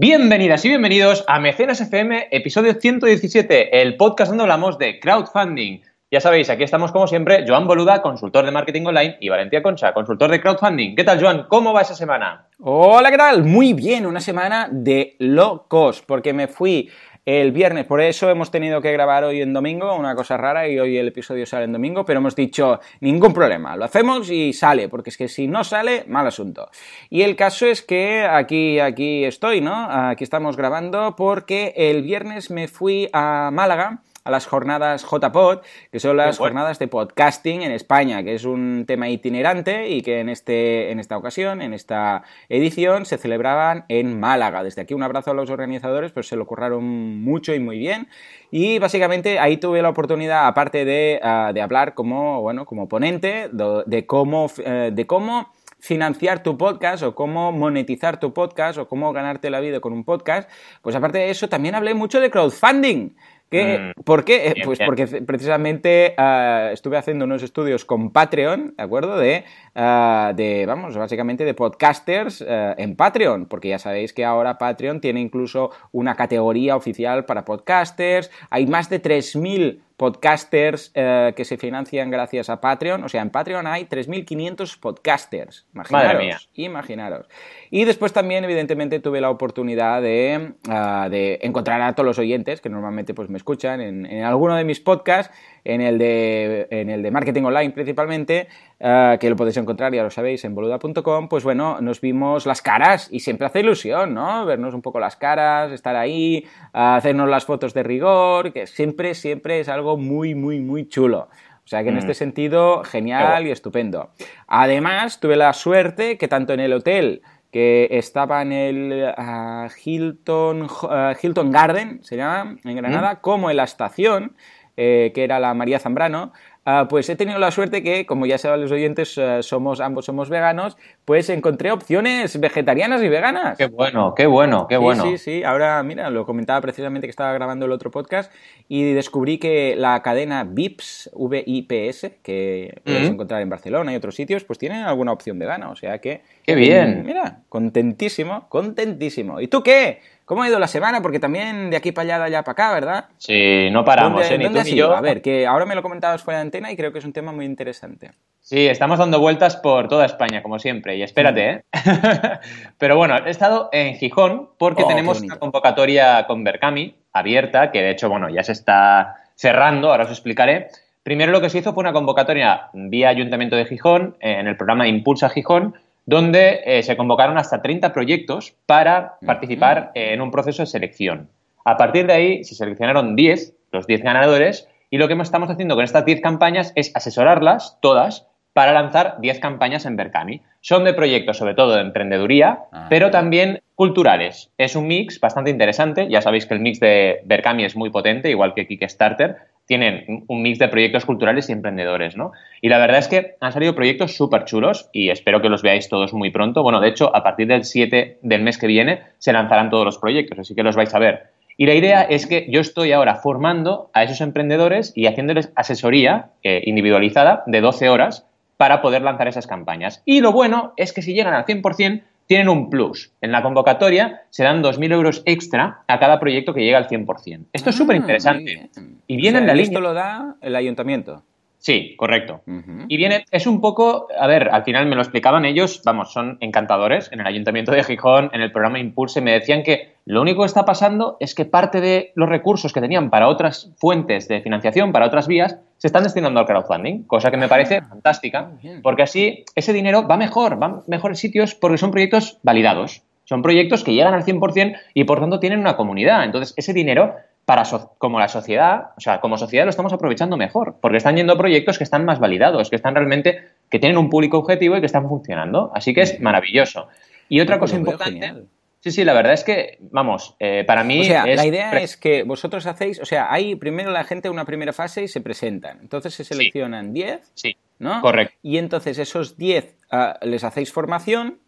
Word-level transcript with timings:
Bienvenidas 0.00 0.64
y 0.64 0.68
bienvenidos 0.68 1.24
a 1.26 1.40
Mecenas 1.40 1.80
FM, 1.80 2.28
episodio 2.30 2.74
117, 2.74 3.82
el 3.82 3.96
podcast 3.96 4.28
donde 4.28 4.44
hablamos 4.44 4.78
de 4.78 5.00
crowdfunding. 5.00 5.80
Ya 6.08 6.20
sabéis, 6.20 6.48
aquí 6.50 6.62
estamos 6.62 6.92
como 6.92 7.08
siempre, 7.08 7.44
Joan 7.48 7.66
Boluda, 7.66 8.00
consultor 8.00 8.44
de 8.44 8.52
marketing 8.52 8.86
online, 8.86 9.16
y 9.20 9.28
Valentía 9.28 9.60
Concha, 9.60 9.92
consultor 9.92 10.30
de 10.30 10.40
crowdfunding. 10.40 10.94
¿Qué 10.94 11.02
tal, 11.02 11.20
Joan? 11.20 11.46
¿Cómo 11.48 11.72
va 11.72 11.80
esa 11.80 11.96
semana? 11.96 12.46
Hola, 12.60 13.10
¿qué 13.10 13.16
tal? 13.16 13.42
Muy 13.42 13.72
bien, 13.72 14.06
una 14.06 14.20
semana 14.20 14.68
de 14.70 15.16
locos, 15.18 16.00
porque 16.06 16.32
me 16.32 16.46
fui 16.46 16.88
el 17.28 17.52
viernes, 17.52 17.84
por 17.84 18.00
eso 18.00 18.30
hemos 18.30 18.50
tenido 18.50 18.80
que 18.80 18.90
grabar 18.90 19.22
hoy 19.22 19.42
en 19.42 19.52
domingo, 19.52 19.94
una 19.94 20.14
cosa 20.14 20.38
rara, 20.38 20.66
y 20.66 20.78
hoy 20.78 20.96
el 20.96 21.08
episodio 21.08 21.44
sale 21.44 21.64
en 21.64 21.74
domingo, 21.74 22.06
pero 22.06 22.20
hemos 22.20 22.34
dicho, 22.34 22.80
ningún 23.00 23.34
problema, 23.34 23.76
lo 23.76 23.84
hacemos 23.84 24.30
y 24.30 24.54
sale, 24.54 24.88
porque 24.88 25.10
es 25.10 25.18
que 25.18 25.28
si 25.28 25.46
no 25.46 25.62
sale, 25.62 26.04
mal 26.06 26.26
asunto. 26.26 26.70
Y 27.10 27.20
el 27.20 27.36
caso 27.36 27.66
es 27.66 27.82
que 27.82 28.22
aquí, 28.22 28.80
aquí 28.80 29.26
estoy, 29.26 29.60
¿no? 29.60 29.74
Aquí 29.90 30.24
estamos 30.24 30.56
grabando 30.56 31.16
porque 31.16 31.74
el 31.76 32.00
viernes 32.00 32.50
me 32.50 32.66
fui 32.66 33.10
a 33.12 33.50
Málaga 33.52 34.00
a 34.28 34.30
las 34.30 34.46
jornadas 34.46 35.06
JPod, 35.10 35.60
que 35.90 36.00
son 36.00 36.18
las 36.18 36.36
jornadas 36.36 36.78
de 36.78 36.86
podcasting 36.86 37.62
en 37.62 37.72
España, 37.72 38.22
que 38.22 38.34
es 38.34 38.44
un 38.44 38.84
tema 38.86 39.08
itinerante 39.08 39.88
y 39.88 40.02
que 40.02 40.20
en, 40.20 40.28
este, 40.28 40.90
en 40.90 41.00
esta 41.00 41.16
ocasión, 41.16 41.62
en 41.62 41.72
esta 41.72 42.24
edición, 42.50 43.06
se 43.06 43.16
celebraban 43.16 43.86
en 43.88 44.20
Málaga. 44.20 44.62
Desde 44.62 44.82
aquí 44.82 44.92
un 44.92 45.02
abrazo 45.02 45.30
a 45.30 45.34
los 45.34 45.48
organizadores, 45.48 46.12
pues 46.12 46.28
se 46.28 46.36
lo 46.36 46.46
curraron 46.46 47.22
mucho 47.22 47.54
y 47.54 47.58
muy 47.58 47.78
bien. 47.78 48.08
Y 48.50 48.78
básicamente 48.78 49.38
ahí 49.38 49.56
tuve 49.56 49.80
la 49.80 49.88
oportunidad, 49.88 50.46
aparte 50.46 50.84
de, 50.84 51.20
ah, 51.22 51.50
hablar 51.62 51.94
como, 51.94 52.42
bueno, 52.42 52.66
como 52.66 52.86
ponente, 52.86 53.48
de, 53.50 54.06
cómo, 54.06 54.50
eh, 54.58 54.90
de 54.92 55.06
cómo 55.06 55.50
financiar 55.78 56.42
tu 56.42 56.58
podcast 56.58 57.02
o 57.02 57.14
cómo 57.14 57.52
monetizar 57.52 58.20
tu 58.20 58.32
podcast 58.32 58.78
o 58.78 58.88
cómo 58.88 59.12
ganarte 59.12 59.48
la 59.48 59.60
vida 59.60 59.80
con 59.80 59.92
un 59.92 60.04
podcast, 60.04 60.50
pues 60.82 60.94
aparte 60.96 61.18
de 61.18 61.30
eso 61.30 61.48
también 61.48 61.74
hablé 61.74 61.94
mucho 61.94 62.20
de 62.20 62.30
crowdfunding. 62.30 63.10
Mm. 63.50 64.02
¿Por 64.04 64.24
qué? 64.24 64.54
pues 64.64 64.78
porque 64.84 65.06
precisamente 65.06 66.14
ah, 66.18 66.70
estuve 66.72 66.98
haciendo 66.98 67.24
unos 67.24 67.42
estudios 67.42 67.84
con 67.84 68.10
Patreon, 68.10 68.74
¿de 68.76 68.82
acuerdo? 68.82 69.16
De, 69.16 69.44
ah, 69.74 70.32
de 70.36 70.66
vamos, 70.66 70.96
básicamente 70.96 71.44
de 71.44 71.54
podcasters 71.54 72.44
ah, 72.46 72.74
en 72.76 72.94
Patreon, 72.94 73.46
porque 73.46 73.68
ya 73.68 73.78
sabéis 73.78 74.12
que 74.12 74.24
ahora 74.24 74.58
Patreon 74.58 75.00
tiene 75.00 75.20
incluso 75.20 75.70
una 75.92 76.14
categoría 76.14 76.76
oficial 76.76 77.24
para 77.24 77.44
podcasters, 77.44 78.30
hay 78.50 78.66
más 78.66 78.90
de 78.90 79.00
3.000 79.00 79.80
podcasters 79.98 80.92
eh, 80.94 81.34
que 81.36 81.44
se 81.44 81.58
financian 81.58 82.08
gracias 82.08 82.48
a 82.48 82.60
Patreon. 82.60 83.02
O 83.02 83.08
sea, 83.08 83.20
en 83.20 83.30
Patreon 83.30 83.66
hay 83.66 83.84
3.500 83.84 84.78
podcasters. 84.78 85.66
Imaginaros. 85.74 86.48
Imaginaros. 86.54 87.26
Y 87.70 87.84
después 87.84 88.12
también, 88.12 88.44
evidentemente, 88.44 89.00
tuve 89.00 89.20
la 89.20 89.28
oportunidad 89.28 90.00
de, 90.00 90.54
ah, 90.68 91.08
de, 91.10 91.40
encontrar 91.42 91.82
a 91.82 91.94
todos 91.94 92.06
los 92.06 92.18
oyentes 92.18 92.60
que 92.60 92.70
normalmente 92.70 93.12
pues, 93.12 93.28
me 93.28 93.38
escuchan 93.38 93.80
en, 93.80 94.06
en 94.06 94.22
alguno 94.22 94.54
de 94.54 94.64
mis 94.64 94.78
podcasts 94.78 95.34
en 95.64 95.80
el 95.80 95.98
de, 95.98 96.68
en 96.70 96.90
el 96.90 97.02
de 97.02 97.10
marketing 97.10 97.42
online 97.42 97.70
principalmente, 97.70 98.48
eh, 98.80 99.16
que 99.20 99.30
lo 99.30 99.36
podéis 99.36 99.56
encontrar, 99.56 99.94
ya 99.94 100.02
lo 100.02 100.10
sabéis, 100.10 100.44
en 100.44 100.54
boluda.com, 100.54 101.28
pues 101.28 101.44
bueno, 101.44 101.80
nos 101.80 102.00
vimos 102.00 102.46
las 102.46 102.62
caras 102.62 103.08
y 103.10 103.20
siempre 103.20 103.46
hace 103.46 103.60
ilusión, 103.60 104.14
¿no? 104.14 104.44
Vernos 104.46 104.74
un 104.74 104.82
poco 104.82 105.00
las 105.00 105.16
caras, 105.16 105.72
estar 105.72 105.96
ahí, 105.96 106.46
hacernos 106.72 107.28
las 107.28 107.44
fotos 107.44 107.74
de 107.74 107.82
rigor, 107.82 108.52
que 108.52 108.66
siempre, 108.66 109.14
siempre 109.14 109.60
es 109.60 109.68
algo 109.68 109.96
muy, 109.96 110.34
muy, 110.34 110.60
muy 110.60 110.88
chulo. 110.88 111.28
O 111.64 111.70
sea 111.70 111.82
que 111.82 111.90
en 111.90 111.96
mm. 111.96 111.98
este 111.98 112.14
sentido, 112.14 112.82
genial 112.82 113.46
y 113.46 113.50
estupendo. 113.50 114.08
Además, 114.46 115.20
tuve 115.20 115.36
la 115.36 115.52
suerte 115.52 116.16
que 116.16 116.26
tanto 116.26 116.54
en 116.54 116.60
el 116.60 116.72
hotel 116.72 117.20
que 117.50 117.88
estaba 117.90 118.40
en 118.40 118.52
el 118.52 119.12
ah, 119.16 119.68
Hilton, 119.84 120.66
ah, 120.88 121.14
Hilton 121.20 121.50
Garden, 121.50 122.00
se 122.02 122.16
llama, 122.16 122.56
en 122.64 122.76
Granada, 122.76 123.14
mm. 123.14 123.20
como 123.20 123.50
en 123.50 123.58
la 123.58 123.64
estación, 123.64 124.34
eh, 124.80 125.10
que 125.12 125.24
era 125.24 125.40
la 125.40 125.54
María 125.54 125.80
Zambrano, 125.80 126.32
ah, 126.64 126.86
pues 126.88 127.10
he 127.10 127.16
tenido 127.16 127.40
la 127.40 127.50
suerte 127.50 127.82
que, 127.82 128.06
como 128.06 128.26
ya 128.26 128.38
saben 128.38 128.60
los 128.60 128.70
oyentes, 128.70 129.18
eh, 129.18 129.42
somos, 129.42 129.80
ambos 129.80 130.04
somos 130.04 130.30
veganos, 130.30 130.76
pues 131.04 131.28
encontré 131.30 131.72
opciones 131.72 132.38
vegetarianas 132.38 133.02
y 133.02 133.08
veganas. 133.08 133.58
Qué 133.58 133.66
bueno, 133.66 134.14
qué 134.14 134.26
bueno, 134.26 134.68
qué 134.68 134.76
bueno. 134.76 135.02
Sí, 135.02 135.18
sí, 135.18 135.42
ahora, 135.42 135.82
mira, 135.82 136.10
lo 136.10 136.24
comentaba 136.24 136.60
precisamente 136.60 137.08
que 137.08 137.10
estaba 137.10 137.32
grabando 137.32 137.66
el 137.66 137.72
otro 137.72 137.90
podcast 137.90 138.32
y 138.68 138.92
descubrí 138.92 139.38
que 139.38 139.74
la 139.76 140.00
cadena 140.00 140.44
VIPS, 140.44 141.10
V-I-P-S, 141.12 142.20
que 142.22 142.80
puedes 142.84 143.08
encontrar 143.08 143.42
en 143.42 143.50
Barcelona 143.50 143.92
y 143.92 143.96
otros 143.96 144.14
sitios, 144.14 144.44
pues 144.44 144.60
tiene 144.60 144.84
alguna 144.84 145.10
opción 145.10 145.40
vegana, 145.40 145.70
o 145.70 145.74
sea 145.74 145.98
que... 145.98 146.22
¡Qué 146.44 146.54
bien! 146.54 147.02
Mira, 147.04 147.40
contentísimo, 147.48 148.48
contentísimo. 148.48 149.40
¿Y 149.40 149.48
tú 149.48 149.64
qué? 149.64 149.98
¿Cómo 150.28 150.42
ha 150.42 150.48
ido 150.48 150.58
la 150.58 150.68
semana? 150.68 151.00
Porque 151.00 151.18
también 151.18 151.70
de 151.70 151.78
aquí 151.78 151.90
para 151.90 152.02
allá, 152.02 152.18
de 152.18 152.24
allá 152.26 152.42
para 152.42 152.52
acá, 152.52 152.74
¿verdad? 152.74 153.04
Sí, 153.16 153.70
no 153.72 153.82
paramos, 153.82 154.30
¿eh? 154.30 154.36
Ni 154.36 154.44
tú 154.44 154.62
ni 154.62 154.74
yo. 154.74 154.94
A 154.94 155.00
ver, 155.00 155.22
que 155.22 155.46
ahora 155.46 155.64
me 155.64 155.74
lo 155.74 155.82
comentabas 155.82 156.22
fuera 156.22 156.40
de 156.40 156.42
antena 156.42 156.70
y 156.70 156.76
creo 156.76 156.92
que 156.92 156.98
es 156.98 157.04
un 157.06 157.14
tema 157.14 157.32
muy 157.32 157.46
interesante. 157.46 158.10
Sí, 158.38 158.66
estamos 158.66 158.98
dando 158.98 159.20
vueltas 159.20 159.56
por 159.56 159.88
toda 159.88 160.04
España, 160.04 160.42
como 160.42 160.58
siempre, 160.58 160.98
y 160.98 161.02
espérate, 161.02 161.50
¿eh? 161.50 161.62
Pero 162.78 162.98
bueno, 162.98 163.16
he 163.24 163.30
estado 163.30 163.70
en 163.72 163.94
Gijón 163.94 164.50
porque 164.58 164.82
oh, 164.82 164.86
tenemos 164.86 165.22
una 165.22 165.38
convocatoria 165.38 166.26
con 166.26 166.44
Berkami 166.44 166.94
abierta, 167.14 167.72
que 167.72 167.80
de 167.80 167.90
hecho, 167.92 168.10
bueno, 168.10 168.28
ya 168.28 168.42
se 168.44 168.52
está 168.52 169.16
cerrando, 169.34 169.90
ahora 169.90 170.04
os 170.04 170.10
explicaré. 170.10 170.68
Primero 171.04 171.32
lo 171.32 171.40
que 171.40 171.48
se 171.48 171.56
hizo 171.56 171.72
fue 171.72 171.80
una 171.80 171.94
convocatoria 171.94 172.68
vía 172.74 173.08
Ayuntamiento 173.08 173.56
de 173.56 173.64
Gijón, 173.64 174.18
en 174.20 174.46
el 174.46 174.58
programa 174.58 174.86
Impulsa 174.88 175.30
Gijón, 175.30 175.74
donde 176.08 176.62
eh, 176.64 176.82
se 176.82 176.96
convocaron 176.96 177.36
hasta 177.36 177.60
30 177.60 177.92
proyectos 177.92 178.54
para 178.64 179.18
participar 179.26 179.90
en 179.92 180.22
un 180.22 180.30
proceso 180.30 180.62
de 180.62 180.66
selección. 180.66 181.28
A 181.66 181.76
partir 181.76 182.06
de 182.06 182.14
ahí 182.14 182.44
se 182.44 182.54
seleccionaron 182.54 183.14
10, 183.14 183.54
los 183.72 183.86
10 183.86 184.02
ganadores, 184.04 184.66
y 184.88 184.96
lo 184.96 185.06
que 185.06 185.12
estamos 185.20 185.50
haciendo 185.50 185.74
con 185.74 185.84
estas 185.84 186.06
10 186.06 186.22
campañas 186.22 186.72
es 186.76 186.96
asesorarlas 186.96 187.76
todas 187.82 188.26
para 188.54 188.72
lanzar 188.72 189.16
10 189.20 189.38
campañas 189.38 189.84
en 189.84 189.96
Berkami. 189.96 190.40
Son 190.62 190.82
de 190.84 190.94
proyectos 190.94 191.36
sobre 191.36 191.52
todo 191.52 191.74
de 191.74 191.82
emprendeduría, 191.82 192.60
ah, 192.72 192.86
pero 192.88 193.10
también 193.10 193.60
culturales. 193.74 194.50
Es 194.56 194.76
un 194.76 194.86
mix 194.86 195.20
bastante 195.20 195.50
interesante. 195.50 196.08
Ya 196.08 196.22
sabéis 196.22 196.46
que 196.46 196.54
el 196.54 196.60
mix 196.60 196.80
de 196.80 197.20
Berkami 197.26 197.66
es 197.66 197.76
muy 197.76 197.90
potente, 197.90 198.30
igual 198.30 198.54
que 198.54 198.66
Kickstarter. 198.66 199.36
Tienen 199.68 200.24
un 200.26 200.42
mix 200.42 200.58
de 200.58 200.66
proyectos 200.66 201.04
culturales 201.04 201.48
y 201.48 201.52
emprendedores, 201.52 202.16
¿no? 202.16 202.32
Y 202.60 202.68
la 202.68 202.78
verdad 202.78 202.98
es 202.98 203.06
que 203.06 203.36
han 203.40 203.52
salido 203.52 203.76
proyectos 203.76 204.16
súper 204.16 204.44
chulos 204.44 204.90
y 204.92 205.10
espero 205.10 205.40
que 205.40 205.48
los 205.48 205.62
veáis 205.62 205.88
todos 205.88 206.12
muy 206.12 206.30
pronto. 206.30 206.64
Bueno, 206.64 206.80
de 206.80 206.88
hecho, 206.88 207.14
a 207.14 207.22
partir 207.22 207.46
del 207.46 207.64
7 207.64 208.18
del 208.22 208.42
mes 208.42 208.58
que 208.58 208.66
viene 208.66 209.02
se 209.18 209.32
lanzarán 209.32 209.70
todos 209.70 209.84
los 209.84 209.98
proyectos, 209.98 210.40
así 210.40 210.56
que 210.56 210.64
los 210.64 210.74
vais 210.74 210.92
a 210.92 210.98
ver. 210.98 211.28
Y 211.56 211.66
la 211.66 211.74
idea 211.74 212.02
es 212.02 212.26
que 212.26 212.46
yo 212.48 212.60
estoy 212.60 212.92
ahora 212.92 213.16
formando 213.16 213.90
a 213.92 214.04
esos 214.04 214.20
emprendedores 214.20 214.92
y 214.96 215.06
haciéndoles 215.06 215.52
asesoría 215.54 216.30
eh, 216.42 216.62
individualizada 216.64 217.42
de 217.46 217.60
12 217.60 217.88
horas 217.88 218.26
para 218.56 218.80
poder 218.80 219.02
lanzar 219.02 219.28
esas 219.28 219.46
campañas. 219.46 220.02
Y 220.04 220.20
lo 220.20 220.32
bueno 220.32 220.72
es 220.76 220.92
que 220.92 221.02
si 221.02 221.14
llegan 221.14 221.34
al 221.34 221.46
100%, 221.46 222.02
tienen 222.28 222.48
un 222.48 222.70
plus. 222.70 223.12
En 223.20 223.32
la 223.32 223.42
convocatoria 223.42 224.22
se 224.30 224.44
dan 224.44 224.62
2.000 224.62 224.92
euros 224.92 225.22
extra 225.24 225.80
a 225.88 225.98
cada 225.98 226.20
proyecto 226.20 226.54
que 226.54 226.60
llega 226.60 226.78
al 226.78 226.86
100%. 226.86 227.46
Esto 227.52 227.70
es 227.70 227.76
ah, 227.76 227.78
súper 227.78 227.96
interesante. 227.96 228.70
Y 229.08 229.16
viene 229.16 229.38
en 229.38 229.46
la 229.48 229.54
línea. 229.54 229.70
Esto 229.70 229.80
lo 229.80 229.94
da 229.94 230.36
el 230.40 230.54
ayuntamiento. 230.54 231.24
Sí, 231.58 231.96
correcto. 231.96 232.42
Y 232.86 232.96
viene, 232.96 233.24
es 233.32 233.46
un 233.48 233.60
poco, 233.60 234.06
a 234.16 234.26
ver, 234.28 234.48
al 234.52 234.62
final 234.62 234.86
me 234.86 234.94
lo 234.94 235.02
explicaban 235.02 235.44
ellos, 235.44 235.82
vamos, 235.84 236.12
son 236.12 236.38
encantadores 236.40 237.10
en 237.12 237.20
el 237.20 237.26
Ayuntamiento 237.26 237.72
de 237.72 237.82
Gijón, 237.82 238.30
en 238.32 238.42
el 238.42 238.52
programa 238.52 238.78
Impulse, 238.78 239.20
me 239.20 239.32
decían 239.32 239.64
que 239.64 239.94
lo 240.04 240.22
único 240.22 240.42
que 240.42 240.46
está 240.46 240.64
pasando 240.64 241.16
es 241.18 241.34
que 241.34 241.44
parte 241.44 241.80
de 241.80 242.12
los 242.14 242.28
recursos 242.28 242.72
que 242.72 242.80
tenían 242.80 243.10
para 243.10 243.28
otras 243.28 243.72
fuentes 243.76 244.28
de 244.28 244.40
financiación, 244.40 244.92
para 244.92 245.06
otras 245.06 245.26
vías, 245.26 245.58
se 245.78 245.88
están 245.88 246.04
destinando 246.04 246.38
al 246.38 246.46
crowdfunding, 246.46 247.02
cosa 247.02 247.30
que 247.32 247.36
me 247.36 247.48
parece 247.48 247.78
ah, 247.78 247.86
fantástica, 247.88 248.52
porque 248.82 249.02
así 249.02 249.44
ese 249.56 249.72
dinero 249.72 250.06
va 250.06 250.16
mejor, 250.16 250.62
va 250.62 250.66
a 250.66 250.82
mejores 250.86 251.18
sitios 251.18 251.56
porque 251.56 251.78
son 251.78 251.90
proyectos 251.90 252.38
validados. 252.44 253.02
Son 253.24 253.42
proyectos 253.42 253.84
que 253.84 253.92
llegan 253.92 254.14
al 254.14 254.24
100% 254.24 254.78
y 254.94 255.04
por 255.04 255.20
tanto 255.20 255.38
tienen 255.38 255.58
una 255.58 255.76
comunidad. 255.76 256.24
Entonces, 256.24 256.54
ese 256.56 256.72
dinero 256.72 257.14
para 257.48 257.62
como 257.96 258.20
la 258.20 258.28
sociedad, 258.28 258.90
o 258.98 259.00
sea, 259.00 259.20
como 259.20 259.38
sociedad 259.38 259.64
lo 259.64 259.70
estamos 259.70 259.94
aprovechando 259.94 260.36
mejor, 260.36 260.76
porque 260.82 260.98
están 260.98 261.16
yendo 261.16 261.34
proyectos 261.38 261.78
que 261.78 261.84
están 261.84 262.04
más 262.04 262.18
validados, 262.18 262.68
que 262.68 262.76
están 262.76 262.94
realmente, 262.94 263.42
que 263.70 263.78
tienen 263.78 263.96
un 263.96 264.10
público 264.10 264.36
objetivo 264.36 264.76
y 264.76 264.80
que 264.80 264.86
están 264.86 265.08
funcionando. 265.08 265.72
Así 265.74 265.94
que 265.94 266.02
es 266.02 266.20
maravilloso. 266.20 266.88
Y 267.30 267.40
otra 267.40 267.58
cosa 267.58 267.76
importante. 267.76 268.34
Sí, 268.80 268.90
sí, 268.90 269.02
la 269.02 269.14
verdad 269.14 269.32
es 269.32 269.44
que, 269.44 269.78
vamos, 269.80 270.36
eh, 270.40 270.62
para 270.66 270.84
mí. 270.84 271.00
O 271.00 271.04
sea, 271.04 271.24
la 271.24 271.46
idea 271.46 271.72
es 271.80 271.96
que 271.96 272.22
vosotros 272.22 272.66
hacéis, 272.66 273.00
o 273.00 273.06
sea, 273.06 273.32
hay 273.32 273.54
primero 273.54 273.92
la 273.92 274.04
gente 274.04 274.28
una 274.28 274.44
primera 274.44 274.74
fase 274.74 275.04
y 275.04 275.08
se 275.08 275.22
presentan. 275.22 275.78
Entonces 275.80 276.12
se 276.12 276.24
seleccionan 276.24 276.92
10. 276.92 277.32
Sí. 277.32 277.56
¿No? 277.78 278.02
Correcto. 278.02 278.36
Y 278.42 278.58
entonces 278.58 278.98
esos 278.98 279.38
10 279.38 279.74
ah, 279.90 280.18
les 280.20 280.44
hacéis 280.44 280.70
formación, 280.70 281.38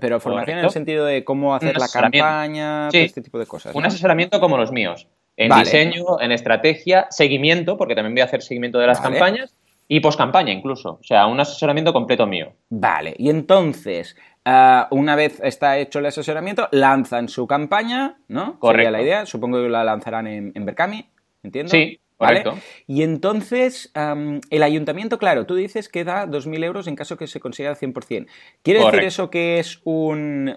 pero 0.00 0.18
formación 0.18 0.58
en 0.58 0.64
el 0.64 0.70
sentido 0.70 1.06
de 1.06 1.22
cómo 1.22 1.54
hacer 1.54 1.78
la 1.78 1.86
campaña, 1.86 2.88
este 2.88 3.22
tipo 3.22 3.38
de 3.38 3.46
cosas. 3.46 3.72
Un 3.76 3.86
asesoramiento 3.86 4.40
como 4.40 4.56
los 4.58 4.72
míos 4.72 5.06
en 5.38 5.58
diseño, 5.58 6.20
en 6.20 6.32
estrategia, 6.32 7.06
seguimiento, 7.08 7.78
porque 7.78 7.94
también 7.94 8.14
voy 8.14 8.20
a 8.20 8.24
hacer 8.26 8.42
seguimiento 8.42 8.78
de 8.78 8.86
las 8.86 9.00
campañas, 9.00 9.54
y 9.90 10.00
poscampaña 10.00 10.52
incluso. 10.52 10.98
O 11.00 11.04
sea, 11.04 11.26
un 11.26 11.40
asesoramiento 11.40 11.94
completo 11.94 12.26
mío. 12.26 12.52
Vale, 12.68 13.14
y 13.16 13.30
entonces, 13.30 14.14
Ah, 14.50 14.88
una 14.92 15.14
vez 15.14 15.40
está 15.42 15.76
hecho 15.76 15.98
el 15.98 16.06
asesoramiento, 16.06 16.68
lanzan 16.72 17.28
su 17.28 17.46
campaña, 17.46 18.16
¿no? 18.28 18.58
Correcto. 18.58 18.86
Sería 18.86 18.90
la 18.90 19.02
idea. 19.02 19.26
Supongo 19.26 19.62
que 19.62 19.68
la 19.68 19.84
lanzarán 19.84 20.26
en, 20.26 20.52
en 20.54 20.64
Berkami, 20.64 21.06
¿entiendo? 21.42 21.70
Sí, 21.70 22.00
¿Vale? 22.18 22.42
correcto. 22.42 22.66
Y 22.86 23.02
entonces, 23.02 23.92
el 23.94 24.62
ayuntamiento, 24.62 25.18
claro, 25.18 25.46
tú 25.46 25.54
dices 25.54 25.88
que 25.88 26.04
da 26.04 26.26
2.000 26.26 26.64
euros 26.64 26.86
en 26.88 26.96
caso 26.96 27.16
que 27.16 27.26
se 27.28 27.38
consiga 27.38 27.70
el 27.70 27.76
100%. 27.76 28.26
¿Quiere 28.62 28.80
decir 28.80 28.90
Correcto. 28.90 29.06
eso 29.06 29.30
que 29.30 29.58
es 29.60 29.80
un, 29.84 30.54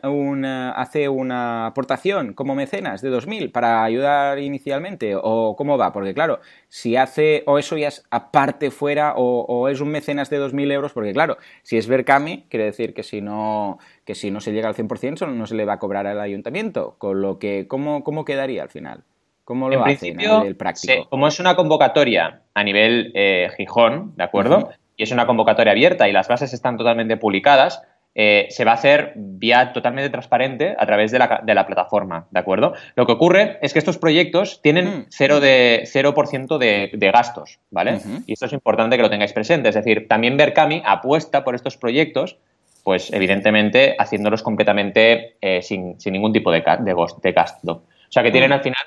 hace 0.75 1.07
una 1.07 1.67
aportación 1.67 2.33
como 2.33 2.55
mecenas 2.55 3.01
de 3.01 3.11
2.000 3.11 3.51
para 3.51 3.83
ayudar 3.83 4.39
inicialmente? 4.39 5.13
¿O 5.15 5.55
cómo 5.55 5.77
va? 5.77 5.93
Porque 5.93 6.13
claro, 6.13 6.39
si 6.67 6.95
hace, 6.95 7.43
o 7.45 7.59
eso 7.59 7.77
ya 7.77 7.89
es 7.89 8.05
aparte 8.09 8.71
fuera, 8.71 9.13
o, 9.15 9.41
o 9.41 9.67
es 9.67 9.81
un 9.81 9.89
mecenas 9.89 10.29
de 10.29 10.39
2.000 10.39 10.71
euros, 10.71 10.93
porque 10.93 11.13
claro, 11.13 11.37
si 11.63 11.77
es 11.77 11.87
Berkami, 11.87 12.47
quiere 12.49 12.65
decir 12.65 12.93
que 12.93 13.03
si 13.03 13.21
no, 13.21 13.77
que 14.05 14.15
si 14.15 14.31
no 14.31 14.41
se 14.41 14.51
llega 14.51 14.67
al 14.67 14.75
100%, 14.75 15.17
solo 15.17 15.33
no 15.33 15.45
se 15.45 15.55
le 15.55 15.65
va 15.65 15.73
a 15.73 15.79
cobrar 15.79 16.07
al 16.07 16.19
ayuntamiento. 16.19 16.95
Con 16.97 17.21
lo 17.21 17.37
que, 17.39 17.67
¿cómo, 17.67 18.03
cómo 18.03 18.25
quedaría 18.25 18.63
al 18.63 18.69
final? 18.69 19.03
¿Cómo 19.51 19.67
lo 19.67 19.75
En 19.75 19.81
hacen 19.81 19.91
a 19.91 19.99
principio, 19.99 20.37
nivel 20.39 20.55
práctico? 20.55 20.93
se- 20.93 21.09
como 21.09 21.27
es 21.27 21.37
una 21.41 21.57
convocatoria 21.57 22.39
a 22.53 22.63
nivel 22.63 23.11
eh, 23.15 23.49
Gijón, 23.57 24.13
¿de 24.15 24.23
acuerdo? 24.23 24.69
Y 24.95 25.03
es 25.03 25.11
una 25.11 25.25
convocatoria 25.25 25.71
abierta 25.73 26.07
y 26.07 26.13
las 26.13 26.29
bases 26.29 26.53
están 26.53 26.77
totalmente 26.77 27.17
publicadas, 27.17 27.81
eh, 28.15 28.47
se 28.49 28.63
va 28.63 28.71
a 28.71 28.75
hacer 28.75 29.11
vía 29.17 29.73
totalmente 29.73 30.09
transparente 30.09 30.73
a 30.79 30.85
través 30.85 31.11
de 31.11 31.19
la, 31.19 31.41
de 31.43 31.53
la 31.53 31.65
plataforma, 31.67 32.27
¿de 32.31 32.39
acuerdo? 32.39 32.73
Lo 32.95 33.05
que 33.05 33.11
ocurre 33.11 33.57
es 33.61 33.73
que 33.73 33.79
estos 33.79 33.97
proyectos 33.97 34.61
tienen 34.61 34.85
Mm. 34.85 35.05
cero 35.09 35.41
de, 35.41 35.83
0% 35.85 36.57
de, 36.57 36.91
de 36.93 37.11
gastos, 37.11 37.59
¿vale? 37.71 37.99
Y 38.27 38.31
esto 38.31 38.45
es 38.45 38.53
importante 38.53 38.95
que 38.95 39.03
lo 39.03 39.09
tengáis 39.09 39.33
presente. 39.33 39.67
Es 39.67 39.75
decir, 39.75 40.07
también 40.07 40.37
Berkami 40.37 40.81
apuesta 40.85 41.43
por 41.43 41.55
estos 41.55 41.75
proyectos, 41.75 42.37
pues 42.85 43.11
evidentemente 43.11 43.95
haciéndolos 43.99 44.43
completamente 44.43 45.35
eh, 45.41 45.61
sin, 45.61 45.99
sin 45.99 46.13
ningún 46.13 46.31
tipo 46.31 46.51
de, 46.53 46.63
de, 46.79 47.31
gasto. 47.33 47.71
O 47.73 48.11
sea 48.13 48.23
que 48.23 48.31
tienen 48.31 48.51
al 48.53 48.61
final 48.61 48.81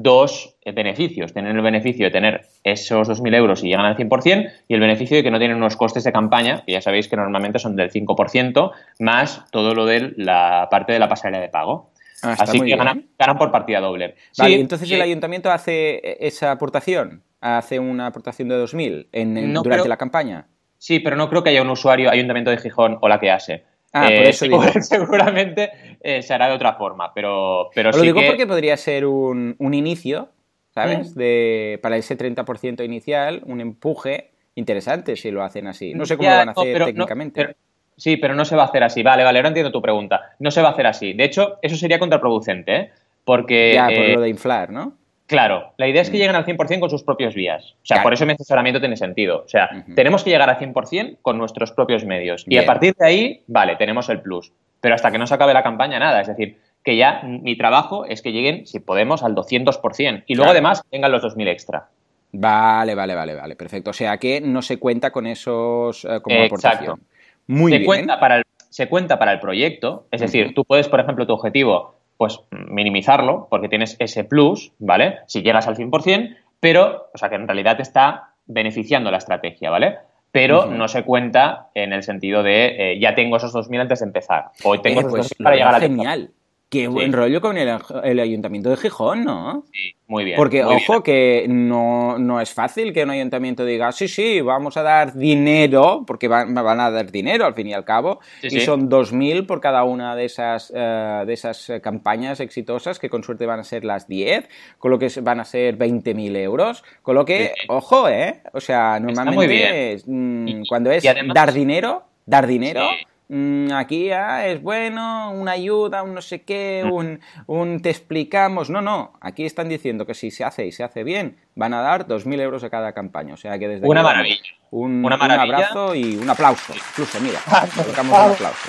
dos 0.00 0.56
eh, 0.64 0.70
beneficios. 0.72 1.32
Tienen 1.32 1.56
el 1.56 1.62
beneficio 1.62 2.06
de 2.06 2.10
tener 2.12 2.42
esos 2.62 3.08
2.000 3.08 3.34
euros 3.34 3.64
y 3.64 3.68
llegan 3.68 3.84
al 3.84 3.96
100% 3.96 4.50
y 4.68 4.74
el 4.74 4.80
beneficio 4.80 5.16
de 5.16 5.22
que 5.24 5.30
no 5.30 5.38
tienen 5.38 5.56
unos 5.56 5.76
costes 5.76 6.04
de 6.04 6.12
campaña, 6.12 6.62
que 6.64 6.72
ya 6.72 6.80
sabéis 6.80 7.08
que 7.08 7.16
normalmente 7.16 7.58
son 7.58 7.74
del 7.74 7.90
5%, 7.90 8.70
más 9.00 9.44
todo 9.50 9.74
lo 9.74 9.86
de 9.86 10.12
la 10.16 10.68
parte 10.70 10.92
de 10.92 10.98
la 11.00 11.08
pasarela 11.08 11.40
de 11.40 11.48
pago. 11.48 11.90
Ah, 12.22 12.36
Así 12.38 12.60
que 12.60 12.76
ganan, 12.76 13.06
ganan 13.18 13.38
por 13.38 13.50
partida 13.50 13.80
doble. 13.80 14.14
Vale, 14.38 14.54
Sí, 14.54 14.60
entonces 14.60 14.90
el 14.90 15.00
ayuntamiento 15.02 15.50
hace 15.50 16.00
esa 16.26 16.52
aportación, 16.52 17.22
hace 17.40 17.78
una 17.78 18.06
aportación 18.06 18.48
de 18.48 18.56
2.000 18.56 19.08
en, 19.12 19.36
en- 19.36 19.52
No 19.52 19.62
durante 19.62 19.82
creo- 19.82 19.88
la 19.88 19.96
campaña. 19.96 20.46
Sí, 20.78 21.00
pero 21.00 21.16
no 21.16 21.28
creo 21.28 21.42
que 21.42 21.50
haya 21.50 21.62
un 21.62 21.70
usuario, 21.70 22.08
Ayuntamiento 22.08 22.50
de 22.52 22.58
Gijón 22.58 22.98
o 23.00 23.08
la 23.08 23.18
que 23.18 23.32
hace. 23.32 23.64
Ah, 23.92 24.04
por 24.04 24.26
eso 24.26 24.44
digo. 24.46 24.62
Seguramente 24.80 25.70
eh, 26.02 26.22
se 26.22 26.34
hará 26.34 26.48
de 26.48 26.54
otra 26.54 26.74
forma, 26.74 27.12
pero, 27.14 27.70
pero 27.74 27.90
lo 27.90 27.98
sí 27.98 28.02
digo 28.06 28.20
que... 28.20 28.26
porque 28.26 28.46
podría 28.46 28.76
ser 28.76 29.06
un, 29.06 29.54
un 29.58 29.74
inicio, 29.74 30.28
¿sabes? 30.74 31.14
Mm. 31.14 31.18
De, 31.18 31.78
para 31.82 31.96
ese 31.96 32.16
30% 32.16 32.84
inicial, 32.84 33.42
un 33.46 33.60
empuje 33.60 34.30
interesante 34.54 35.16
si 35.16 35.30
lo 35.30 35.42
hacen 35.42 35.66
así. 35.66 35.94
No 35.94 36.04
sé 36.06 36.16
cómo 36.16 36.28
Ya, 36.28 36.32
lo 36.34 36.38
van 36.38 36.48
a 36.50 36.52
no, 36.52 36.60
hacer 36.60 36.72
pero 36.72 36.84
no, 36.84 36.86
técnicamente. 36.92 37.40
pero- 37.42 37.54
sí, 37.96 38.16
pero 38.16 38.34
no 38.34 38.44
se 38.44 38.56
va 38.56 38.62
a 38.62 38.66
hacer 38.66 38.82
así. 38.84 39.02
Vale, 39.02 39.24
vale, 39.24 39.38
ahora 39.38 39.48
entiendo 39.48 39.72
tu 39.72 39.82
pregunta. 39.82 40.32
No 40.38 40.50
se 40.50 40.62
va 40.62 40.68
a 40.68 40.72
hacer 40.72 40.86
así. 40.86 41.12
De 41.14 41.24
hecho, 41.24 41.58
eso 41.62 41.76
sería 41.76 41.98
contraproducente, 41.98 42.76
¿eh? 42.76 42.90
Porque, 43.24 43.72
ya, 43.74 43.84
por 43.86 43.92
eh, 43.94 44.14
lo 44.14 44.20
de 44.22 44.28
inflar, 44.30 44.70
¿no? 44.70 44.94
claro, 45.26 45.74
la 45.76 45.86
idea 45.86 46.00
es 46.00 46.08
que 46.08 46.16
Mm. 46.16 46.20
lleguen 46.20 46.36
al 46.36 46.46
100% 46.46 46.80
con 46.80 46.88
sus 46.88 47.02
propios 47.02 47.34
vías. 47.34 47.62
O 47.82 47.84
sea, 47.86 47.96
Claro. 47.96 48.02
por 48.04 48.12
eso 48.14 48.24
mi 48.24 48.32
asesoramiento 48.32 48.80
tiene 48.80 48.96
sentido. 48.96 49.42
O 49.44 49.48
sea, 49.48 49.84
tenemos 49.94 50.24
que 50.24 50.30
llegar 50.30 50.48
al 50.48 50.56
100% 50.58 51.18
con 51.20 51.36
nuestros 51.36 51.70
propios 51.72 52.04
medios. 52.06 52.44
Y 52.48 52.56
a 52.56 52.64
partir 52.64 52.94
de 52.98 53.06
ahí, 53.06 53.42
vale, 53.46 53.76
tenemos 53.76 54.08
el 54.08 54.22
plus. 54.22 54.50
Pero 54.80 54.94
hasta 54.94 55.10
que 55.10 55.18
no 55.18 55.26
se 55.26 55.34
acabe 55.34 55.54
la 55.54 55.62
campaña, 55.62 55.98
nada. 55.98 56.20
Es 56.20 56.28
decir, 56.28 56.58
que 56.84 56.96
ya 56.96 57.20
mi 57.24 57.56
trabajo 57.56 58.04
es 58.04 58.22
que 58.22 58.32
lleguen, 58.32 58.66
si 58.66 58.80
podemos, 58.80 59.22
al 59.22 59.34
200%. 59.34 60.24
Y 60.26 60.34
luego, 60.34 60.44
Claro. 60.46 60.50
además, 60.52 60.82
vengan 60.90 61.12
los 61.12 61.22
2.000 61.22 61.48
extra. 61.48 61.88
Vale, 62.32 62.94
vale, 62.94 63.14
vale, 63.14 63.34
vale, 63.34 63.56
perfecto. 63.56 63.90
O 63.90 63.94
sea 63.94 64.18
que 64.18 64.40
no 64.40 64.62
se 64.62 64.78
cuenta 64.78 65.10
con 65.10 65.26
esos 65.26 66.04
eh, 66.04 66.20
como 66.22 66.36
Exacto. 66.36 66.68
aportación. 66.68 67.00
Muy 67.46 67.72
se 67.72 67.78
bien. 67.78 67.86
Cuenta 67.86 68.20
para 68.20 68.36
el, 68.36 68.42
se 68.68 68.88
cuenta 68.88 69.18
para 69.18 69.32
el 69.32 69.40
proyecto, 69.40 70.06
es 70.10 70.20
decir, 70.20 70.52
tú 70.54 70.64
puedes, 70.64 70.88
por 70.88 71.00
ejemplo, 71.00 71.26
tu 71.26 71.32
objetivo, 71.32 71.94
pues 72.18 72.40
minimizarlo, 72.50 73.46
porque 73.50 73.68
tienes 73.68 73.96
ese 73.98 74.24
plus, 74.24 74.72
¿vale? 74.78 75.20
Si 75.26 75.42
llegas 75.42 75.66
al 75.66 75.76
100%, 75.76 76.36
pero, 76.60 77.08
o 77.14 77.18
sea, 77.18 77.28
que 77.30 77.36
en 77.36 77.46
realidad 77.48 77.76
te 77.76 77.82
está 77.82 78.34
beneficiando 78.46 79.10
la 79.10 79.18
estrategia, 79.18 79.70
¿vale? 79.70 79.98
Pero 80.30 80.66
Ujú. 80.66 80.72
no 80.72 80.88
se 80.88 81.04
cuenta 81.04 81.68
en 81.74 81.92
el 81.92 82.02
sentido 82.02 82.42
de 82.42 82.92
eh, 82.92 82.98
ya 83.00 83.14
tengo 83.14 83.36
esos 83.38 83.52
2.000 83.54 83.80
antes 83.80 84.00
de 84.00 84.06
empezar, 84.06 84.46
o 84.62 84.78
tengo 84.80 85.00
Eh, 85.00 85.00
esos 85.00 85.10
pues 85.12 85.26
2.000 85.30 85.34
lo 85.38 85.44
para 85.44 85.56
llegar 85.56 85.74
al 85.74 85.80
genial. 85.80 86.30
Qué 86.70 86.86
buen 86.86 87.14
rollo 87.14 87.40
con 87.40 87.56
el, 87.56 87.70
el 88.04 88.20
ayuntamiento 88.20 88.68
de 88.68 88.76
Gijón, 88.76 89.24
¿no? 89.24 89.64
Sí, 89.72 89.94
muy 90.06 90.24
bien. 90.24 90.36
Porque, 90.36 90.62
muy 90.62 90.74
ojo, 90.76 90.92
bien. 90.92 91.02
que 91.02 91.46
no, 91.48 92.18
no 92.18 92.42
es 92.42 92.52
fácil 92.52 92.92
que 92.92 93.04
un 93.04 93.10
ayuntamiento 93.10 93.64
diga, 93.64 93.90
sí, 93.90 94.06
sí, 94.06 94.42
vamos 94.42 94.76
a 94.76 94.82
dar 94.82 95.14
dinero, 95.14 96.04
porque 96.06 96.28
van, 96.28 96.52
van 96.52 96.78
a 96.80 96.90
dar 96.90 97.10
dinero 97.10 97.46
al 97.46 97.54
fin 97.54 97.68
y 97.68 97.72
al 97.72 97.86
cabo, 97.86 98.20
Sí, 98.42 98.48
y 98.48 98.50
sí. 98.50 98.60
son 98.60 98.90
2.000 98.90 99.46
por 99.46 99.62
cada 99.62 99.84
una 99.84 100.14
de 100.14 100.26
esas, 100.26 100.70
eh, 100.76 101.22
de 101.26 101.32
esas 101.32 101.70
eh, 101.70 101.80
campañas 101.80 102.38
exitosas, 102.40 102.98
que 102.98 103.08
con 103.08 103.24
suerte 103.24 103.46
van 103.46 103.60
a 103.60 103.64
ser 103.64 103.86
las 103.86 104.06
10, 104.06 104.46
con 104.76 104.90
lo 104.90 104.98
que 104.98 105.08
van 105.22 105.40
a 105.40 105.44
ser 105.46 105.78
20.000 105.78 106.36
euros, 106.36 106.84
con 107.00 107.14
lo 107.14 107.24
que, 107.24 107.52
ojo, 107.68 108.10
¿eh? 108.10 108.42
O 108.52 108.60
sea, 108.60 109.00
normalmente 109.00 109.92
es, 109.94 110.04
mm, 110.06 110.48
Y- 110.48 110.66
cuando 110.68 110.90
es 110.90 111.06
además- 111.06 111.34
dar 111.34 111.52
dinero, 111.54 112.02
dar 112.26 112.46
dinero... 112.46 112.82
Mm, 113.30 113.72
Aquí 113.72 114.10
ah, 114.10 114.46
es 114.46 114.62
bueno, 114.62 115.32
una 115.32 115.52
ayuda, 115.52 116.02
un 116.02 116.14
no 116.14 116.22
sé 116.22 116.42
qué, 116.44 116.82
Mm. 116.84 116.92
un, 116.92 117.20
un 117.46 117.80
te 117.82 117.90
explicamos. 117.90 118.70
No, 118.70 118.80
no, 118.80 119.12
aquí 119.20 119.44
están 119.44 119.68
diciendo 119.68 120.06
que 120.06 120.14
si 120.14 120.30
se 120.30 120.44
hace 120.44 120.66
y 120.66 120.72
se 120.72 120.82
hace 120.82 121.04
bien, 121.04 121.36
van 121.54 121.74
a 121.74 121.82
dar 121.82 122.06
2.000 122.06 122.40
euros 122.40 122.64
a 122.64 122.70
cada 122.70 122.92
campaña. 122.92 123.34
O 123.34 123.36
sea 123.36 123.58
que 123.58 123.68
desde 123.68 123.86
Una 123.86 124.00
aquí, 124.00 124.06
maravilla. 124.08 124.42
Un, 124.70 125.04
Una 125.04 125.16
un 125.16 125.30
abrazo 125.30 125.94
y 125.94 126.16
un 126.16 126.28
aplauso. 126.30 126.72
Incluso, 126.74 127.20
mira, 127.20 127.38
colocamos 127.76 128.18
un 128.18 128.32
aplauso. 128.32 128.68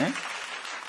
¿eh? 0.00 0.12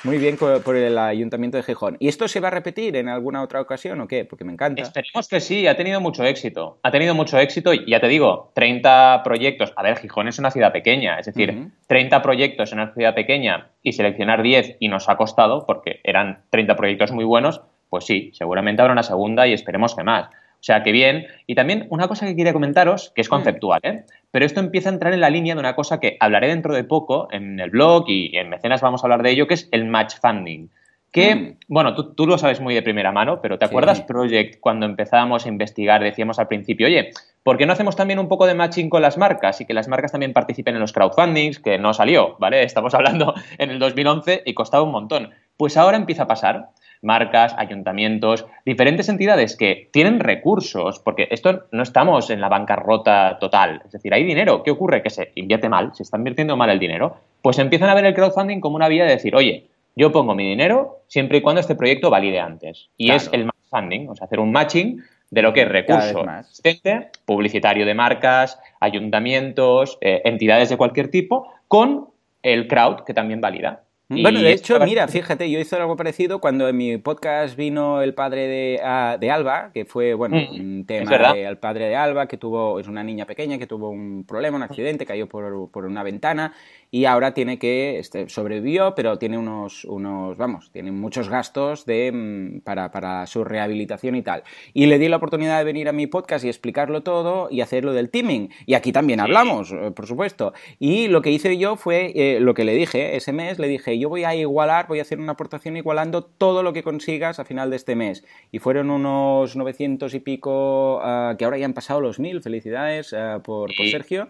Muy 0.03 0.17
bien 0.17 0.35
por 0.37 0.75
el 0.75 0.97
Ayuntamiento 0.97 1.57
de 1.57 1.63
Gijón. 1.63 1.95
¿Y 1.99 2.07
esto 2.07 2.27
se 2.27 2.39
va 2.39 2.47
a 2.47 2.51
repetir 2.51 2.95
en 2.95 3.07
alguna 3.07 3.43
otra 3.43 3.61
ocasión 3.61 4.01
o 4.01 4.07
qué? 4.07 4.25
Porque 4.25 4.43
me 4.43 4.51
encanta. 4.51 4.81
Esperemos 4.81 5.27
que 5.27 5.39
sí, 5.39 5.67
ha 5.67 5.75
tenido 5.75 6.01
mucho 6.01 6.23
éxito. 6.23 6.79
Ha 6.81 6.91
tenido 6.91 7.13
mucho 7.13 7.37
éxito 7.37 7.71
y 7.73 7.89
ya 7.89 7.99
te 7.99 8.07
digo, 8.07 8.51
30 8.55 9.21
proyectos. 9.23 9.73
A 9.75 9.83
ver, 9.83 9.97
Gijón 9.97 10.27
es 10.27 10.39
una 10.39 10.49
ciudad 10.49 10.71
pequeña, 10.71 11.19
es 11.19 11.27
decir, 11.27 11.51
Ujú. 11.51 11.71
30 11.87 12.21
proyectos 12.23 12.71
en 12.71 12.79
una 12.79 12.93
ciudad 12.93 13.13
pequeña 13.13 13.69
y 13.83 13.93
seleccionar 13.93 14.41
10 14.41 14.77
y 14.79 14.87
nos 14.87 15.07
ha 15.07 15.17
costado, 15.17 15.65
porque 15.67 15.99
eran 16.03 16.43
30 16.49 16.75
proyectos 16.75 17.11
muy 17.11 17.25
buenos, 17.25 17.61
pues 17.89 18.05
sí, 18.05 18.31
seguramente 18.33 18.81
habrá 18.81 18.93
una 18.93 19.03
segunda 19.03 19.45
y 19.45 19.53
esperemos 19.53 19.95
que 19.95 20.03
más. 20.03 20.29
O 20.61 20.63
sea, 20.63 20.83
que 20.83 20.91
bien. 20.91 21.25
Y 21.47 21.55
también 21.55 21.87
una 21.89 22.07
cosa 22.07 22.27
que 22.27 22.35
quería 22.35 22.53
comentaros, 22.53 23.11
que 23.15 23.21
es 23.21 23.29
conceptual, 23.29 23.79
¿eh? 23.83 24.03
pero 24.29 24.45
esto 24.45 24.59
empieza 24.59 24.89
a 24.89 24.93
entrar 24.93 25.11
en 25.11 25.19
la 25.19 25.31
línea 25.31 25.55
de 25.55 25.59
una 25.59 25.73
cosa 25.75 25.99
que 25.99 26.17
hablaré 26.19 26.47
dentro 26.49 26.75
de 26.75 26.83
poco 26.83 27.27
en 27.31 27.59
el 27.59 27.71
blog 27.71 28.05
y 28.07 28.37
en 28.37 28.49
Mecenas 28.49 28.79
vamos 28.81 29.03
a 29.03 29.07
hablar 29.07 29.23
de 29.23 29.31
ello, 29.31 29.47
que 29.47 29.55
es 29.55 29.67
el 29.71 29.85
match 29.85 30.15
funding. 30.21 30.69
Que, 31.11 31.35
Mm. 31.35 31.57
bueno, 31.67 31.93
tú, 31.95 32.13
tú 32.13 32.25
lo 32.27 32.37
sabes 32.37 32.61
muy 32.61 32.73
de 32.75 32.83
primera 32.83 33.11
mano, 33.11 33.41
pero 33.41 33.57
¿te 33.57 33.65
Sí. 33.65 33.69
acuerdas, 33.71 34.01
Project, 34.01 34.59
cuando 34.61 34.85
empezábamos 34.85 35.45
a 35.45 35.49
investigar, 35.49 36.01
decíamos 36.01 36.37
al 36.39 36.47
principio, 36.47 36.87
oye, 36.87 37.09
¿por 37.43 37.57
qué 37.57 37.65
no 37.65 37.73
hacemos 37.73 37.95
también 37.97 38.19
un 38.19 38.29
poco 38.29 38.45
de 38.45 38.53
matching 38.53 38.89
con 38.89 39.01
las 39.01 39.17
marcas 39.17 39.59
y 39.59 39.65
que 39.65 39.73
las 39.73 39.87
marcas 39.89 40.11
también 40.13 40.31
participen 40.31 40.75
en 40.75 40.79
los 40.81 40.93
crowdfundings? 40.93 41.59
Que 41.59 41.77
no 41.79 41.93
salió, 41.93 42.37
¿vale? 42.39 42.61
Estamos 42.63 42.93
hablando 42.93 43.33
en 43.57 43.71
el 43.71 43.79
2011 43.79 44.43
y 44.45 44.53
costaba 44.53 44.83
un 44.83 44.91
montón. 44.91 45.31
Pues 45.57 45.75
ahora 45.75 45.97
empieza 45.97 46.23
a 46.23 46.27
pasar. 46.27 46.67
Marcas, 47.01 47.55
ayuntamientos, 47.57 48.45
diferentes 48.65 49.09
entidades 49.09 49.57
que 49.57 49.89
tienen 49.91 50.19
recursos, 50.19 50.99
porque 50.99 51.27
esto 51.31 51.63
no 51.71 51.83
estamos 51.83 52.29
en 52.29 52.41
la 52.41 52.49
bancarrota 52.49 53.37
total, 53.39 53.81
es 53.85 53.91
decir, 53.91 54.13
hay 54.13 54.23
dinero. 54.23 54.63
¿Qué 54.63 54.71
ocurre? 54.71 55.01
Que 55.01 55.09
se 55.09 55.31
invierte 55.35 55.69
mal, 55.69 55.93
se 55.95 56.03
está 56.03 56.17
invirtiendo 56.17 56.55
mal 56.55 56.69
el 56.69 56.79
dinero. 56.79 57.17
Pues 57.41 57.57
empiezan 57.59 57.89
a 57.89 57.95
ver 57.95 58.05
el 58.05 58.13
crowdfunding 58.13 58.59
como 58.59 58.75
una 58.75 58.87
vía 58.87 59.05
de 59.05 59.11
decir, 59.11 59.35
oye, 59.35 59.67
yo 59.95 60.11
pongo 60.11 60.35
mi 60.35 60.47
dinero 60.47 61.01
siempre 61.07 61.39
y 61.39 61.41
cuando 61.41 61.61
este 61.61 61.75
proyecto 61.75 62.09
valide 62.09 62.39
antes. 62.39 62.89
Y 62.97 63.07
Claro. 63.07 63.17
es 63.17 63.29
el 63.33 63.49
funding, 63.69 64.09
o 64.09 64.15
sea, 64.15 64.25
hacer 64.25 64.39
un 64.39 64.51
matching 64.51 65.01
de 65.31 65.41
lo 65.41 65.53
que 65.53 65.61
es 65.61 65.69
recurso 65.69 66.25
existente, 66.39 67.09
publicitario 67.25 67.85
de 67.85 67.93
marcas, 67.93 68.59
ayuntamientos, 68.79 69.97
eh, 70.01 70.21
entidades 70.25 70.69
de 70.69 70.77
cualquier 70.77 71.09
tipo, 71.09 71.51
con 71.67 72.09
el 72.43 72.67
crowd 72.67 73.03
que 73.05 73.13
también 73.13 73.39
valida. 73.39 73.83
Bueno, 74.21 74.41
de 74.41 74.51
hecho, 74.51 74.79
mira, 74.81 75.07
fíjate, 75.07 75.49
yo 75.49 75.59
hice 75.59 75.75
algo 75.77 75.95
parecido 75.95 76.41
cuando 76.41 76.67
en 76.67 76.75
mi 76.75 76.97
podcast 76.97 77.55
vino 77.55 78.01
el 78.01 78.13
padre 78.13 78.47
de, 78.47 78.79
ah, 78.83 79.17
de 79.19 79.31
Alba, 79.31 79.71
que 79.73 79.85
fue, 79.85 80.13
bueno, 80.13 80.37
Mm, 80.37 80.59
un 80.59 80.85
tema 80.85 81.33
del 81.33 81.57
padre 81.57 81.87
de 81.87 81.95
Alba, 81.95 82.27
que 82.27 82.37
tuvo, 82.37 82.79
es 82.79 82.87
una 82.87 83.03
niña 83.03 83.25
pequeña 83.25 83.57
que 83.57 83.67
tuvo 83.67 83.89
un 83.89 84.25
problema, 84.27 84.57
un 84.57 84.63
accidente, 84.63 85.05
cayó 85.05 85.27
por, 85.27 85.69
por 85.71 85.85
una 85.85 86.03
ventana 86.03 86.53
y 86.91 87.05
ahora 87.05 87.33
tiene 87.33 87.57
que, 87.57 87.99
este, 87.99 88.27
sobrevivió, 88.27 88.93
pero 88.95 89.17
tiene 89.17 89.37
unos, 89.37 89.85
unos 89.85 90.35
vamos, 90.35 90.71
tiene 90.71 90.91
muchos 90.91 91.29
gastos 91.29 91.85
de, 91.85 92.11
mm, 92.11 92.59
para, 92.61 92.91
para 92.91 93.25
su 93.27 93.45
rehabilitación 93.45 94.15
y 94.15 94.21
tal. 94.21 94.43
Y 94.73 94.87
le 94.87 94.99
di 94.99 95.07
la 95.07 95.15
oportunidad 95.15 95.57
de 95.57 95.63
venir 95.63 95.87
a 95.87 95.93
mi 95.93 96.07
podcast 96.07 96.43
y 96.43 96.49
explicarlo 96.49 97.01
todo 97.01 97.47
y 97.49 97.61
hacerlo 97.61 97.93
del 97.93 98.09
teaming. 98.09 98.49
Y 98.65 98.73
aquí 98.73 98.91
también 98.91 99.21
hablamos, 99.21 99.71
eh, 99.71 99.91
por 99.95 100.05
supuesto. 100.05 100.53
Y 100.79 101.07
lo 101.07 101.21
que 101.21 101.31
hice 101.31 101.57
yo 101.57 101.77
fue, 101.77 102.11
eh, 102.13 102.39
lo 102.41 102.53
que 102.53 102.65
le 102.65 102.73
dije, 102.75 103.15
ese 103.15 103.31
mes 103.31 103.57
le 103.57 103.69
dije, 103.69 103.97
yo 103.97 104.09
voy 104.09 104.25
a 104.25 104.35
igualar, 104.35 104.87
voy 104.87 104.99
a 104.99 105.03
hacer 105.03 105.19
una 105.19 105.31
aportación 105.33 105.77
igualando 105.77 106.23
todo 106.23 106.61
lo 106.61 106.73
que 106.73 106.83
consigas 106.83 107.39
a 107.39 107.45
final 107.45 107.69
de 107.69 107.77
este 107.77 107.95
mes. 107.95 108.25
Y 108.51 108.59
fueron 108.59 108.89
unos 108.89 109.55
900 109.55 110.13
y 110.13 110.19
pico, 110.19 110.99
ah, 111.03 111.35
que 111.37 111.45
ahora 111.45 111.57
ya 111.57 111.65
han 111.65 111.73
pasado 111.73 112.01
los 112.01 112.19
1000, 112.19 112.41
felicidades 112.41 113.13
ah, 113.13 113.39
por, 113.41 113.71
Sergio. 113.73 114.27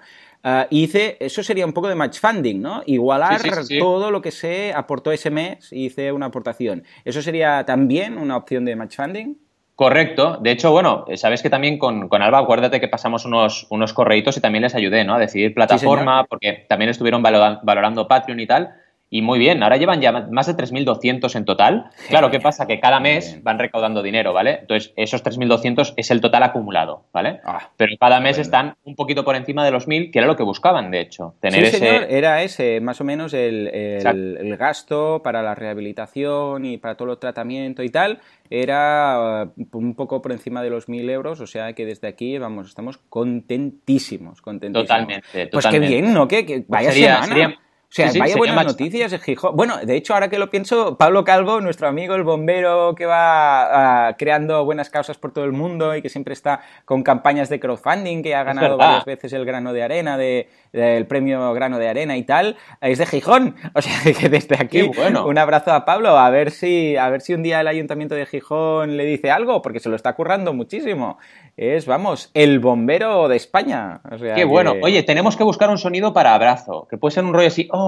Hice, 0.70 1.18
eso 1.20 1.44
sería 1.44 1.66
un 1.66 1.74
poco 1.74 1.88
de 1.88 1.96
match 1.96 2.20
funding, 2.20 2.62
¿no? 2.62 2.84
Igualar 2.86 3.42
todo 3.80 4.12
lo 4.12 4.22
que 4.22 4.32
se 4.32 4.74
aportó 4.74 5.12
ese 5.12 5.30
mes, 5.30 5.72
hice 5.72 6.12
una 6.12 6.28
aportación. 6.28 6.84
¿Eso 7.06 7.22
sería 7.22 7.64
también 7.66 8.18
una 8.18 8.38
opción 8.38 8.66
de 8.66 8.76
match 8.76 8.96
funding? 8.96 9.36
Correcto. 9.76 10.38
De 10.42 10.52
hecho, 10.52 10.72
bueno, 10.72 11.06
sabes 11.16 11.42
que 11.42 11.50
también 11.50 11.80
con, 11.80 12.08
Alba, 12.22 12.40
acuérdate 12.40 12.80
que 12.80 12.88
pasamos 12.88 13.26
unos, 13.26 13.66
unos 13.72 13.94
correitos 13.94 14.38
y 14.38 14.42
también 14.42 14.62
les 14.62 14.76
ayudé, 14.76 15.04
¿no? 15.04 15.16
A 15.16 15.20
decidir 15.20 15.56
plataforma, 15.56 16.26
porque 16.26 16.66
también 16.70 16.90
estuvieron 16.90 17.24
valorando 17.24 18.08
Patreon 18.08 18.40
y 18.40 18.48
tal. 18.48 18.76
Y 19.14 19.22
muy 19.22 19.40
bien, 19.40 19.62
ahora 19.62 19.76
llevan 19.76 20.00
ya 20.00 20.14
más 20.14 20.48
de 20.48 20.56
3.200 20.56 21.36
en 21.36 21.44
total. 21.44 21.90
Claro, 22.08 22.32
¿qué 22.32 22.40
pasa? 22.40 22.66
Que 22.66 22.80
cada 22.80 23.02
mes 23.02 23.44
van 23.44 23.60
recaudando 23.60 24.02
dinero, 24.02 24.32
¿vale? 24.32 24.60
Entonces, 24.62 24.94
esos 24.96 25.22
3.200 25.22 25.96
es 25.98 26.12
el 26.12 26.22
total 26.22 26.44
acumulado, 26.44 27.04
¿vale? 27.12 27.42
Ah, 27.44 27.72
Pero 27.76 27.98
cada 28.00 28.22
mes 28.22 28.38
están 28.38 28.76
un 28.86 28.96
poquito 28.96 29.26
por 29.26 29.36
encima 29.36 29.66
de 29.66 29.72
los 29.72 29.86
1.000, 29.86 30.12
que 30.14 30.20
era 30.20 30.28
lo 30.28 30.38
que 30.38 30.44
buscaban, 30.44 30.92
de 30.92 31.02
hecho. 31.02 31.36
Tener 31.42 31.66
sí, 31.66 31.80
señor, 31.80 32.06
era 32.10 32.42
ese, 32.42 32.80
más 32.80 33.02
o 33.02 33.04
menos 33.04 33.34
el, 33.34 33.68
el, 33.68 34.56
gasto 34.56 35.22
para 35.22 35.44
la 35.44 35.56
rehabilitación 35.56 36.64
y 36.64 36.78
para 36.78 36.96
todo 36.96 37.12
el 37.12 37.18
tratamiento 37.18 37.84
y 37.84 37.90
tal, 37.90 38.22
era 38.50 39.46
uh, 39.58 39.78
un 39.78 39.94
poco 39.94 40.22
por 40.22 40.32
encima 40.32 40.64
de 40.64 40.70
los 40.70 40.88
1.000 40.88 41.10
euros, 41.10 41.42
o 41.42 41.48
sea 41.48 41.74
que 41.74 41.86
desde 41.86 42.08
aquí, 42.08 42.38
vamos, 42.38 42.70
estamos 42.70 42.98
contentísimos, 43.10 44.42
contentísimos. 44.42 44.88
Totalmente, 44.88 45.48
Pues 45.48 45.68
qué 45.68 45.80
bien, 45.80 46.14
¿no? 46.14 46.30
Que, 46.30 46.64
vaya 46.66 46.94
semana. 46.94 47.58
O 47.92 47.94
sea, 47.94 48.10
vaya 48.18 48.38
buenas 48.38 48.66
noticias 48.66 49.12
de 49.12 49.20
Gijón. 49.20 49.54
Bueno, 49.54 49.76
de 49.84 49.98
hecho, 49.98 50.14
ahora 50.14 50.30
que 50.30 50.40
lo 50.40 50.50
pienso, 50.50 50.98
Pablo 50.98 51.26
Calvo, 51.26 51.60
nuestro 51.60 51.90
amigo, 51.90 52.16
el 52.16 52.24
bombero 52.24 52.96
que 52.96 53.06
va 53.06 54.08
ah, 54.08 54.16
creando 54.18 54.64
buenas 54.64 54.90
causas 54.90 55.18
por 55.18 55.34
todo 55.34 55.44
el 55.44 55.52
mundo 55.52 55.94
y 55.94 56.02
que 56.02 56.08
siempre 56.08 56.34
está 56.34 56.62
con 56.86 57.04
campañas 57.04 57.50
de 57.50 57.60
crowdfunding, 57.60 58.24
que 58.24 58.34
ha 58.34 58.44
ganado 58.46 58.78
varias 58.78 59.04
veces 59.04 59.34
el 59.34 59.44
grano 59.44 59.74
de 59.74 59.84
arena, 59.84 60.18
de, 60.18 60.48
del 60.72 61.06
premio 61.06 61.52
grano 61.54 61.80
de 61.80 61.90
arena 61.90 62.16
y 62.16 62.24
tal, 62.24 62.56
es 62.80 62.98
de 62.98 63.06
Gijón. 63.06 63.56
O 63.74 63.82
sea, 63.82 64.14
que 64.14 64.30
desde 64.30 64.56
aquí 64.60 64.82
un 64.82 65.38
abrazo 65.38 65.72
a 65.72 65.86
Pablo, 65.86 66.18
a 66.18 66.30
ver 66.30 66.52
si, 66.52 66.98
a 66.98 67.10
ver 67.10 67.22
si 67.22 67.34
un 67.34 67.42
día 67.42 67.62
el 67.62 67.68
ayuntamiento 67.68 68.16
de 68.16 68.26
Gijón 68.26 68.96
le 68.96 69.06
dice 69.06 69.32
algo, 69.32 69.62
porque 69.62 69.80
se 69.80 69.90
lo 69.90 69.96
está 69.96 70.14
currando 70.14 70.54
muchísimo 70.54 71.18
es, 71.58 71.86
vamos, 71.86 72.32
el 72.34 72.60
bombero 72.60 73.28
de 73.28 73.36
España. 73.36 74.02
Qué 74.36 74.46
bueno. 74.46 74.74
Oye, 74.82 75.04
tenemos 75.04 75.36
que 75.36 75.44
buscar 75.44 75.70
un 75.70 75.78
sonido 75.78 76.14
para 76.14 76.34
abrazo, 76.34 76.88
que 76.90 76.98
puede 76.98 77.14
ser 77.14 77.24
un 77.24 77.34
rollo 77.34 77.48
así, 77.48 77.68
oh, 77.72 77.81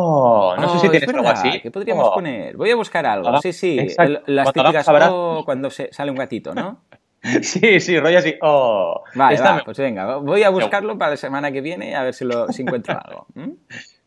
no 0.57 0.69
sé 0.69 0.79
si 0.79 0.87
oh, 0.87 0.91
tienes 0.91 1.09
algo 1.09 1.29
así. 1.29 1.59
¿Qué 1.61 1.71
podríamos 1.71 2.09
oh. 2.09 2.13
poner? 2.13 2.55
Voy 2.55 2.71
a 2.71 2.75
buscar 2.75 3.05
algo. 3.05 3.41
sí, 3.41 3.53
sí, 3.53 3.77
las 4.27 4.51
típicas 4.53 4.87
oh, 5.09 5.43
cuando 5.45 5.69
se, 5.69 5.91
sale 5.91 6.11
un 6.11 6.17
gatito, 6.17 6.53
¿no? 6.53 6.81
sí, 7.41 7.79
sí, 7.79 7.99
rollo 7.99 8.19
así, 8.19 8.35
oh. 8.41 9.03
Vale, 9.15 9.39
pues 9.63 9.77
venga, 9.77 10.17
voy 10.17 10.43
a 10.43 10.49
buscarlo 10.49 10.97
para 10.97 11.11
la 11.11 11.17
semana 11.17 11.51
que 11.51 11.61
viene 11.61 11.95
a 11.95 12.03
ver 12.03 12.13
si, 12.13 12.25
lo, 12.25 12.47
si 12.49 12.63
encuentro 12.63 12.99
algo. 13.03 13.27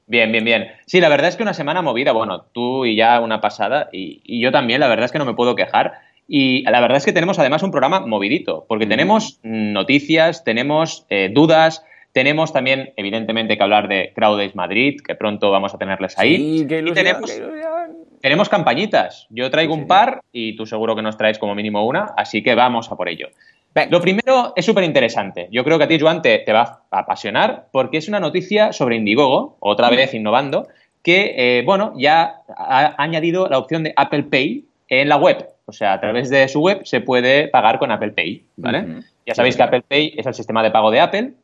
Bien, 0.08 0.30
bien, 0.30 0.44
bien. 0.44 0.68
Sí, 0.86 1.00
la 1.00 1.08
verdad 1.08 1.26
es 1.26 1.34
que 1.34 1.42
una 1.42 1.52
semana 1.52 1.82
movida, 1.82 2.12
bueno, 2.12 2.42
tú 2.52 2.84
y 2.84 2.94
ya 2.94 3.18
una 3.18 3.40
pasada, 3.40 3.88
y, 3.90 4.20
y 4.22 4.40
yo 4.40 4.52
también, 4.52 4.78
la 4.78 4.86
verdad 4.86 5.06
es 5.06 5.10
que 5.10 5.18
no 5.18 5.24
me 5.24 5.34
puedo 5.34 5.56
quejar. 5.56 5.94
Y 6.28 6.62
la 6.62 6.80
verdad 6.80 6.98
es 6.98 7.04
que 7.04 7.12
tenemos 7.12 7.38
además 7.38 7.62
un 7.62 7.70
programa 7.70 8.00
movidito, 8.00 8.66
porque 8.68 8.86
tenemos 8.86 9.40
noticias, 9.42 10.44
tenemos 10.44 11.06
eh, 11.08 11.30
dudas, 11.32 11.84
tenemos 12.16 12.50
también, 12.50 12.94
evidentemente, 12.96 13.58
que 13.58 13.62
hablar 13.62 13.88
de 13.88 14.14
Crowdays 14.14 14.54
Madrid, 14.54 15.02
que 15.06 15.14
pronto 15.14 15.50
vamos 15.50 15.74
a 15.74 15.76
tenerles 15.76 16.18
ahí. 16.18 16.62
y 16.62 16.64
tenemos, 16.94 17.30
tenemos 18.22 18.48
campañitas. 18.48 19.26
Yo 19.28 19.50
traigo 19.50 19.74
un 19.74 19.86
par 19.86 20.22
y 20.32 20.56
tú 20.56 20.64
seguro 20.64 20.96
que 20.96 21.02
nos 21.02 21.18
traes 21.18 21.38
como 21.38 21.54
mínimo 21.54 21.84
una, 21.84 22.14
así 22.16 22.42
que 22.42 22.54
vamos 22.54 22.90
a 22.90 22.96
por 22.96 23.10
ello. 23.10 23.28
Lo 23.90 24.00
primero 24.00 24.54
es 24.56 24.64
súper 24.64 24.84
interesante. 24.84 25.48
Yo 25.52 25.62
creo 25.62 25.76
que 25.76 25.84
a 25.84 25.88
ti, 25.88 26.00
Juan, 26.00 26.22
te, 26.22 26.42
va 26.50 26.80
a 26.90 27.00
apasionar 27.00 27.66
porque 27.70 27.98
es 27.98 28.08
una 28.08 28.18
noticia 28.18 28.72
sobre 28.72 28.96
Indiegogo, 28.96 29.58
otra 29.60 29.90
vez 29.90 30.14
innovando, 30.14 30.68
que, 31.02 31.34
eh, 31.36 31.64
bueno, 31.66 31.92
ya 31.98 32.36
ha 32.48 32.94
añadido 32.96 33.46
la 33.50 33.58
opción 33.58 33.82
de 33.82 33.92
Apple 33.94 34.22
Pay 34.22 34.64
en 34.88 35.10
la 35.10 35.18
web. 35.18 35.50
O 35.66 35.72
sea, 35.72 35.92
a 35.92 36.00
través 36.00 36.30
de 36.30 36.48
su 36.48 36.62
web 36.62 36.80
se 36.84 37.02
puede 37.02 37.48
pagar 37.48 37.78
con 37.78 37.90
Apple 37.90 38.12
Pay, 38.12 38.42
¿vale? 38.56 39.02
Ya 39.26 39.34
sabéis 39.34 39.58
que 39.58 39.64
Apple 39.64 39.82
Pay 39.86 40.14
es 40.16 40.24
el 40.24 40.32
sistema 40.32 40.62
de 40.62 40.70
pago 40.70 40.90
de 40.90 41.00
Apple 41.00 41.34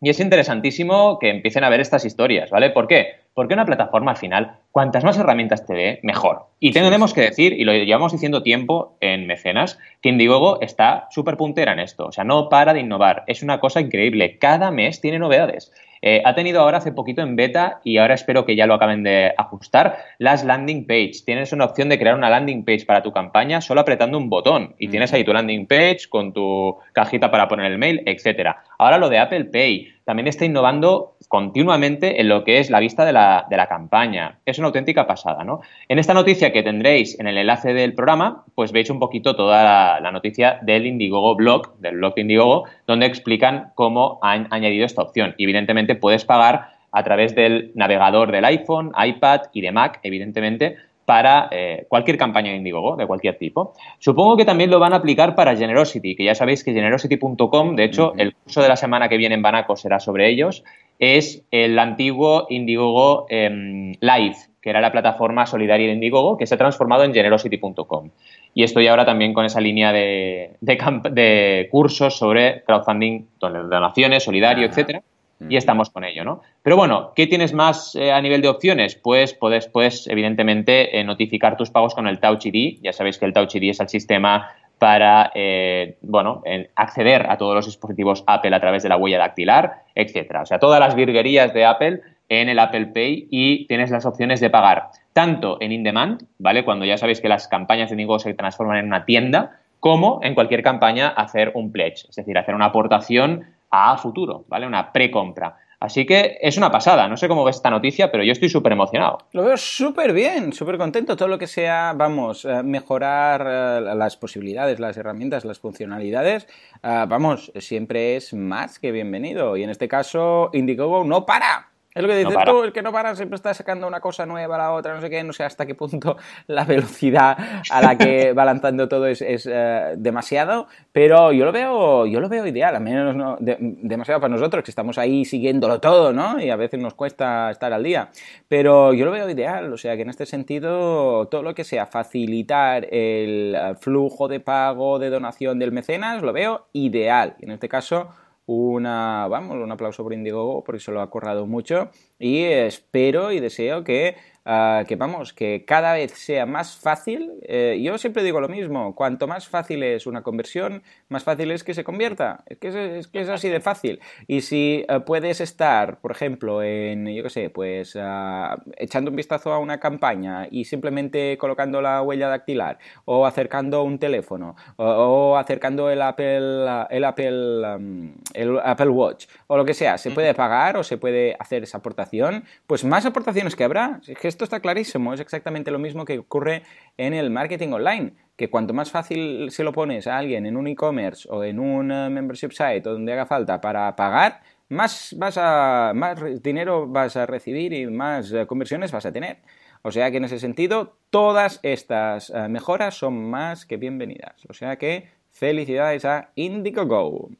y 0.00 0.08
es 0.08 0.18
interesantísimo 0.18 1.18
que 1.18 1.28
empiecen 1.28 1.62
a 1.62 1.68
ver 1.68 1.80
estas 1.80 2.04
historias, 2.04 2.50
¿vale? 2.50 2.70
¿Por 2.70 2.86
qué? 2.86 3.16
Porque 3.34 3.54
una 3.54 3.66
plataforma 3.66 4.12
al 4.12 4.16
final, 4.16 4.58
cuantas 4.72 5.04
más 5.04 5.18
herramientas 5.18 5.66
te 5.66 5.74
dé, 5.74 6.00
mejor. 6.02 6.46
Y 6.58 6.72
tenemos 6.72 7.12
que 7.12 7.20
decir, 7.20 7.52
y 7.52 7.64
lo 7.64 7.72
llevamos 7.72 8.12
diciendo 8.12 8.42
tiempo 8.42 8.96
en 9.00 9.26
Mecenas, 9.26 9.78
que 10.00 10.08
Indiegogo 10.08 10.60
está 10.62 11.06
súper 11.10 11.36
puntera 11.36 11.72
en 11.72 11.80
esto. 11.80 12.06
O 12.06 12.12
sea, 12.12 12.24
no 12.24 12.48
para 12.48 12.72
de 12.72 12.80
innovar. 12.80 13.24
Es 13.26 13.42
una 13.42 13.60
cosa 13.60 13.80
increíble. 13.80 14.38
Cada 14.38 14.70
mes 14.70 15.00
tiene 15.00 15.18
novedades. 15.18 15.70
Eh, 16.02 16.22
ha 16.24 16.34
tenido 16.34 16.60
ahora 16.60 16.78
hace 16.78 16.92
poquito 16.92 17.20
en 17.20 17.36
beta 17.36 17.80
y 17.84 17.98
ahora 17.98 18.14
espero 18.14 18.46
que 18.46 18.56
ya 18.56 18.66
lo 18.66 18.74
acaben 18.74 19.02
de 19.02 19.34
ajustar 19.36 19.98
las 20.18 20.44
landing 20.44 20.86
page. 20.86 21.22
Tienes 21.26 21.52
una 21.52 21.66
opción 21.66 21.90
de 21.90 21.98
crear 21.98 22.14
una 22.14 22.30
landing 22.30 22.64
page 22.64 22.86
para 22.86 23.02
tu 23.02 23.12
campaña 23.12 23.60
solo 23.60 23.82
apretando 23.82 24.16
un 24.16 24.30
botón 24.30 24.74
y 24.78 24.88
tienes 24.88 25.12
ahí 25.12 25.24
tu 25.24 25.32
landing 25.32 25.66
page 25.66 26.08
con 26.08 26.32
tu 26.32 26.78
cajita 26.92 27.30
para 27.30 27.48
poner 27.48 27.70
el 27.70 27.78
mail, 27.78 28.02
etcétera. 28.06 28.62
Ahora 28.80 28.96
lo 28.96 29.10
de 29.10 29.18
Apple 29.18 29.44
Pay 29.44 29.88
también 30.04 30.26
está 30.26 30.46
innovando 30.46 31.18
continuamente 31.28 32.18
en 32.18 32.30
lo 32.30 32.44
que 32.44 32.60
es 32.60 32.70
la 32.70 32.80
vista 32.80 33.04
de 33.04 33.12
la, 33.12 33.44
de 33.50 33.58
la, 33.58 33.66
campaña. 33.66 34.38
Es 34.46 34.58
una 34.58 34.68
auténtica 34.68 35.06
pasada, 35.06 35.44
¿no? 35.44 35.60
En 35.90 35.98
esta 35.98 36.14
noticia 36.14 36.50
que 36.50 36.62
tendréis 36.62 37.20
en 37.20 37.26
el 37.26 37.36
enlace 37.36 37.74
del 37.74 37.92
programa, 37.92 38.46
pues 38.54 38.72
veis 38.72 38.88
un 38.88 38.98
poquito 38.98 39.36
toda 39.36 40.00
la, 40.00 40.10
noticia 40.10 40.60
del 40.62 40.86
Indiegogo 40.86 41.36
blog, 41.36 41.78
del 41.78 41.96
blog 41.96 42.14
de 42.14 42.22
Indiegogo, 42.22 42.64
donde 42.86 43.04
explican 43.04 43.70
cómo 43.74 44.18
han 44.22 44.48
añadido 44.50 44.86
esta 44.86 45.02
opción. 45.02 45.34
evidentemente 45.36 45.94
puedes 45.94 46.24
pagar 46.24 46.70
a 46.90 47.04
través 47.04 47.34
del 47.34 47.72
navegador 47.74 48.32
del 48.32 48.46
iPhone, 48.46 48.92
iPad 48.96 49.42
y 49.52 49.60
de 49.60 49.72
Mac, 49.72 50.00
evidentemente, 50.04 50.76
para 51.04 51.48
eh, 51.50 51.86
cualquier 51.88 52.16
campaña 52.16 52.50
de 52.50 52.58
Indiegogo, 52.58 52.96
de 52.96 53.06
cualquier 53.06 53.36
tipo. 53.36 53.72
Supongo 53.98 54.36
que 54.36 54.44
también 54.44 54.70
lo 54.70 54.78
van 54.78 54.92
a 54.92 54.96
aplicar 54.96 55.34
para 55.34 55.56
Generosity, 55.56 56.14
que 56.14 56.24
ya 56.24 56.34
sabéis 56.34 56.62
que 56.62 56.72
generosity.com, 56.72 57.74
de 57.74 57.84
hecho, 57.84 58.14
el 58.16 58.34
curso 58.34 58.62
de 58.62 58.68
la 58.68 58.76
semana 58.76 59.08
que 59.08 59.16
viene 59.16 59.34
en 59.34 59.42
Banaco 59.42 59.76
será 59.76 59.98
sobre 59.98 60.28
ellos, 60.28 60.62
es 60.98 61.42
el 61.50 61.78
antiguo 61.78 62.46
Indiegogo 62.48 63.26
em, 63.28 63.94
Live, 64.00 64.36
que 64.60 64.70
era 64.70 64.80
la 64.80 64.92
plataforma 64.92 65.46
solidaria 65.46 65.86
de 65.86 65.94
Indiegogo, 65.94 66.36
que 66.36 66.46
se 66.46 66.54
ha 66.54 66.58
transformado 66.58 67.04
en 67.04 67.12
generosity.com. 67.14 68.10
Y 68.54 68.62
estoy 68.62 68.86
ahora 68.86 69.04
también 69.04 69.32
con 69.32 69.44
esa 69.44 69.60
línea 69.60 69.92
de, 69.92 70.52
de, 70.60 71.68
cursos 71.70 72.16
sobre 72.16 72.62
crowdfunding, 72.64 73.26
donaciones, 73.40 74.22
solidario, 74.22 74.66
etcétera 74.66 75.02
y 75.48 75.56
estamos 75.56 75.90
con 75.90 76.04
ello, 76.04 76.24
¿no? 76.24 76.42
Pero 76.62 76.76
bueno, 76.76 77.12
¿qué 77.14 77.26
tienes 77.26 77.52
más 77.52 77.94
eh, 77.94 78.12
a 78.12 78.20
nivel 78.20 78.42
de 78.42 78.48
opciones? 78.48 78.94
Pues 78.94 79.34
puedes, 79.34 79.68
puedes 79.68 80.06
evidentemente, 80.06 80.98
eh, 80.98 81.04
notificar 81.04 81.56
tus 81.56 81.70
pagos 81.70 81.94
con 81.94 82.06
el 82.06 82.20
Touch 82.20 82.46
ID. 82.46 82.80
Ya 82.82 82.92
sabéis 82.92 83.18
que 83.18 83.26
el 83.26 83.32
Touch 83.32 83.54
ID 83.54 83.70
es 83.70 83.80
el 83.80 83.88
sistema 83.88 84.50
para, 84.78 85.30
eh, 85.34 85.98
bueno, 86.02 86.42
acceder 86.74 87.26
a 87.30 87.36
todos 87.36 87.54
los 87.54 87.66
dispositivos 87.66 88.24
Apple 88.26 88.54
a 88.54 88.60
través 88.60 88.82
de 88.82 88.88
la 88.88 88.96
huella 88.96 89.18
dactilar, 89.18 89.82
etcétera. 89.94 90.42
O 90.42 90.46
sea, 90.46 90.58
todas 90.58 90.80
las 90.80 90.94
virguerías 90.94 91.52
de 91.52 91.66
Apple 91.66 92.00
en 92.30 92.48
el 92.48 92.58
Apple 92.58 92.86
Pay 92.86 93.28
y 93.30 93.66
tienes 93.66 93.90
las 93.90 94.06
opciones 94.06 94.40
de 94.40 94.48
pagar 94.48 94.88
tanto 95.12 95.58
en 95.60 95.72
in-demand, 95.72 96.22
¿vale? 96.38 96.64
Cuando 96.64 96.84
ya 96.84 96.96
sabéis 96.96 97.20
que 97.20 97.28
las 97.28 97.48
campañas 97.48 97.90
de 97.90 97.96
negocio 97.96 98.30
se 98.30 98.36
transforman 98.36 98.78
en 98.78 98.86
una 98.86 99.04
tienda, 99.04 99.58
como 99.80 100.20
en 100.22 100.34
cualquier 100.34 100.62
campaña 100.62 101.08
hacer 101.08 101.52
un 101.54 101.72
pledge, 101.72 102.06
es 102.08 102.16
decir, 102.16 102.38
hacer 102.38 102.54
una 102.54 102.66
aportación 102.66 103.46
a 103.70 103.96
futuro, 103.96 104.44
¿vale? 104.48 104.66
Una 104.66 104.92
precompra. 104.92 105.56
Así 105.80 106.04
que 106.04 106.36
es 106.42 106.58
una 106.58 106.70
pasada. 106.70 107.08
No 107.08 107.16
sé 107.16 107.26
cómo 107.26 107.42
ves 107.42 107.56
esta 107.56 107.70
noticia, 107.70 108.12
pero 108.12 108.22
yo 108.22 108.32
estoy 108.32 108.50
súper 108.50 108.72
emocionado. 108.72 109.16
Lo 109.32 109.44
veo 109.44 109.56
súper 109.56 110.12
bien, 110.12 110.52
súper 110.52 110.76
contento. 110.76 111.16
Todo 111.16 111.28
lo 111.28 111.38
que 111.38 111.46
sea, 111.46 111.94
vamos, 111.96 112.44
eh, 112.44 112.62
mejorar 112.62 113.46
eh, 113.46 113.94
las 113.94 114.18
posibilidades, 114.18 114.78
las 114.78 114.98
herramientas, 114.98 115.46
las 115.46 115.58
funcionalidades, 115.58 116.46
eh, 116.82 117.04
vamos, 117.08 117.50
siempre 117.56 118.16
es 118.16 118.34
más 118.34 118.78
que 118.78 118.92
bienvenido. 118.92 119.56
Y 119.56 119.62
en 119.62 119.70
este 119.70 119.88
caso, 119.88 120.50
Indiegogo 120.52 121.02
no 121.04 121.24
para. 121.24 121.69
Es 121.92 122.02
lo 122.02 122.08
que 122.08 122.18
dices 122.18 122.36
tú, 122.46 122.62
el 122.62 122.72
que 122.72 122.82
no 122.82 122.92
para 122.92 123.16
siempre 123.16 123.34
está 123.34 123.52
sacando 123.52 123.88
una 123.88 124.00
cosa 124.00 124.24
nueva 124.24 124.54
a 124.54 124.58
la 124.58 124.72
otra, 124.72 124.94
no 124.94 125.00
sé 125.00 125.10
qué, 125.10 125.24
no 125.24 125.32
sé 125.32 125.42
hasta 125.42 125.66
qué 125.66 125.74
punto 125.74 126.16
la 126.46 126.64
velocidad 126.64 127.36
a 127.68 127.82
la 127.82 127.98
que 127.98 128.32
va 128.38 128.44
lanzando 128.44 128.88
todo 128.88 129.06
es, 129.06 129.22
eh, 129.22 129.94
demasiado, 129.96 130.68
pero 130.92 131.32
yo 131.32 131.44
lo 131.44 131.50
veo, 131.50 132.06
yo 132.06 132.20
lo 132.20 132.28
veo 132.28 132.46
ideal, 132.46 132.76
al 132.76 132.82
menos 132.82 133.16
no, 133.16 133.36
demasiado 133.40 134.20
para 134.20 134.32
nosotros, 134.32 134.62
que 134.62 134.70
estamos 134.70 134.98
ahí 134.98 135.24
siguiéndolo 135.24 135.80
todo, 135.80 136.12
¿no? 136.12 136.40
Y 136.40 136.50
a 136.50 136.56
veces 136.56 136.80
nos 136.80 136.94
cuesta 136.94 137.50
estar 137.50 137.72
al 137.72 137.82
día, 137.82 138.10
pero 138.46 138.94
yo 138.94 139.04
lo 139.04 139.10
veo 139.10 139.28
ideal, 139.28 139.72
o 139.72 139.76
sea 139.76 139.96
que 139.96 140.02
en 140.02 140.10
este 140.10 140.26
sentido, 140.26 141.26
todo 141.26 141.42
lo 141.42 141.54
que 141.54 141.64
sea 141.64 141.86
facilitar 141.86 142.86
el 142.92 143.56
flujo 143.80 144.28
de 144.28 144.38
pago, 144.38 145.00
de 145.00 145.10
donación 145.10 145.58
del 145.58 145.72
mecenas, 145.72 146.22
lo 146.22 146.32
veo 146.32 146.68
ideal. 146.72 147.34
En 147.40 147.50
este 147.50 147.68
caso, 147.68 148.10
una, 148.52 149.28
vamos, 149.28 149.56
un 149.58 149.70
aplauso 149.70 150.02
por 150.02 150.12
Indiegogo 150.12 150.64
porque 150.64 150.80
se 150.80 150.90
lo 150.90 151.00
ha 151.00 151.08
currado 151.08 151.46
mucho 151.46 151.90
y 152.18 152.42
espero 152.42 153.30
y 153.30 153.38
deseo 153.38 153.84
que 153.84 154.16
Ah, 154.46 154.84
que 154.88 154.96
vamos, 154.96 155.34
que 155.34 155.64
cada 155.66 155.92
vez 155.92 156.12
sea 156.12 156.46
más 156.46 156.76
fácil. 156.78 157.32
Eh, 157.42 157.78
yo 157.82 157.98
siempre 157.98 158.22
digo 158.22 158.40
lo 158.40 158.48
mismo, 158.48 158.94
cuanto 158.94 159.26
más 159.26 159.46
fácil 159.48 159.82
es 159.82 160.06
una 160.06 160.22
conversión, 160.22 160.82
más 161.08 161.24
fácil 161.24 161.50
es 161.50 161.62
que 161.62 161.74
se 161.74 161.84
convierta. 161.84 162.42
Es 162.46 162.58
que 162.58 162.98
es, 162.98 163.08
que 163.08 163.20
es 163.20 163.28
así 163.28 163.50
de 163.50 163.60
fácil. 163.60 164.00
Y 164.26 164.40
si 164.40 164.86
eh, 164.88 165.00
puedes 165.00 165.42
estar, 165.42 166.00
por 166.00 166.12
ejemplo, 166.12 166.62
en, 166.62 167.06
yo 167.08 167.22
qué 167.22 167.30
sé, 167.30 167.50
pues 167.50 167.98
ah, 168.00 168.56
echando 168.78 169.10
un 169.10 169.16
vistazo 169.16 169.52
a 169.52 169.58
una 169.58 169.78
campaña 169.78 170.48
y 170.50 170.64
simplemente 170.64 171.36
colocando 171.36 171.82
la 171.82 172.00
huella 172.00 172.28
dactilar 172.28 172.78
o 173.04 173.26
acercando 173.26 173.82
un 173.82 173.98
teléfono 173.98 174.56
o, 174.76 175.36
acercando 175.36 175.90
el 175.90 176.00
Apple, 176.00 176.66
el 176.88 177.04
Apple, 177.04 177.76
um, 177.76 178.14
el 178.32 178.58
Apple 178.64 178.88
Watch 178.88 179.26
o 179.48 179.56
lo 179.58 179.64
que 179.66 179.74
sea, 179.74 179.98
se 179.98 180.10
puede 180.10 180.32
pagar 180.34 180.78
o 180.78 180.82
se 180.82 180.96
puede 180.96 181.36
hacer 181.38 181.62
esa 181.62 181.78
aportación, 181.78 182.44
pues 182.66 182.84
más 182.84 183.04
aportaciones 183.04 183.54
que 183.54 183.64
habrá. 183.64 184.00
Es 184.06 184.18
que 184.18 184.29
esto 184.30 184.44
está 184.44 184.60
clarísimo, 184.60 185.12
es 185.12 185.20
exactamente 185.20 185.70
lo 185.70 185.78
mismo 185.78 186.04
que 186.04 186.18
ocurre 186.18 186.62
en 186.96 187.12
el 187.12 187.30
marketing 187.30 187.72
online, 187.72 188.14
que 188.36 188.48
cuanto 188.48 188.72
más 188.72 188.90
fácil 188.90 189.50
se 189.50 189.64
lo 189.64 189.72
pones 189.72 190.06
a 190.06 190.16
alguien 190.16 190.46
en 190.46 190.56
un 190.56 190.66
e-commerce 190.66 191.28
o 191.30 191.44
en 191.44 191.58
un 191.58 191.92
eh, 191.92 192.08
membership 192.08 192.52
site 192.52 192.88
o 192.88 192.92
donde 192.92 193.12
haga 193.12 193.26
falta 193.26 193.60
para 193.60 193.94
pagar, 193.94 194.40
más, 194.70 195.14
vas 195.18 195.36
a, 195.36 195.92
más 195.94 196.42
dinero 196.42 196.86
vas 196.86 197.16
a 197.16 197.26
recibir 197.26 197.72
y 197.72 197.86
más 197.86 198.32
eh, 198.32 198.46
conversiones 198.46 198.92
vas 198.92 199.04
a 199.04 199.12
tener. 199.12 199.38
O 199.82 199.90
sea 199.90 200.10
que 200.10 200.18
en 200.18 200.24
ese 200.24 200.38
sentido, 200.38 200.96
todas 201.10 201.58
estas 201.62 202.30
eh, 202.30 202.48
mejoras 202.48 202.94
son 202.94 203.30
más 203.30 203.66
que 203.66 203.76
bienvenidas. 203.76 204.44
O 204.48 204.54
sea 204.54 204.76
que 204.76 205.08
felicidades 205.30 206.04
a 206.04 206.30
Indiegogo. 206.36 207.30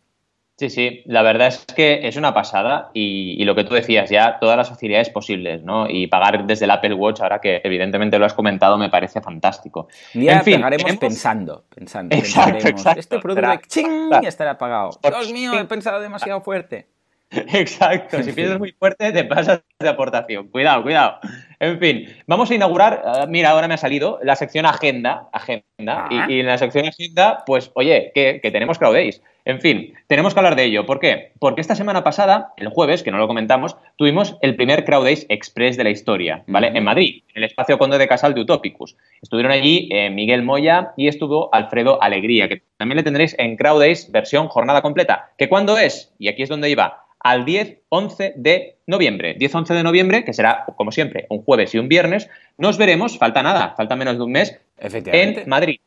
Sí, 0.60 0.68
sí, 0.68 1.02
la 1.06 1.22
verdad 1.22 1.48
es 1.48 1.64
que 1.74 2.06
es 2.06 2.16
una 2.16 2.34
pasada 2.34 2.90
y, 2.92 3.42
lo 3.44 3.54
que 3.54 3.64
tú 3.64 3.72
decías, 3.72 4.10
ya 4.10 4.38
todas 4.38 4.58
las 4.58 4.68
facilidades 4.68 5.08
posibles, 5.08 5.62
¿no? 5.62 5.88
Y 5.88 6.06
pagar 6.06 6.46
desde 6.46 6.66
el 6.66 6.70
Apple 6.70 6.92
Watch, 6.92 7.22
ahora 7.22 7.40
que 7.40 7.62
evidentemente 7.64 8.18
lo 8.18 8.26
has 8.26 8.34
comentado, 8.34 8.76
me 8.76 8.90
parece 8.90 9.22
fantástico. 9.22 9.88
Ya 10.12 10.34
en 10.34 10.44
fin, 10.44 10.60
pagaremos 10.60 10.98
pensando, 10.98 11.64
pensando. 11.74 12.14
Exacto, 12.14 12.68
exacto. 12.68 13.00
Este 13.00 13.18
producto 13.20 13.50
¡ching! 13.68 14.10
estará 14.22 14.58
pagado. 14.58 14.90
Dios 15.02 15.32
mío, 15.32 15.58
he 15.58 15.64
pensado 15.64 15.98
demasiado 15.98 16.42
fuerte. 16.42 16.88
Exacto, 17.52 18.22
si 18.24 18.32
piensas 18.32 18.58
muy 18.58 18.72
fuerte 18.72 19.12
te 19.12 19.22
pasas 19.22 19.62
de 19.78 19.88
aportación. 19.88 20.48
Cuidado, 20.48 20.82
cuidado. 20.82 21.18
En 21.60 21.78
fin, 21.78 22.08
vamos 22.26 22.50
a 22.50 22.54
inaugurar, 22.56 23.02
eh, 23.04 23.26
mira, 23.28 23.50
ahora 23.50 23.68
me 23.68 23.74
ha 23.74 23.78
salido 23.78 24.18
la 24.24 24.34
sección 24.34 24.66
agenda, 24.66 25.28
agenda, 25.32 26.08
y, 26.10 26.16
ah. 26.16 26.26
en 26.28 26.46
la 26.46 26.58
sección 26.58 26.86
agenda, 26.86 27.44
pues 27.46 27.70
oye, 27.74 28.10
que, 28.14 28.40
que 28.42 28.50
tenemos 28.50 28.78
CrowdAce. 28.78 29.20
En 29.44 29.60
fin, 29.60 29.94
tenemos 30.06 30.34
que 30.34 30.40
hablar 30.40 30.56
de 30.56 30.64
ello. 30.64 30.86
¿Por 30.86 30.98
qué? 30.98 31.32
Porque 31.38 31.60
esta 31.60 31.74
semana 31.74 32.02
pasada, 32.02 32.52
el 32.56 32.68
jueves, 32.68 33.02
que 33.02 33.10
no 33.10 33.18
lo 33.18 33.28
comentamos, 33.28 33.76
tuvimos 33.96 34.36
el 34.42 34.56
primer 34.56 34.84
CrowdAce 34.84 35.26
Express 35.28 35.76
de 35.76 35.84
la 35.84 35.90
historia, 35.90 36.42
¿vale? 36.46 36.72
En 36.74 36.84
Madrid, 36.84 37.22
en 37.28 37.42
el 37.42 37.44
espacio 37.44 37.78
Conde 37.78 37.98
de 37.98 38.08
Casal 38.08 38.34
de 38.34 38.40
Utopicus. 38.40 38.96
Estuvieron 39.22 39.52
allí 39.52 39.88
eh, 39.92 40.10
Miguel 40.10 40.42
Moya 40.42 40.92
y 40.96 41.08
estuvo 41.08 41.48
Alfredo 41.54 42.02
Alegría, 42.02 42.48
que 42.48 42.62
también 42.76 42.96
le 42.96 43.02
tendréis 43.02 43.36
en 43.38 43.56
CrowdAce 43.56 44.10
versión 44.10 44.48
jornada 44.48 44.82
completa. 44.82 45.30
¿Que 45.38 45.48
cuándo 45.48 45.78
es? 45.78 46.12
Y 46.18 46.28
aquí 46.28 46.42
es 46.42 46.48
donde 46.48 46.70
iba 46.70 47.04
al 47.20 47.44
10-11 47.44 48.34
de 48.36 48.76
noviembre. 48.86 49.36
10-11 49.38 49.74
de 49.74 49.82
noviembre, 49.82 50.24
que 50.24 50.32
será, 50.32 50.64
como 50.76 50.90
siempre, 50.90 51.26
un 51.28 51.42
jueves 51.42 51.74
y 51.74 51.78
un 51.78 51.88
viernes, 51.88 52.28
nos 52.58 52.78
veremos, 52.78 53.18
falta 53.18 53.42
nada, 53.42 53.74
falta 53.76 53.96
menos 53.96 54.16
de 54.16 54.24
un 54.24 54.32
mes, 54.32 54.58
en 54.78 55.48
Madrid 55.48 55.80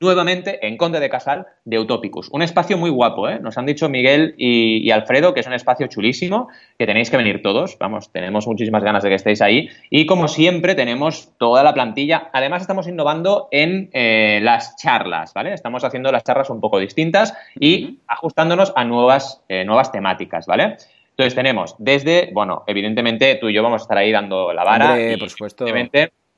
nuevamente 0.00 0.66
en 0.66 0.76
Conde 0.76 1.00
de 1.00 1.08
Casal 1.08 1.46
de 1.64 1.78
Utopicus. 1.78 2.28
Un 2.30 2.42
espacio 2.42 2.76
muy 2.76 2.90
guapo, 2.90 3.28
¿eh? 3.28 3.38
Nos 3.40 3.56
han 3.58 3.66
dicho 3.66 3.88
Miguel 3.88 4.34
y, 4.36 4.90
Alfredo 4.90 5.34
que 5.34 5.40
es 5.40 5.46
un 5.46 5.54
espacio 5.54 5.86
chulísimo, 5.86 6.48
que 6.78 6.86
tenéis 6.86 7.10
que 7.10 7.16
venir 7.16 7.42
todos. 7.42 7.78
Vamos, 7.78 8.12
tenemos 8.12 8.46
muchísimas 8.46 8.82
ganas 8.82 9.02
de 9.02 9.08
que 9.08 9.14
estéis 9.14 9.40
ahí. 9.42 9.68
Y 9.90 10.06
como 10.06 10.28
siempre, 10.28 10.74
tenemos 10.74 11.32
toda 11.38 11.62
la 11.62 11.74
plantilla. 11.74 12.30
Además, 12.32 12.62
estamos 12.62 12.88
innovando 12.88 13.48
en 13.50 13.90
eh, 13.92 14.40
las 14.42 14.76
charlas, 14.76 15.32
¿vale? 15.34 15.54
Estamos 15.54 15.84
haciendo 15.84 16.12
las 16.12 16.24
charlas 16.24 16.50
un 16.50 16.60
poco 16.60 16.78
distintas 16.78 17.34
y 17.58 17.98
ajustándonos 18.06 18.72
a 18.76 18.84
nuevas, 18.84 19.42
eh, 19.48 19.64
nuevas 19.64 19.92
temáticas, 19.92 20.46
¿vale? 20.46 20.76
Entonces 21.10 21.34
tenemos 21.34 21.74
desde, 21.78 22.30
bueno, 22.34 22.62
evidentemente 22.66 23.36
tú 23.36 23.48
y 23.48 23.54
yo 23.54 23.62
vamos 23.62 23.80
a 23.80 23.84
estar 23.84 23.96
ahí 23.96 24.12
dando 24.12 24.52
la 24.52 24.64
vara. 24.64 24.96
por 25.18 25.30
supuesto 25.30 25.64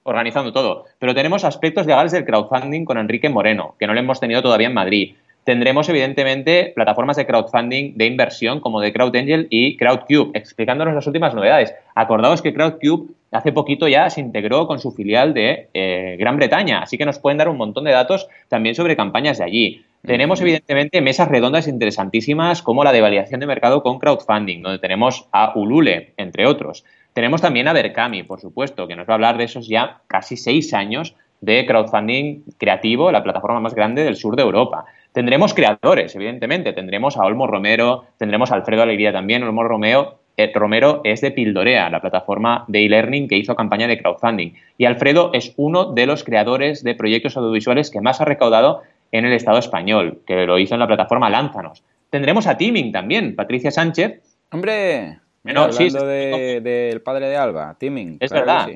organizando 0.09 0.53
todo. 0.53 0.87
Pero 0.99 1.15
tenemos 1.15 1.45
aspectos 1.45 1.87
legales 1.87 2.13
del 2.13 2.25
crowdfunding 2.25 2.85
con 2.85 2.99
Enrique 2.99 3.29
Moreno, 3.29 3.75
que 3.79 3.87
no 3.87 3.95
lo 3.95 4.01
hemos 4.01 4.21
tenido 4.21 4.43
todavía 4.43 4.69
en 4.69 4.75
Madrid. 4.75 5.15
Tendremos, 5.45 5.89
evidentemente, 5.89 6.73
plataformas 6.75 7.17
de 7.17 7.27
crowdfunding 7.27 7.97
de 7.97 8.05
inversión 8.05 8.61
como 8.61 8.81
de 8.81 8.93
CrowdAngel 8.93 9.47
y 9.49 9.79
CrowdCube, 9.79 10.33
explicándonos 10.35 10.95
las 10.95 11.07
últimas 11.07 11.35
novedades. 11.35 11.75
Acordaos 11.95 12.43
que 12.43 12.53
CrowdCube 12.53 13.09
hace 13.31 13.53
poquito 13.53 13.89
ya 13.89 14.11
se 14.11 14.21
integró 14.21 14.67
con 14.67 14.79
su 14.79 14.93
filial 14.93 15.33
de 15.33 15.69
eh, 15.73 16.17
Gran 16.19 16.37
Bretaña, 16.37 16.81
así 16.81 16.99
que 16.99 17.07
nos 17.07 17.19
pueden 17.19 17.39
dar 17.39 17.49
un 17.49 17.57
montón 17.57 17.85
de 17.85 17.93
datos 17.93 18.29
también 18.49 18.75
sobre 18.75 18.97
campañas 18.97 19.39
de 19.39 19.45
allí. 19.45 19.85
Tenemos, 20.05 20.41
evidentemente, 20.41 21.01
mesas 21.01 21.29
redondas 21.29 21.67
interesantísimas 21.67 22.63
como 22.63 22.85
la 22.85 22.93
de 22.93 23.01
validación 23.01 23.41
de 23.41 23.47
mercado 23.47 23.83
con 23.83 23.99
crowdfunding, 23.99 24.63
donde 24.63 24.79
tenemos 24.79 25.29
a 25.33 25.53
Ulule, 25.57 26.13
entre 26.17 26.47
otros. 26.47 26.85
Tenemos 27.19 27.43
también 27.43 27.67
a 27.67 27.73
Berkami, 27.73 28.23
por 28.23 28.39
supuesto, 28.39 28.87
que 28.87 28.95
nos 28.95 29.09
va 29.09 29.15
a 29.15 29.17
hablar 29.17 29.39
de 29.39 29.43
esos 29.43 29.67
ya 29.67 30.03
casi 30.07 30.37
seis 30.37 30.73
años 30.73 31.17
de 31.41 31.67
crowdfunding 31.67 32.45
creativo, 32.59 33.11
la 33.11 33.25
plataforma 33.25 33.59
más 33.59 33.75
grande 33.75 34.05
del 34.05 34.15
sur 34.15 34.37
de 34.37 34.45
Europa. 34.45 34.85
Tendremos 35.11 35.53
creadores, 35.53 36.15
evidentemente. 36.15 36.73
Tendremos 36.73 37.17
a 37.17 37.25
Olmo 37.25 37.49
Romero, 37.49 38.05
tendremos 38.19 38.53
a 38.53 38.55
Alfredo 38.55 38.85
Alegría 38.85 39.13
también. 39.13 39.43
Olmo 39.43 39.65
Romeo, 39.65 40.21
eh, 40.37 40.53
Romero 40.55 41.01
es 41.03 41.21
de 41.21 41.33
Pildorea, 41.33 41.91
la 41.91 42.01
plataforma 42.01 42.65
de 42.69 42.87
e-learning 42.87 43.27
que 43.27 43.37
hizo 43.37 43.57
campaña 43.57 43.89
de 43.89 43.99
crowdfunding. 43.99 44.53
Y 44.77 44.85
Alfredo 44.85 45.33
es 45.33 45.55
uno 45.57 45.87
de 45.87 46.07
los 46.07 46.23
creadores 46.23 46.85
de 46.85 46.95
proyectos 46.95 47.37
audiovisuales 47.37 47.91
que 47.91 48.01
más 48.01 48.21
ha 48.21 48.27
recaudado 48.27 48.83
en 49.11 49.25
el 49.25 49.33
Estado 49.33 49.59
español, 49.59 50.21
que 50.25 50.47
lo 50.47 50.57
hizo 50.61 50.75
en 50.75 50.81
la 50.81 50.87
plataforma 50.87 51.31
Lánzanos. 51.31 51.83
Tendremos 52.11 52.47
a 52.47 52.57
Teaming 52.57 52.93
también, 52.93 53.35
Patricia 53.35 53.73
Sánchez. 53.73 54.23
¡Hombre! 54.53 55.19
No, 55.45 55.73
sí, 55.73 55.89
del 55.91 57.01
padre 57.03 57.29
de 57.29 57.37
Alba, 57.37 57.77
Timing. 57.79 58.19
Es 58.21 58.31
verdad. 58.31 58.69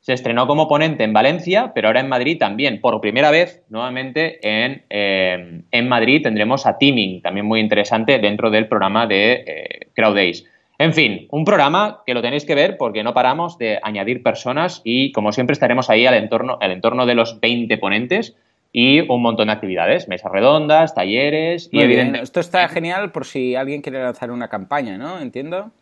Se 0.00 0.12
estrenó 0.12 0.46
como 0.46 0.68
ponente 0.68 1.02
en 1.02 1.12
Valencia, 1.12 1.72
pero 1.74 1.88
ahora 1.88 1.98
en 1.98 2.08
Madrid 2.08 2.38
también. 2.38 2.80
Por 2.80 3.00
primera 3.00 3.32
vez, 3.32 3.64
nuevamente, 3.70 4.38
en, 4.40 4.84
eh, 4.88 5.62
en 5.68 5.88
Madrid 5.88 6.22
tendremos 6.22 6.64
a 6.64 6.78
Timing, 6.78 7.22
también 7.22 7.44
muy 7.44 7.58
interesante 7.58 8.20
dentro 8.20 8.50
del 8.50 8.68
programa 8.68 9.08
de 9.08 9.32
eh, 9.32 9.88
CrowdAce. 9.94 10.44
En 10.78 10.92
fin, 10.92 11.26
un 11.30 11.44
programa 11.44 12.02
que 12.06 12.14
lo 12.14 12.22
tenéis 12.22 12.44
que 12.44 12.54
ver 12.54 12.76
porque 12.76 13.02
no 13.02 13.14
paramos 13.14 13.58
de 13.58 13.80
añadir 13.82 14.22
personas 14.22 14.82
y, 14.84 15.10
como 15.10 15.32
siempre, 15.32 15.54
estaremos 15.54 15.90
ahí 15.90 16.06
al 16.06 16.14
entorno, 16.14 16.58
al 16.60 16.70
entorno 16.70 17.06
de 17.06 17.14
los 17.14 17.40
20 17.40 17.76
ponentes 17.78 18.36
y 18.72 19.00
un 19.10 19.22
montón 19.22 19.46
de 19.46 19.54
actividades, 19.54 20.06
mesas 20.06 20.30
redondas, 20.30 20.94
talleres 20.94 21.70
y 21.72 21.80
evidentemente... 21.80 22.24
Esto 22.24 22.40
está 22.40 22.68
genial 22.68 23.10
por 23.10 23.24
si 23.24 23.54
alguien 23.54 23.80
quiere 23.80 24.02
lanzar 24.02 24.30
una 24.30 24.48
campaña, 24.48 24.98
¿no? 24.98 25.18
Entiendo. 25.18 25.72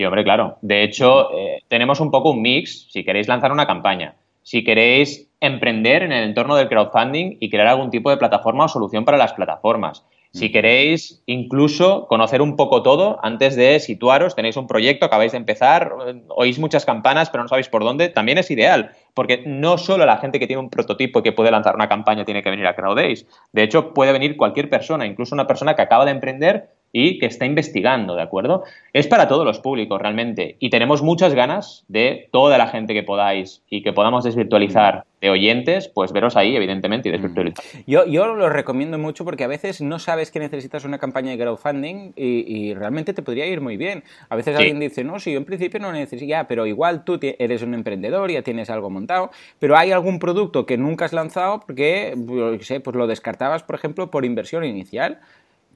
Sí, 0.00 0.04
hombre, 0.06 0.24
claro. 0.24 0.56
De 0.62 0.82
hecho, 0.82 1.30
eh, 1.36 1.62
tenemos 1.68 2.00
un 2.00 2.10
poco 2.10 2.30
un 2.30 2.40
mix 2.40 2.90
si 2.90 3.04
queréis 3.04 3.28
lanzar 3.28 3.52
una 3.52 3.66
campaña, 3.66 4.14
si 4.42 4.64
queréis 4.64 5.30
emprender 5.40 6.02
en 6.02 6.10
el 6.10 6.24
entorno 6.24 6.56
del 6.56 6.70
crowdfunding 6.70 7.36
y 7.38 7.50
crear 7.50 7.66
algún 7.66 7.90
tipo 7.90 8.08
de 8.08 8.16
plataforma 8.16 8.64
o 8.64 8.68
solución 8.68 9.04
para 9.04 9.18
las 9.18 9.34
plataformas. 9.34 10.06
Si 10.32 10.50
queréis 10.50 11.22
incluso 11.26 12.06
conocer 12.06 12.40
un 12.40 12.56
poco 12.56 12.82
todo 12.82 13.18
antes 13.22 13.56
de 13.56 13.78
situaros, 13.78 14.34
tenéis 14.34 14.56
un 14.56 14.66
proyecto, 14.66 15.04
acabáis 15.04 15.32
de 15.32 15.38
empezar, 15.38 15.92
oís 16.28 16.58
muchas 16.58 16.86
campanas 16.86 17.28
pero 17.28 17.42
no 17.42 17.48
sabéis 17.48 17.68
por 17.68 17.84
dónde, 17.84 18.08
también 18.08 18.38
es 18.38 18.50
ideal, 18.50 18.92
porque 19.12 19.42
no 19.44 19.76
solo 19.76 20.06
la 20.06 20.16
gente 20.16 20.38
que 20.38 20.46
tiene 20.46 20.62
un 20.62 20.70
prototipo 20.70 21.18
y 21.18 21.22
que 21.22 21.32
puede 21.32 21.50
lanzar 21.50 21.74
una 21.74 21.90
campaña 21.90 22.24
tiene 22.24 22.42
que 22.42 22.48
venir 22.48 22.66
a 22.66 22.74
CrowdAce. 22.74 23.26
De 23.52 23.64
hecho, 23.64 23.92
puede 23.92 24.12
venir 24.12 24.38
cualquier 24.38 24.70
persona, 24.70 25.04
incluso 25.04 25.34
una 25.34 25.46
persona 25.46 25.76
que 25.76 25.82
acaba 25.82 26.06
de 26.06 26.12
emprender 26.12 26.70
y 26.92 27.18
que 27.18 27.26
está 27.26 27.46
investigando, 27.46 28.14
¿de 28.14 28.22
acuerdo? 28.22 28.64
Es 28.92 29.06
para 29.06 29.28
todos 29.28 29.44
los 29.44 29.60
públicos 29.60 30.00
realmente 30.00 30.56
y 30.58 30.70
tenemos 30.70 31.02
muchas 31.02 31.34
ganas 31.34 31.84
de 31.88 32.28
toda 32.32 32.58
la 32.58 32.68
gente 32.68 32.94
que 32.94 33.02
podáis 33.02 33.62
y 33.68 33.82
que 33.82 33.92
podamos 33.92 34.24
desvirtualizar 34.24 35.04
de 35.20 35.28
oyentes, 35.28 35.88
pues 35.88 36.12
veros 36.12 36.36
ahí, 36.36 36.56
evidentemente, 36.56 37.08
y 37.08 37.12
desvirtualizar. 37.12 37.62
Yo, 37.86 38.06
yo 38.06 38.34
lo 38.34 38.48
recomiendo 38.48 38.98
mucho 38.98 39.24
porque 39.24 39.44
a 39.44 39.48
veces 39.48 39.80
no 39.82 39.98
sabes 39.98 40.30
que 40.30 40.38
necesitas 40.38 40.84
una 40.84 40.98
campaña 40.98 41.30
de 41.32 41.38
crowdfunding 41.38 42.12
y, 42.16 42.74
realmente 42.74 43.12
te 43.12 43.22
podría 43.22 43.46
ir 43.46 43.60
muy 43.60 43.76
bien. 43.76 44.02
A 44.28 44.36
veces 44.36 44.56
alguien 44.56 44.80
dice, 44.80 45.04
no, 45.04 45.18
si 45.18 45.32
yo 45.32 45.38
en 45.38 45.44
principio 45.44 45.78
no 45.80 45.92
necesito, 45.92 46.24
ya, 46.24 46.48
pero 46.48 46.66
igual 46.66 47.04
tú 47.04 47.18
eres 47.20 47.62
un 47.62 47.74
emprendedor, 47.74 48.30
ya 48.30 48.42
tienes 48.42 48.70
algo 48.70 48.88
montado, 48.88 49.30
pero 49.58 49.76
hay 49.76 49.90
algún 49.90 50.18
producto 50.18 50.64
que 50.64 50.78
nunca 50.78 51.04
has 51.04 51.12
lanzado 51.12 51.60
porque, 51.60 52.16
sé, 52.62 52.80
pues 52.80 52.96
lo 52.96 53.06
descartabas, 53.06 53.62
por 53.62 53.74
ejemplo, 53.74 54.10
por 54.10 54.24
inversión 54.24 54.64
inicial 54.64 55.20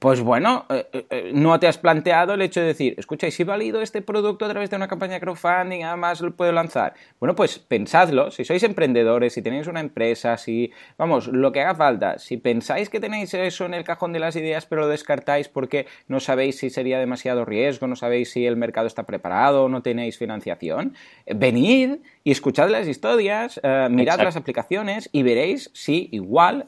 pues 0.05 0.21
bueno, 0.21 0.67
eh, 0.69 1.07
eh, 1.09 1.31
no 1.33 1.59
te 1.59 1.67
has 1.67 1.79
planteado 1.79 2.35
el 2.35 2.43
hecho 2.43 2.61
de 2.61 2.67
decir, 2.67 2.95
escucha, 2.99 3.27
¿y 3.27 3.31
si 3.31 3.43
valido 3.43 3.81
este 3.81 4.03
producto 4.03 4.45
a 4.45 4.51
través 4.51 4.69
de 4.69 4.77
una 4.77 4.87
campaña 4.87 5.15
de 5.15 5.21
crowdfunding, 5.21 5.83
además 5.83 6.21
lo 6.21 6.37
puedo 6.37 6.53
lanzar? 6.53 6.93
Bueno, 7.19 7.35
pues 7.35 7.59
pensadlo, 7.59 8.31
si 8.31 8.45
sois 8.45 8.63
emprendedores, 8.65 9.33
si 9.33 9.41
tenéis 9.41 9.67
una 9.67 9.81
empresa, 9.81 10.37
si, 10.37 10.71
vamos, 10.99 11.29
lo 11.29 11.53
que 11.53 11.63
haga 11.63 11.75
falta, 11.75 12.19
si 12.19 12.37
pensáis 12.37 12.91
que 12.91 13.01
tenéis 13.01 13.33
eso 13.33 13.65
en 13.65 13.73
el 13.73 13.83
cajón 13.83 14.13
de 14.13 14.19
las 14.19 14.37
ideas 14.37 14.67
pero 14.67 14.83
lo 14.83 14.89
descartáis 14.89 15.49
porque 15.49 15.87
no 16.07 16.21
sabéis 16.21 16.59
si 16.59 16.69
sería 16.69 16.99
demasiado 16.99 17.47
riesgo, 17.47 17.87
no 17.87 17.97
sabéis 17.97 18.31
si 18.31 18.45
el 18.45 18.59
mercado 18.59 18.87
está 18.87 19.05
preparado, 19.05 19.71
no 19.71 19.81
tenéis 19.81 20.19
financiación, 20.19 20.95
venid 21.35 22.01
y 22.25 22.31
escuchad 22.31 22.69
las 22.69 22.87
historias, 22.89 23.59
mirad 23.89 24.21
las 24.21 24.37
aplicaciones 24.37 25.09
y 25.13 25.23
veréis 25.23 25.71
si 25.73 26.11
igual 26.13 26.67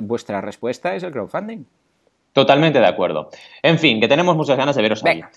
vuestra 0.00 0.40
respuesta 0.40 0.94
es 0.94 1.02
el 1.02 1.12
crowdfunding. 1.12 1.66
Totalmente 2.34 2.80
de 2.80 2.86
acuerdo. 2.86 3.30
En 3.62 3.78
fin, 3.78 4.00
que 4.00 4.08
tenemos 4.08 4.34
muchas 4.34 4.56
ganas 4.56 4.74
de 4.74 4.82
veros 4.82 5.04
Venga, 5.04 5.30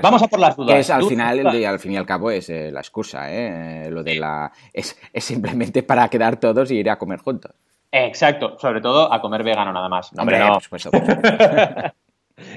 Vamos 0.00 0.22
a 0.22 0.28
por 0.28 0.38
las 0.38 0.54
dudas. 0.54 0.78
es 0.78 0.90
al 0.90 1.02
final, 1.04 1.44
al 1.44 1.80
fin 1.80 1.92
y 1.92 1.96
al 1.96 2.06
cabo, 2.06 2.30
es 2.30 2.48
eh, 2.48 2.70
la 2.70 2.78
excusa, 2.78 3.32
¿eh? 3.32 3.90
Lo 3.90 4.04
de 4.04 4.14
la. 4.14 4.52
Es, 4.72 4.96
simplemente 5.16 5.82
para 5.82 6.08
quedar 6.08 6.38
todos 6.38 6.70
y 6.70 6.76
ir 6.76 6.88
a 6.88 6.98
comer 6.98 7.18
juntos. 7.18 7.50
Exacto, 7.90 8.56
sobre 8.60 8.80
todo 8.80 9.12
a 9.12 9.20
comer 9.20 9.42
vegano 9.42 9.72
nada 9.72 9.88
más. 9.88 10.12
No, 10.12 10.22
hombre, 10.22 10.38
no. 10.38 10.58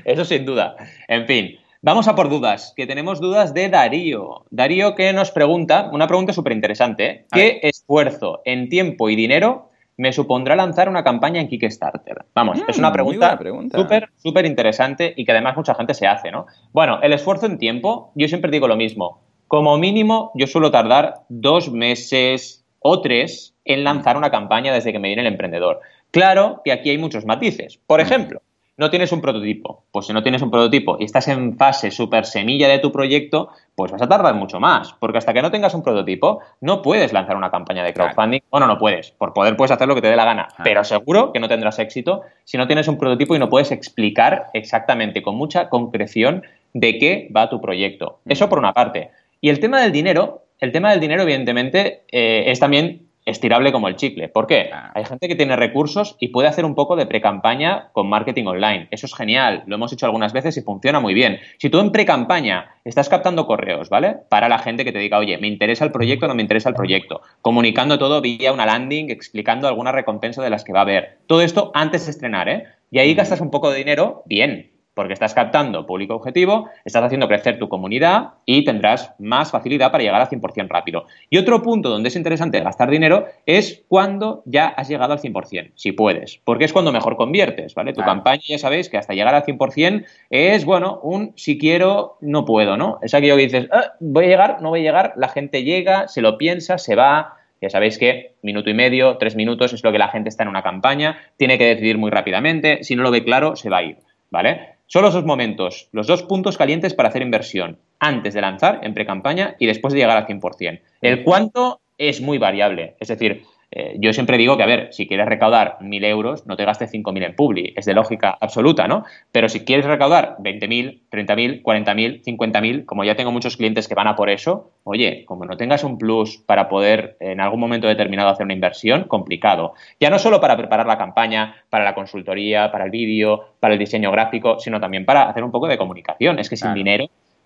Eso 0.05 0.23
sin 0.23 0.45
duda. 0.45 0.75
En 1.07 1.25
fin, 1.25 1.57
vamos 1.81 2.07
a 2.07 2.15
por 2.15 2.29
dudas, 2.29 2.73
que 2.77 2.85
tenemos 2.85 3.19
dudas 3.19 3.55
de 3.55 3.69
Darío. 3.69 4.45
Darío 4.51 4.93
que 4.93 5.11
nos 5.13 5.31
pregunta, 5.31 5.89
una 5.91 6.05
pregunta 6.05 6.31
súper 6.31 6.53
interesante, 6.53 7.09
¿eh? 7.09 7.25
¿qué 7.31 7.59
esfuerzo 7.63 8.41
en 8.45 8.69
tiempo 8.69 9.09
y 9.09 9.15
dinero 9.15 9.68
me 9.99 10.13
supondrá 10.13 10.55
lanzar 10.55 10.87
una 10.87 11.03
campaña 11.03 11.41
en 11.41 11.49
Kickstarter? 11.49 12.25
Vamos, 12.33 12.57
es 12.69 12.77
una 12.77 12.89
mm, 12.89 12.93
pregunta 12.93 13.37
súper, 13.75 14.09
súper 14.15 14.45
interesante 14.45 15.13
y 15.15 15.25
que 15.25 15.33
además 15.33 15.57
mucha 15.57 15.75
gente 15.75 15.93
se 15.93 16.07
hace, 16.07 16.31
¿no? 16.31 16.45
Bueno, 16.71 16.99
el 17.01 17.11
esfuerzo 17.11 17.47
en 17.47 17.57
tiempo, 17.57 18.13
yo 18.15 18.29
siempre 18.29 18.49
digo 18.49 18.69
lo 18.69 18.77
mismo. 18.77 19.21
Como 19.47 19.77
mínimo, 19.77 20.31
yo 20.35 20.47
suelo 20.47 20.71
tardar 20.71 21.15
dos 21.27 21.69
meses 21.71 22.65
o 22.79 23.01
tres 23.01 23.55
en 23.65 23.83
lanzar 23.83 24.15
una 24.15 24.31
campaña 24.31 24.73
desde 24.73 24.93
que 24.93 24.99
me 24.99 25.09
viene 25.09 25.23
el 25.23 25.27
emprendedor. 25.27 25.81
Claro 26.11 26.61
que 26.63 26.71
aquí 26.71 26.91
hay 26.91 26.97
muchos 26.97 27.25
matices. 27.25 27.77
Por 27.85 27.99
ejemplo, 27.99 28.41
no 28.79 28.89
tienes 28.89 29.11
un 29.11 29.19
prototipo. 29.19 29.83
Pues 29.91 30.05
si 30.05 30.13
no 30.13 30.23
tienes 30.23 30.41
un 30.41 30.49
prototipo 30.49 30.95
y 30.99 31.03
estás 31.03 31.27
en 31.27 31.57
fase 31.57 31.91
súper 31.91 32.25
semilla 32.25 32.69
de 32.69 32.79
tu 32.79 32.93
proyecto, 32.93 33.49
pues 33.75 33.91
vas 33.91 34.01
a 34.01 34.07
tardar 34.07 34.35
mucho 34.35 34.61
más. 34.61 34.93
Porque 34.93 35.17
hasta 35.17 35.33
que 35.33 35.41
no 35.41 35.51
tengas 35.51 35.73
un 35.73 35.83
prototipo, 35.83 36.39
no 36.61 36.81
puedes 36.81 37.11
lanzar 37.11 37.35
una 37.35 37.51
campaña 37.51 37.83
de 37.83 37.93
crowdfunding. 37.93 38.39
Bueno, 38.49 38.67
no 38.67 38.77
puedes. 38.77 39.11
Por 39.11 39.33
poder 39.33 39.57
puedes 39.57 39.71
hacer 39.71 39.85
lo 39.85 39.95
que 39.95 40.01
te 40.01 40.07
dé 40.07 40.15
la 40.15 40.23
gana. 40.23 40.47
Pero 40.63 40.85
seguro 40.85 41.33
que 41.33 41.41
no 41.41 41.49
tendrás 41.49 41.77
éxito 41.77 42.21
si 42.45 42.57
no 42.57 42.67
tienes 42.67 42.87
un 42.87 42.97
prototipo 42.97 43.35
y 43.35 43.39
no 43.39 43.49
puedes 43.49 43.73
explicar 43.73 44.47
exactamente 44.53 45.21
con 45.21 45.35
mucha 45.35 45.67
concreción 45.67 46.43
de 46.73 46.97
qué 46.99 47.29
va 47.35 47.49
tu 47.49 47.59
proyecto. 47.59 48.19
Eso 48.25 48.47
por 48.47 48.59
una 48.59 48.73
parte. 48.73 49.11
Y 49.41 49.49
el 49.49 49.59
tema 49.59 49.81
del 49.81 49.91
dinero, 49.91 50.43
el 50.59 50.71
tema 50.71 50.91
del 50.91 51.01
dinero, 51.01 51.23
evidentemente, 51.23 52.03
eh, 52.13 52.45
es 52.47 52.61
también 52.61 53.08
estirable 53.29 53.71
como 53.71 53.87
el 53.87 53.95
chicle. 53.95 54.27
¿Por 54.29 54.47
qué? 54.47 54.69
Hay 54.93 55.05
gente 55.05 55.27
que 55.27 55.35
tiene 55.35 55.55
recursos 55.55 56.15
y 56.19 56.29
puede 56.29 56.47
hacer 56.47 56.65
un 56.65 56.75
poco 56.75 56.95
de 56.95 57.05
pre-campaña 57.05 57.89
con 57.93 58.09
marketing 58.09 58.45
online. 58.45 58.87
Eso 58.91 59.05
es 59.05 59.15
genial, 59.15 59.63
lo 59.67 59.75
hemos 59.75 59.93
hecho 59.93 60.05
algunas 60.05 60.33
veces 60.33 60.57
y 60.57 60.61
funciona 60.61 60.99
muy 60.99 61.13
bien. 61.13 61.39
Si 61.57 61.69
tú 61.69 61.79
en 61.79 61.91
pre-campaña 61.91 62.75
estás 62.83 63.09
captando 63.09 63.45
correos, 63.45 63.89
¿vale? 63.89 64.17
Para 64.29 64.49
la 64.49 64.59
gente 64.59 64.83
que 64.83 64.91
te 64.91 64.99
diga, 64.99 65.19
oye, 65.19 65.37
me 65.37 65.47
interesa 65.47 65.85
el 65.85 65.91
proyecto 65.91 66.25
o 66.25 66.29
no 66.29 66.35
me 66.35 66.41
interesa 66.41 66.69
el 66.69 66.75
proyecto, 66.75 67.21
comunicando 67.41 67.99
todo 67.99 68.21
vía 68.21 68.51
una 68.51 68.65
landing, 68.65 69.09
explicando 69.09 69.67
alguna 69.67 69.91
recompensa 69.91 70.43
de 70.43 70.49
las 70.49 70.63
que 70.63 70.73
va 70.73 70.79
a 70.79 70.83
haber. 70.83 71.17
Todo 71.27 71.41
esto 71.41 71.71
antes 71.73 72.05
de 72.05 72.11
estrenar, 72.11 72.49
¿eh? 72.49 72.63
Y 72.91 72.99
ahí 72.99 73.13
gastas 73.13 73.41
un 73.41 73.51
poco 73.51 73.69
de 73.69 73.77
dinero, 73.77 74.23
bien, 74.25 74.71
porque 74.99 75.13
estás 75.13 75.33
captando 75.33 75.85
público 75.85 76.13
objetivo, 76.13 76.67
estás 76.83 77.01
haciendo 77.05 77.29
crecer 77.29 77.57
tu 77.57 77.69
comunidad 77.69 78.31
y 78.43 78.65
tendrás 78.65 79.13
más 79.17 79.49
facilidad 79.49 79.93
para 79.93 80.03
llegar 80.03 80.19
al 80.19 80.27
100% 80.27 80.67
rápido. 80.67 81.05
Y 81.29 81.37
otro 81.37 81.61
punto 81.61 81.87
donde 81.87 82.09
es 82.09 82.17
interesante 82.17 82.59
gastar 82.59 82.89
dinero 82.89 83.25
es 83.45 83.85
cuando 83.87 84.43
ya 84.43 84.67
has 84.67 84.89
llegado 84.89 85.13
al 85.13 85.19
100%, 85.19 85.71
si 85.75 85.93
puedes, 85.93 86.41
porque 86.43 86.65
es 86.65 86.73
cuando 86.73 86.91
mejor 86.91 87.15
conviertes, 87.15 87.75
¿vale? 87.75 87.93
Tu 87.93 88.01
campaña 88.01 88.41
ya 88.45 88.57
sabéis 88.57 88.89
que 88.89 88.97
hasta 88.97 89.13
llegar 89.13 89.33
al 89.33 89.45
100% 89.45 90.05
es, 90.31 90.65
bueno, 90.65 90.99
un 91.01 91.31
si 91.37 91.57
quiero, 91.57 92.17
no 92.19 92.43
puedo, 92.43 92.75
¿no? 92.75 92.99
Es 93.01 93.13
aquello 93.13 93.37
que 93.37 93.43
dices, 93.43 93.69
ah, 93.71 93.93
voy 94.01 94.25
a 94.25 94.27
llegar, 94.27 94.61
no 94.61 94.67
voy 94.67 94.81
a 94.81 94.83
llegar, 94.83 95.13
la 95.15 95.29
gente 95.29 95.63
llega, 95.63 96.09
se 96.09 96.21
lo 96.21 96.37
piensa, 96.37 96.77
se 96.77 96.95
va, 96.95 97.35
ya 97.61 97.69
sabéis 97.69 97.97
que 97.97 98.33
minuto 98.41 98.69
y 98.69 98.73
medio, 98.73 99.15
tres 99.15 99.37
minutos 99.37 99.71
es 99.71 99.81
lo 99.81 99.93
que 99.93 99.97
la 99.97 100.09
gente 100.09 100.27
está 100.27 100.43
en 100.43 100.49
una 100.49 100.61
campaña, 100.61 101.17
tiene 101.37 101.57
que 101.57 101.67
decidir 101.67 101.97
muy 101.97 102.11
rápidamente, 102.11 102.83
si 102.83 102.97
no 102.97 103.03
lo 103.03 103.11
ve 103.11 103.23
claro, 103.23 103.55
se 103.55 103.69
va 103.69 103.77
a 103.77 103.83
ir, 103.83 103.97
¿vale? 104.29 104.78
Son 104.91 105.03
los 105.03 105.13
dos 105.13 105.23
momentos, 105.23 105.87
los 105.91 106.07
dos 106.07 106.23
puntos 106.23 106.57
calientes 106.57 106.95
para 106.95 107.09
hacer 107.09 107.21
inversión, 107.21 107.77
antes 107.99 108.33
de 108.33 108.41
lanzar 108.41 108.79
en 108.81 108.95
pre-campaña 108.95 109.55
y 109.59 109.67
después 109.67 109.93
de 109.93 109.99
llegar 109.99 110.17
al 110.17 110.25
100%. 110.25 110.81
El 111.01 111.23
cuánto 111.23 111.81
es 111.99 112.21
muy 112.21 112.39
variable, 112.39 112.95
es 112.99 113.09
decir, 113.09 113.43
eh, 113.71 113.97
yo 113.99 114.13
siempre 114.13 114.37
digo 114.37 114.57
que, 114.57 114.63
a 114.63 114.67
ver, 114.67 114.89
si 114.91 115.07
quieres 115.07 115.27
recaudar 115.27 115.77
1.000 115.79 116.03
euros, 116.05 116.47
no 116.47 116.57
te 116.57 116.65
gastes 116.65 116.91
5.000 116.91 117.23
en 117.23 117.35
Publi, 117.35 117.73
es 117.75 117.85
de 117.85 117.93
lógica 117.93 118.35
absoluta, 118.41 118.87
¿no? 118.87 119.03
Pero 119.31 119.47
si 119.47 119.63
quieres 119.63 119.85
recaudar 119.85 120.37
20.000, 120.39 121.01
30.000, 121.11 121.61
40.000, 121.61 122.23
50.000, 122.23 122.85
como 122.85 123.03
ya 123.03 123.15
tengo 123.15 123.31
muchos 123.31 123.57
clientes 123.57 123.87
que 123.87 123.93
van 123.93 124.07
a 124.07 124.15
por 124.15 124.31
eso, 124.31 124.71
oye, 124.83 125.23
como 125.25 125.45
no 125.45 125.55
tengas 125.55 125.83
un 125.83 125.99
plus 125.99 126.37
para 126.37 126.67
poder 126.67 127.15
en 127.19 127.41
algún 127.41 127.59
momento 127.59 127.87
determinado 127.87 128.29
hacer 128.29 128.45
una 128.45 128.53
inversión, 128.53 129.03
complicado. 129.03 129.73
Ya 129.99 130.09
no 130.09 130.17
solo 130.17 130.41
para 130.41 130.57
preparar 130.57 130.87
la 130.87 130.97
campaña, 130.97 131.63
para 131.69 131.83
la 131.83 131.93
consultoría, 131.93 132.71
para 132.71 132.85
el 132.85 132.91
vídeo, 132.91 133.49
para 133.59 133.73
el 133.73 133.79
diseño 133.79 134.11
gráfico, 134.11 134.59
sino 134.59 134.79
también 134.79 135.05
para 135.05 135.29
hacer 135.29 135.43
un 135.43 135.51
poco 135.51 135.67
de 135.67 135.77
comunicación. 135.77 136.39
Es 136.39 136.49
que 136.49 136.57
sin 136.57 136.73
dinero 136.73 137.05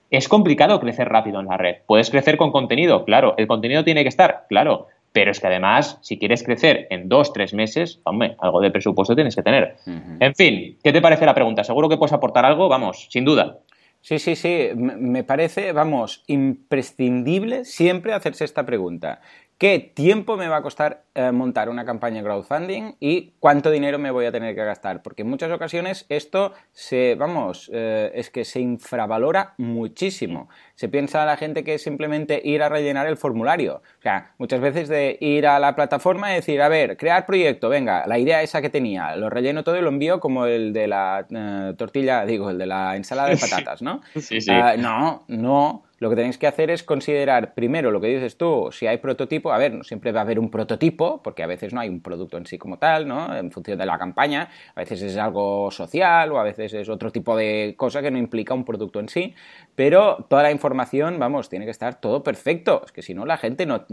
es 0.09 0.29
complicado 0.29 0.79
crecer 0.79 1.09
rápido 1.09 1.39
en 1.39 1.47
la 1.47 1.57
red. 1.57 1.77
¿Puedes 1.87 2.11
crecer 2.11 2.37
con 2.37 2.51
contenido? 2.51 3.03
Claro. 3.03 3.33
¿El 3.37 3.47
contenido 3.47 3.83
tiene 3.83 4.03
que 4.03 4.09
estar? 4.09 4.45
Claro. 4.47 4.87
Pero 5.13 5.31
es 5.31 5.39
que 5.39 5.47
además, 5.47 5.99
si 6.01 6.17
quieres 6.17 6.43
crecer 6.43 6.87
en 6.89 7.07
dos, 7.07 7.31
tres 7.31 7.53
meses, 7.53 8.01
hombre, 8.03 8.35
algo 8.39 8.59
de 8.59 8.71
presupuesto 8.71 9.15
tienes 9.15 9.35
que 9.35 9.43
tener. 9.43 9.77
En 10.19 10.35
fin, 10.35 10.77
¿qué 10.83 10.91
te 10.91 11.01
parece 11.01 11.25
la 11.25 11.35
pregunta? 11.35 11.63
¿Seguro 11.63 11.87
que 11.87 11.97
puedes 11.97 12.13
aportar 12.13 12.45
algo? 12.45 12.67
Vamos, 12.67 13.07
sin 13.09 13.23
duda. 13.23 13.59
Sí, 14.01 14.19
sí, 14.19 14.35
sí. 14.35 14.71
Me 14.75 15.23
parece, 15.23 15.71
vamos, 15.71 16.23
imprescindible 16.27 17.63
siempre 17.63 18.11
hacerse 18.11 18.43
esta 18.43 18.65
pregunta 18.65 19.21
qué 19.57 19.79
tiempo 19.79 20.37
me 20.37 20.47
va 20.47 20.57
a 20.57 20.61
costar 20.61 21.03
eh, 21.15 21.31
montar 21.31 21.69
una 21.69 21.85
campaña 21.85 22.17
de 22.17 22.23
crowdfunding 22.23 22.95
y 22.99 23.33
cuánto 23.39 23.69
dinero 23.69 23.99
me 23.99 24.11
voy 24.11 24.25
a 24.25 24.31
tener 24.31 24.55
que 24.55 24.63
gastar. 24.63 25.01
Porque 25.03 25.21
en 25.21 25.29
muchas 25.29 25.51
ocasiones 25.51 26.05
esto 26.09 26.53
se, 26.71 27.15
vamos, 27.15 27.69
eh, 27.73 28.11
es 28.15 28.29
que 28.29 28.45
se 28.45 28.59
infravalora 28.59 29.53
muchísimo. 29.57 30.49
Se 30.75 30.89
piensa 30.89 31.23
a 31.23 31.25
la 31.25 31.37
gente 31.37 31.63
que 31.63 31.75
es 31.75 31.83
simplemente 31.83 32.41
ir 32.43 32.63
a 32.63 32.69
rellenar 32.69 33.07
el 33.07 33.15
formulario. 33.15 33.83
O 33.99 34.01
sea, 34.01 34.33
muchas 34.37 34.59
veces 34.59 34.89
de 34.89 35.17
ir 35.21 35.45
a 35.45 35.59
la 35.59 35.75
plataforma 35.75 36.31
y 36.31 36.35
decir, 36.35 36.61
a 36.61 36.67
ver, 36.67 36.97
crear 36.97 37.25
proyecto, 37.25 37.69
venga, 37.69 38.05
la 38.07 38.17
idea 38.17 38.41
esa 38.41 38.61
que 38.61 38.69
tenía, 38.69 39.15
lo 39.15 39.29
relleno 39.29 39.63
todo 39.63 39.77
y 39.77 39.81
lo 39.81 39.89
envío 39.89 40.19
como 40.19 40.45
el 40.45 40.73
de 40.73 40.87
la 40.87 41.27
eh, 41.29 41.73
tortilla, 41.77 42.25
digo, 42.25 42.49
el 42.49 42.57
de 42.57 42.65
la 42.65 42.95
ensalada 42.95 43.29
de 43.29 43.37
patatas, 43.41 43.81
¿no? 43.81 44.01
Sí, 44.15 44.41
sí. 44.41 44.51
Ah, 44.51 44.75
no, 44.77 45.25
no 45.27 45.83
lo 46.03 46.09
que 46.09 46.17
tenéis 46.17 46.37
que 46.37 46.47
hacer 46.47 46.69
es 46.69 46.83
considerar 46.83 47.53
primero 47.53 47.89
lo 47.89 48.01
que 48.01 48.07
dices 48.07 48.35
tú, 48.35 48.67
si 48.73 48.87
hay 48.87 48.97
prototipo, 48.97 49.53
a 49.53 49.57
ver, 49.57 49.73
no 49.73 49.85
siempre 49.85 50.11
va 50.11 50.19
a 50.19 50.23
haber 50.23 50.37
un 50.37 50.51
prototipo, 50.51 51.23
porque 51.23 51.43
a 51.43 51.47
veces 51.47 51.73
no 51.73 51.79
hay 51.79 51.87
un 51.87 52.01
producto 52.01 52.35
en 52.37 52.45
sí 52.45 52.57
como 52.57 52.77
tal, 52.77 53.07
¿no? 53.07 53.33
En 53.33 53.51
función 53.51 53.77
de 53.77 53.85
la 53.85 53.97
campaña, 53.97 54.49
a 54.75 54.81
veces 54.81 55.01
es 55.01 55.15
algo 55.15 55.71
social 55.71 56.33
o 56.33 56.39
a 56.39 56.43
veces 56.43 56.73
es 56.73 56.89
otro 56.89 57.09
tipo 57.09 57.37
de 57.37 57.75
cosa 57.77 58.01
que 58.01 58.11
no 58.11 58.17
implica 58.17 58.53
un 58.53 58.65
producto 58.65 58.99
en 58.99 59.07
sí, 59.07 59.33
pero 59.75 60.25
toda 60.29 60.43
la 60.43 60.51
información, 60.51 61.17
vamos, 61.19 61.47
tiene 61.47 61.63
que 61.63 61.71
estar 61.71 62.01
todo 62.01 62.21
perfecto, 62.21 62.81
es 62.85 62.91
que 62.91 63.01
si 63.01 63.13
no 63.13 63.25
la 63.25 63.37
gente 63.37 63.65
no, 63.65 63.85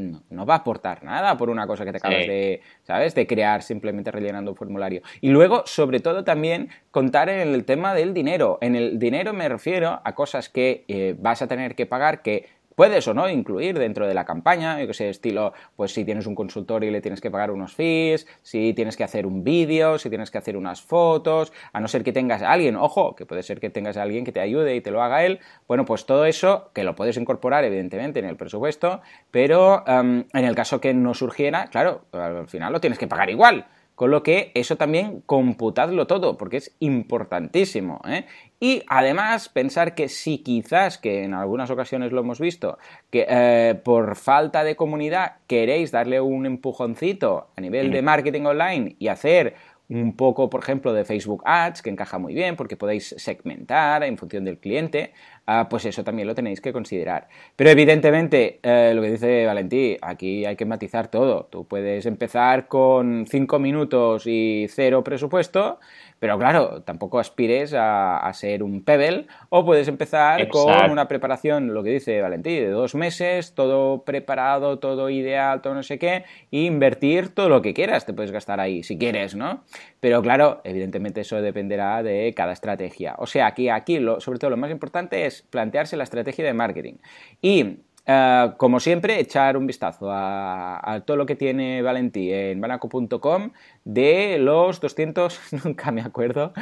va 0.44 0.54
a 0.54 0.58
aportar 0.58 1.04
nada 1.04 1.36
por 1.36 1.48
una 1.48 1.68
cosa 1.68 1.84
que 1.84 1.92
te 1.92 1.98
acabas 1.98 2.26
de, 2.26 2.60
¿sabes?, 2.82 3.14
de 3.14 3.28
crear 3.28 3.62
simplemente 3.62 4.10
rellenando 4.10 4.50
un 4.50 4.56
formulario. 4.56 5.02
Y 5.20 5.28
luego, 5.28 5.62
sobre 5.64 6.00
todo 6.00 6.24
también, 6.24 6.70
contar 6.90 7.28
en 7.28 7.54
el 7.54 7.64
tema 7.64 7.94
del 7.94 8.14
dinero. 8.14 8.58
En 8.62 8.74
el 8.74 8.98
dinero 8.98 9.32
me 9.32 9.48
refiero 9.48 10.00
a 10.02 10.14
cosas 10.16 10.48
que 10.48 10.84
eh, 10.88 11.14
vas 11.16 11.40
a 11.40 11.46
tener 11.46 11.76
que 11.76 11.86
pagar 11.86 11.99
que 12.22 12.48
puedes 12.80 13.06
o 13.08 13.12
no 13.12 13.28
incluir 13.28 13.78
dentro 13.78 14.06
de 14.06 14.14
la 14.14 14.24
campaña, 14.24 14.80
yo 14.80 14.86
que 14.86 14.94
sé, 14.94 15.10
estilo, 15.10 15.52
pues 15.76 15.92
si 15.92 16.02
tienes 16.06 16.26
un 16.26 16.34
consultor 16.34 16.82
y 16.82 16.90
le 16.90 17.02
tienes 17.02 17.20
que 17.20 17.30
pagar 17.30 17.50
unos 17.50 17.74
fees, 17.74 18.26
si 18.42 18.72
tienes 18.72 18.96
que 18.96 19.04
hacer 19.04 19.26
un 19.26 19.44
vídeo, 19.44 19.98
si 19.98 20.08
tienes 20.08 20.30
que 20.30 20.38
hacer 20.38 20.56
unas 20.56 20.80
fotos, 20.80 21.52
a 21.74 21.80
no 21.80 21.88
ser 21.88 22.02
que 22.02 22.14
tengas 22.14 22.40
a 22.40 22.50
alguien, 22.50 22.76
ojo, 22.76 23.14
que 23.14 23.26
puede 23.26 23.42
ser 23.42 23.60
que 23.60 23.68
tengas 23.68 23.98
a 23.98 24.02
alguien 24.02 24.24
que 24.24 24.32
te 24.32 24.40
ayude 24.40 24.76
y 24.76 24.80
te 24.80 24.90
lo 24.90 25.02
haga 25.02 25.26
él, 25.26 25.40
bueno, 25.68 25.84
pues 25.84 26.06
todo 26.06 26.24
eso 26.24 26.70
que 26.72 26.82
lo 26.82 26.94
puedes 26.94 27.18
incorporar 27.18 27.64
evidentemente 27.64 28.18
en 28.18 28.24
el 28.24 28.36
presupuesto, 28.36 29.02
pero 29.30 29.84
em, 29.86 30.24
en 30.32 30.44
el 30.46 30.54
caso 30.54 30.80
que 30.80 30.94
no 30.94 31.12
surgiera, 31.12 31.66
claro, 31.66 32.06
al 32.12 32.48
final 32.48 32.72
lo 32.72 32.80
tienes 32.80 32.98
que 32.98 33.06
pagar 33.06 33.28
igual. 33.28 33.66
Con 34.00 34.10
lo 34.10 34.22
que 34.22 34.50
eso 34.54 34.76
también 34.76 35.20
computadlo 35.26 36.06
todo, 36.06 36.38
porque 36.38 36.56
es 36.56 36.74
importantísimo. 36.80 38.00
¿eh? 38.08 38.24
Y 38.58 38.82
además 38.88 39.50
pensar 39.50 39.94
que 39.94 40.08
si 40.08 40.38
quizás, 40.38 40.96
que 40.96 41.22
en 41.22 41.34
algunas 41.34 41.68
ocasiones 41.68 42.10
lo 42.10 42.20
hemos 42.22 42.40
visto, 42.40 42.78
que 43.10 43.26
eh, 43.28 43.78
por 43.84 44.16
falta 44.16 44.64
de 44.64 44.74
comunidad 44.74 45.32
queréis 45.46 45.90
darle 45.90 46.18
un 46.18 46.46
empujoncito 46.46 47.48
a 47.54 47.60
nivel 47.60 47.90
de 47.90 48.00
marketing 48.00 48.46
online 48.46 48.96
y 48.98 49.08
hacer 49.08 49.56
un 49.90 50.16
poco, 50.16 50.48
por 50.48 50.62
ejemplo, 50.62 50.94
de 50.94 51.04
Facebook 51.04 51.42
Ads, 51.44 51.82
que 51.82 51.90
encaja 51.90 52.18
muy 52.18 52.32
bien 52.32 52.56
porque 52.56 52.78
podéis 52.78 53.14
segmentar 53.18 54.02
en 54.04 54.16
función 54.16 54.46
del 54.46 54.56
cliente, 54.56 55.12
ah, 55.46 55.68
pues 55.68 55.84
eso 55.84 56.04
también 56.04 56.28
lo 56.28 56.34
tenéis 56.34 56.60
que 56.60 56.72
considerar. 56.72 57.28
Pero 57.56 57.70
evidentemente, 57.70 58.60
eh, 58.62 58.92
lo 58.94 59.02
que 59.02 59.10
dice 59.12 59.46
Valentí, 59.46 59.96
aquí 60.00 60.44
hay 60.44 60.56
que 60.56 60.64
matizar 60.64 61.08
todo. 61.08 61.46
Tú 61.50 61.66
puedes 61.66 62.06
empezar 62.06 62.68
con 62.68 63.26
5 63.26 63.58
minutos 63.58 64.26
y 64.26 64.66
cero 64.68 65.04
presupuesto, 65.04 65.80
pero 66.20 66.38
claro, 66.38 66.82
tampoco 66.82 67.18
aspires 67.18 67.74
a, 67.76 68.30
ser 68.34 68.62
un 68.62 68.84
Pebble 68.84 69.26
o 69.48 69.64
puedes 69.64 69.88
empezar 69.88 70.48
con 70.48 70.90
una 70.90 71.08
preparación, 71.08 71.74
lo 71.74 71.82
que 71.82 71.90
dice 71.90 72.20
Valentí, 72.20 72.56
de 72.56 72.68
dos 72.68 72.94
meses, 72.94 73.54
todo 73.54 74.04
preparado, 74.04 74.78
todo 74.78 75.08
ideal, 75.08 75.62
todo 75.62 75.74
no 75.74 75.82
sé 75.82 75.98
qué, 75.98 76.24
e 76.52 76.64
invertir 76.64 77.30
todo 77.30 77.48
lo 77.48 77.62
que 77.62 77.72
quieras, 77.72 78.04
te 78.04 78.12
puedes 78.12 78.30
gastar 78.30 78.60
ahí 78.60 78.82
si 78.82 78.98
quieres, 78.98 79.34
¿no? 79.34 79.64
Pero 79.98 80.20
claro, 80.20 80.60
evidentemente 80.64 81.22
eso 81.22 81.40
dependerá 81.40 82.02
de 82.02 82.32
cada 82.36 82.52
estrategia. 82.52 83.14
O 83.18 83.26
sea, 83.26 83.46
aquí, 83.46 83.70
aquí 83.70 83.98
lo, 83.98 84.20
sobre 84.20 84.38
todo 84.38 84.50
lo 84.50 84.56
más 84.58 84.70
importante 84.70 85.24
es 85.24 85.42
plantearse 85.42 85.96
la 85.96 86.04
estrategia 86.04 86.44
de 86.44 86.52
marketing. 86.52 86.94
Y 87.40 87.78
eh, 88.12 88.52
como 88.56 88.80
siempre, 88.80 89.20
echar 89.20 89.56
un 89.56 89.68
vistazo 89.68 90.08
a, 90.10 91.02
todo 91.06 91.16
lo 91.16 91.26
que 91.26 91.36
tiene 91.36 91.80
Valentí 91.80 92.32
en 92.32 92.60
banaco.com 92.60 93.52
de 93.84 94.38
los 94.40 94.80
200, 94.80 95.40
nunca 95.64 95.92
me 95.92 96.00
acuerdo, 96.02 96.52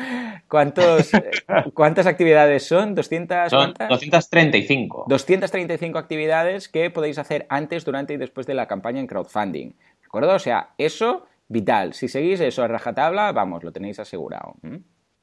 ¿cuántos, 0.47 1.11
¿cuántas 1.75 2.07
actividades 2.07 2.67
son? 2.67 2.95
¿200? 2.95 3.49
Son 3.49 3.73
235. 3.89 5.07
235 5.09 5.99
actividades 5.99 6.69
que 6.69 6.91
podéis 6.91 7.17
hacer 7.17 7.47
antes, 7.49 7.87
durante 7.87 8.13
y 8.13 8.17
después 8.19 8.47
de 8.47 8.53
la 8.53 8.67
campaña 8.67 9.01
en 9.01 9.07
crowdfunding. 9.07 9.69
¿De 9.71 10.07
acuerdo? 10.07 10.35
O 10.35 10.39
sea, 10.39 10.75
eso 10.77 11.27
vital. 11.49 11.95
Si 11.95 12.09
seguís 12.09 12.41
eso 12.41 12.63
a 12.63 12.69
rajatabla, 12.69 13.33
vamos, 13.33 13.65
lo 13.65 13.73
tenéis 13.73 13.99
asegurado. 13.99 14.57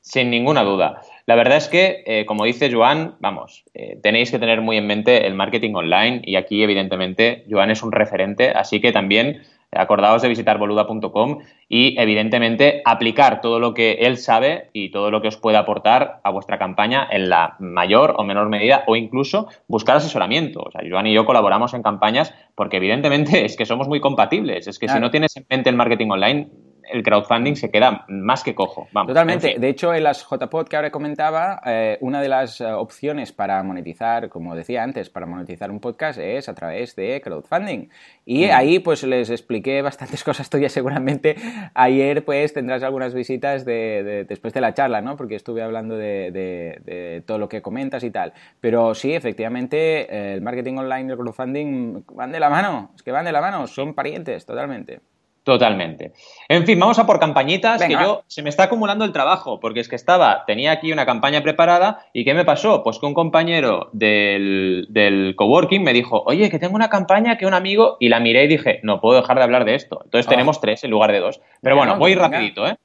Sin 0.05 0.29
ninguna 0.29 0.63
duda. 0.63 1.01
La 1.25 1.33
verdad 1.33 1.57
es 1.57 1.67
que, 1.67 2.03
eh, 2.05 2.27
como 2.27 2.45
dice 2.45 2.71
Joan, 2.71 3.15
vamos, 3.19 3.65
eh, 3.73 3.97
tenéis 4.03 4.29
que 4.29 4.37
tener 4.37 4.61
muy 4.61 4.77
en 4.77 4.85
mente 4.85 5.25
el 5.25 5.33
marketing 5.33 5.73
online 5.73 6.21
y 6.23 6.35
aquí, 6.35 6.61
evidentemente, 6.61 7.43
Joan 7.49 7.71
es 7.71 7.81
un 7.81 7.91
referente, 7.91 8.51
así 8.51 8.79
que 8.79 8.91
también 8.91 9.41
acordaos 9.71 10.21
de 10.21 10.29
visitar 10.29 10.59
boluda.com 10.59 11.39
y, 11.67 11.99
evidentemente, 11.99 12.83
aplicar 12.85 13.41
todo 13.41 13.59
lo 13.59 13.73
que 13.73 13.93
él 13.93 14.17
sabe 14.17 14.69
y 14.73 14.91
todo 14.91 15.09
lo 15.09 15.23
que 15.23 15.29
os 15.29 15.37
puede 15.37 15.57
aportar 15.57 16.19
a 16.23 16.29
vuestra 16.29 16.59
campaña 16.59 17.07
en 17.09 17.27
la 17.27 17.55
mayor 17.57 18.13
o 18.19 18.23
menor 18.23 18.47
medida 18.47 18.83
o 18.85 18.95
incluso 18.95 19.47
buscar 19.67 19.97
asesoramiento. 19.97 20.61
O 20.61 20.69
sea, 20.71 20.81
Joan 20.87 21.07
y 21.07 21.13
yo 21.13 21.25
colaboramos 21.25 21.73
en 21.73 21.81
campañas 21.81 22.31
porque, 22.53 22.77
evidentemente, 22.77 23.43
es 23.45 23.57
que 23.57 23.65
somos 23.65 23.87
muy 23.87 23.99
compatibles. 23.99 24.67
Es 24.67 24.77
que 24.77 24.87
si 24.87 24.99
no 24.99 25.09
tienes 25.09 25.35
en 25.35 25.47
mente 25.49 25.71
el 25.71 25.75
marketing 25.75 26.11
online, 26.11 26.47
el 26.91 27.03
crowdfunding 27.03 27.55
se 27.55 27.69
queda 27.71 28.05
más 28.07 28.43
que 28.43 28.55
cojo. 28.55 28.87
Totalmente. 28.93 29.55
De 29.59 29.69
hecho, 29.69 29.93
en 29.93 30.03
las 30.03 30.25
JPod 30.29 30.67
que 30.67 30.75
ahora 30.75 30.91
comentaba, 30.91 31.61
eh, 31.65 31.97
una 32.01 32.21
de 32.21 32.29
las 32.29 32.61
eh, 32.61 32.65
opciones 32.65 33.31
para 33.31 33.61
monetizar, 33.63 34.29
como 34.29 34.55
decía 34.55 34.83
antes, 34.83 35.09
para 35.09 35.25
monetizar 35.25 35.71
un 35.71 35.79
podcast 35.79 36.19
es 36.19 36.49
a 36.49 36.55
través 36.55 36.95
de 36.95 37.21
crowdfunding. 37.21 37.89
Y 38.25 38.47
mm. 38.47 38.49
ahí 38.53 38.79
pues 38.79 39.03
les 39.03 39.29
expliqué 39.29 39.81
bastantes 39.81 40.23
cosas 40.23 40.49
tuyas 40.49 40.71
seguramente. 40.71 41.35
Ayer 41.73 42.23
pues 42.23 42.53
tendrás 42.53 42.83
algunas 42.83 43.13
visitas 43.13 43.65
de, 43.65 44.25
después 44.27 44.53
de 44.53 44.61
la 44.61 44.73
charla, 44.73 45.01
¿no? 45.01 45.15
Porque 45.15 45.35
estuve 45.35 45.61
hablando 45.61 45.97
de, 45.97 46.31
de, 46.31 47.23
todo 47.25 47.37
lo 47.37 47.49
que 47.49 47.61
comentas 47.61 48.03
y 48.03 48.11
tal. 48.11 48.33
Pero 48.59 48.95
sí, 48.95 49.13
efectivamente, 49.13 50.33
el 50.33 50.41
marketing 50.41 50.77
online 50.77 51.09
y 51.09 51.11
el 51.11 51.17
crowdfunding 51.17 52.03
van 52.13 52.31
de 52.31 52.39
la 52.39 52.49
mano. 52.49 52.91
Es 52.95 53.03
que 53.03 53.11
van 53.11 53.25
de 53.25 53.31
la 53.31 53.41
mano, 53.41 53.67
son 53.67 53.93
parientes, 53.93 54.45
totalmente. 54.45 54.99
Totalmente. 55.45 56.11
En 56.49 56.65
fin, 56.65 56.79
vamos 56.79 56.97
a 56.97 57.05
por 57.05 57.19
campañitas, 57.19 57.79
que 57.83 57.93
yo 57.93 58.23
se 58.25 58.41
me 58.41 58.49
está 58.49 58.63
acumulando 58.63 59.05
el 59.05 59.11
trabajo, 59.11 59.59
porque 59.59 59.79
es 59.79 59.87
que 59.87 59.95
estaba, 59.95 60.43
tenía 60.47 60.71
aquí 60.71 60.91
una 60.91 61.05
campaña 61.05 61.43
preparada 61.43 61.99
y 62.13 62.25
¿qué 62.25 62.33
me 62.33 62.45
pasó? 62.45 62.81
Pues 62.81 62.97
que 62.97 63.05
un 63.05 63.13
compañero 63.13 63.91
del, 63.93 64.87
del 64.89 65.35
coworking 65.35 65.83
me 65.83 65.93
dijo, 65.93 66.23
oye, 66.25 66.49
que 66.49 66.57
tengo 66.57 66.75
una 66.75 66.89
campaña 66.89 67.37
que 67.37 67.45
un 67.45 67.53
amigo, 67.53 67.97
y 67.99 68.09
la 68.09 68.19
miré 68.19 68.45
y 68.45 68.47
dije, 68.47 68.79
no 68.81 68.99
puedo 68.99 69.21
dejar 69.21 69.37
de 69.37 69.43
hablar 69.43 69.65
de 69.65 69.75
esto. 69.75 70.01
Entonces 70.03 70.25
ah. 70.25 70.31
tenemos 70.31 70.59
tres 70.59 70.83
en 70.83 70.89
lugar 70.89 71.11
de 71.11 71.19
dos. 71.19 71.39
Pero 71.61 71.75
bueno, 71.75 71.99
voy 71.99 72.15
rapidito, 72.15 72.65
¿eh? 72.65 72.77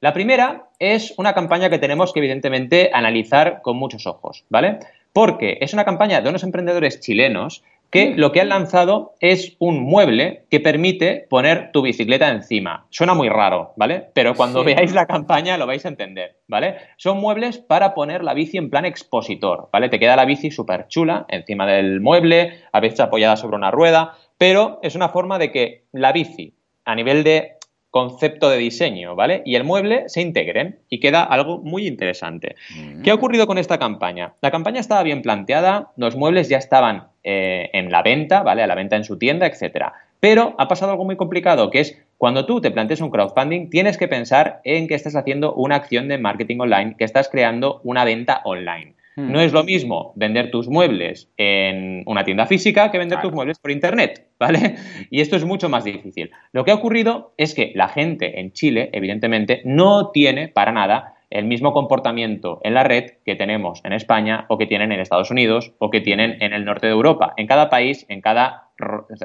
La 0.00 0.12
primera 0.12 0.70
es 0.80 1.14
una 1.16 1.32
campaña 1.32 1.70
que 1.70 1.78
tenemos 1.78 2.12
que 2.12 2.18
evidentemente 2.18 2.90
analizar 2.92 3.62
con 3.62 3.76
muchos 3.76 4.08
ojos, 4.08 4.44
¿vale? 4.48 4.80
Porque 5.12 5.58
es 5.60 5.74
una 5.74 5.84
campaña 5.84 6.20
de 6.20 6.28
unos 6.28 6.42
emprendedores 6.42 6.98
chilenos 6.98 7.62
que 7.90 8.14
lo 8.16 8.30
que 8.32 8.40
han 8.40 8.48
lanzado 8.48 9.14
es 9.20 9.56
un 9.58 9.82
mueble 9.82 10.44
que 10.48 10.60
permite 10.60 11.26
poner 11.28 11.72
tu 11.72 11.82
bicicleta 11.82 12.30
encima. 12.30 12.86
Suena 12.90 13.14
muy 13.14 13.28
raro, 13.28 13.72
¿vale? 13.76 14.10
Pero 14.14 14.34
cuando 14.34 14.62
veáis 14.64 14.94
la 14.94 15.06
campaña 15.06 15.58
lo 15.58 15.66
vais 15.66 15.84
a 15.84 15.88
entender, 15.88 16.36
¿vale? 16.46 16.76
Son 16.96 17.18
muebles 17.18 17.58
para 17.58 17.94
poner 17.94 18.22
la 18.22 18.34
bici 18.34 18.58
en 18.58 18.70
plan 18.70 18.84
expositor, 18.84 19.68
¿vale? 19.72 19.88
Te 19.88 19.98
queda 19.98 20.16
la 20.16 20.24
bici 20.24 20.50
súper 20.50 20.86
chula 20.88 21.26
encima 21.28 21.66
del 21.66 22.00
mueble, 22.00 22.60
a 22.72 22.80
veces 22.80 23.00
apoyada 23.00 23.36
sobre 23.36 23.56
una 23.56 23.72
rueda, 23.72 24.14
pero 24.38 24.78
es 24.82 24.94
una 24.94 25.08
forma 25.08 25.38
de 25.38 25.50
que 25.50 25.84
la 25.92 26.12
bici, 26.12 26.54
a 26.84 26.94
nivel 26.94 27.24
de 27.24 27.59
concepto 27.90 28.48
de 28.48 28.58
diseño, 28.58 29.16
¿vale? 29.16 29.42
Y 29.44 29.56
el 29.56 29.64
mueble 29.64 30.04
se 30.08 30.20
integren 30.20 30.78
y 30.88 31.00
queda 31.00 31.24
algo 31.24 31.58
muy 31.58 31.86
interesante. 31.86 32.54
Mm. 32.76 33.02
¿Qué 33.02 33.10
ha 33.10 33.14
ocurrido 33.14 33.46
con 33.46 33.58
esta 33.58 33.78
campaña? 33.78 34.34
La 34.40 34.50
campaña 34.50 34.80
estaba 34.80 35.02
bien 35.02 35.22
planteada, 35.22 35.90
los 35.96 36.16
muebles 36.16 36.48
ya 36.48 36.58
estaban 36.58 37.08
eh, 37.24 37.68
en 37.72 37.90
la 37.90 38.02
venta, 38.02 38.42
¿vale? 38.42 38.62
A 38.62 38.66
la 38.66 38.74
venta 38.74 38.96
en 38.96 39.04
su 39.04 39.18
tienda, 39.18 39.46
etcétera. 39.46 39.92
Pero 40.20 40.54
ha 40.58 40.68
pasado 40.68 40.92
algo 40.92 41.04
muy 41.04 41.16
complicado, 41.16 41.70
que 41.70 41.80
es 41.80 41.98
cuando 42.18 42.46
tú 42.46 42.60
te 42.60 42.70
planteas 42.70 43.00
un 43.00 43.10
crowdfunding, 43.10 43.70
tienes 43.70 43.96
que 43.96 44.06
pensar 44.06 44.60
en 44.64 44.86
que 44.86 44.94
estás 44.94 45.16
haciendo 45.16 45.54
una 45.54 45.76
acción 45.76 46.08
de 46.08 46.18
marketing 46.18 46.60
online, 46.60 46.94
que 46.98 47.04
estás 47.04 47.28
creando 47.28 47.80
una 47.82 48.04
venta 48.04 48.42
online. 48.44 48.94
Hmm. 49.20 49.32
No 49.32 49.40
es 49.40 49.52
lo 49.52 49.64
mismo 49.64 50.12
vender 50.16 50.50
tus 50.50 50.68
muebles 50.68 51.30
en 51.36 52.02
una 52.06 52.24
tienda 52.24 52.46
física 52.46 52.90
que 52.90 52.98
vender 52.98 53.20
tus 53.20 53.32
muebles 53.32 53.58
por 53.58 53.70
internet, 53.70 54.26
¿vale? 54.38 54.76
Y 55.10 55.20
esto 55.20 55.36
es 55.36 55.44
mucho 55.44 55.68
más 55.68 55.84
difícil. 55.84 56.30
Lo 56.52 56.64
que 56.64 56.70
ha 56.70 56.74
ocurrido 56.74 57.34
es 57.36 57.54
que 57.54 57.72
la 57.74 57.88
gente 57.88 58.40
en 58.40 58.52
Chile, 58.52 58.90
evidentemente, 58.92 59.62
no 59.64 60.10
tiene 60.10 60.48
para 60.48 60.72
nada 60.72 61.14
el 61.30 61.44
mismo 61.44 61.72
comportamiento 61.72 62.60
en 62.64 62.74
la 62.74 62.82
red 62.82 63.12
que 63.24 63.36
tenemos 63.36 63.80
en 63.84 63.92
España 63.92 64.46
o 64.48 64.58
que 64.58 64.66
tienen 64.66 64.90
en 64.90 65.00
Estados 65.00 65.30
Unidos 65.30 65.72
o 65.78 65.90
que 65.90 66.00
tienen 66.00 66.42
en 66.42 66.52
el 66.52 66.64
norte 66.64 66.86
de 66.86 66.92
Europa. 66.92 67.34
En 67.36 67.46
cada 67.46 67.70
país, 67.70 68.04
en 68.08 68.20
cada 68.20 68.70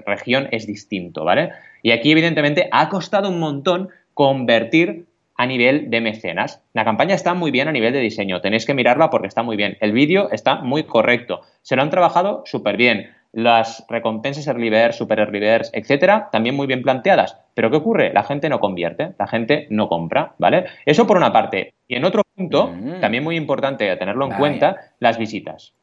región 0.06 0.48
es 0.52 0.68
distinto, 0.68 1.24
¿vale? 1.24 1.50
Y 1.82 1.92
aquí, 1.92 2.12
evidentemente, 2.12 2.70
ha 2.72 2.90
costado 2.90 3.30
un 3.30 3.40
montón 3.40 3.90
convertir 4.14 5.08
a 5.36 5.46
nivel 5.46 5.90
de 5.90 6.02
mecenas. 6.02 6.64
La 6.74 6.86
campaña 6.86 7.16
está 7.16 7.34
muy 7.34 7.52
bien 7.52 7.68
a 7.68 7.72
nivel 7.72 7.94
de 7.94 8.00
diseño, 8.00 8.42
tenéis 8.42 8.66
que 8.66 8.74
mirarla 8.74 9.10
porque 9.10 9.28
está 9.28 9.44
muy 9.44 9.58
bien. 9.58 9.78
El 9.82 9.92
vídeo 9.92 10.30
está 10.32 10.56
muy 10.56 10.84
correcto, 10.84 11.42
se 11.62 11.76
lo 11.76 11.82
han 11.82 11.90
trabajado 11.90 12.44
súper 12.46 12.78
bien. 12.78 13.12
Las 13.32 13.86
recompensas 13.90 14.48
early 14.48 14.72
super 14.94 15.20
early 15.20 15.42
birds, 15.42 15.70
etcétera, 15.74 16.30
también 16.32 16.56
muy 16.56 16.68
bien 16.68 16.82
planteadas. 16.82 17.38
Pero 17.54 17.70
¿qué 17.70 17.78
ocurre? 17.78 18.14
La 18.14 18.24
gente 18.24 18.48
no 18.48 18.62
convierte, 18.62 19.14
la 19.20 19.28
gente 19.28 19.68
no 19.70 19.90
compra, 19.90 20.36
¿vale? 20.38 20.66
Eso 20.86 21.06
por 21.06 21.18
una 21.18 21.34
parte. 21.34 21.74
Y 21.86 21.96
en 21.96 22.06
otro 22.06 22.24
punto, 22.34 22.68
mm. 22.68 23.02
también 23.02 23.26
muy 23.26 23.36
importante 23.36 23.94
tenerlo 23.98 24.26
en 24.26 24.38
cuenta, 24.38 24.94
las 25.00 25.18
visitas. 25.18 25.74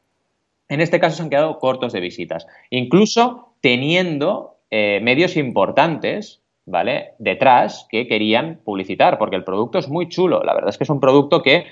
En 0.70 0.80
este 0.80 0.98
caso 0.98 1.16
se 1.16 1.22
han 1.24 1.28
quedado 1.28 1.58
cortos 1.58 1.92
de 1.92 2.00
visitas. 2.00 2.46
Incluso 2.70 3.54
teniendo 3.60 4.56
eh, 4.70 5.00
medios 5.02 5.36
importantes 5.36 6.41
¿vale? 6.66 7.14
Detrás 7.18 7.86
que 7.90 8.06
querían 8.06 8.60
publicitar, 8.64 9.18
porque 9.18 9.36
el 9.36 9.44
producto 9.44 9.78
es 9.78 9.88
muy 9.88 10.08
chulo. 10.08 10.42
La 10.42 10.54
verdad 10.54 10.70
es 10.70 10.78
que 10.78 10.84
es 10.84 10.90
un 10.90 11.00
producto 11.00 11.42
que 11.42 11.66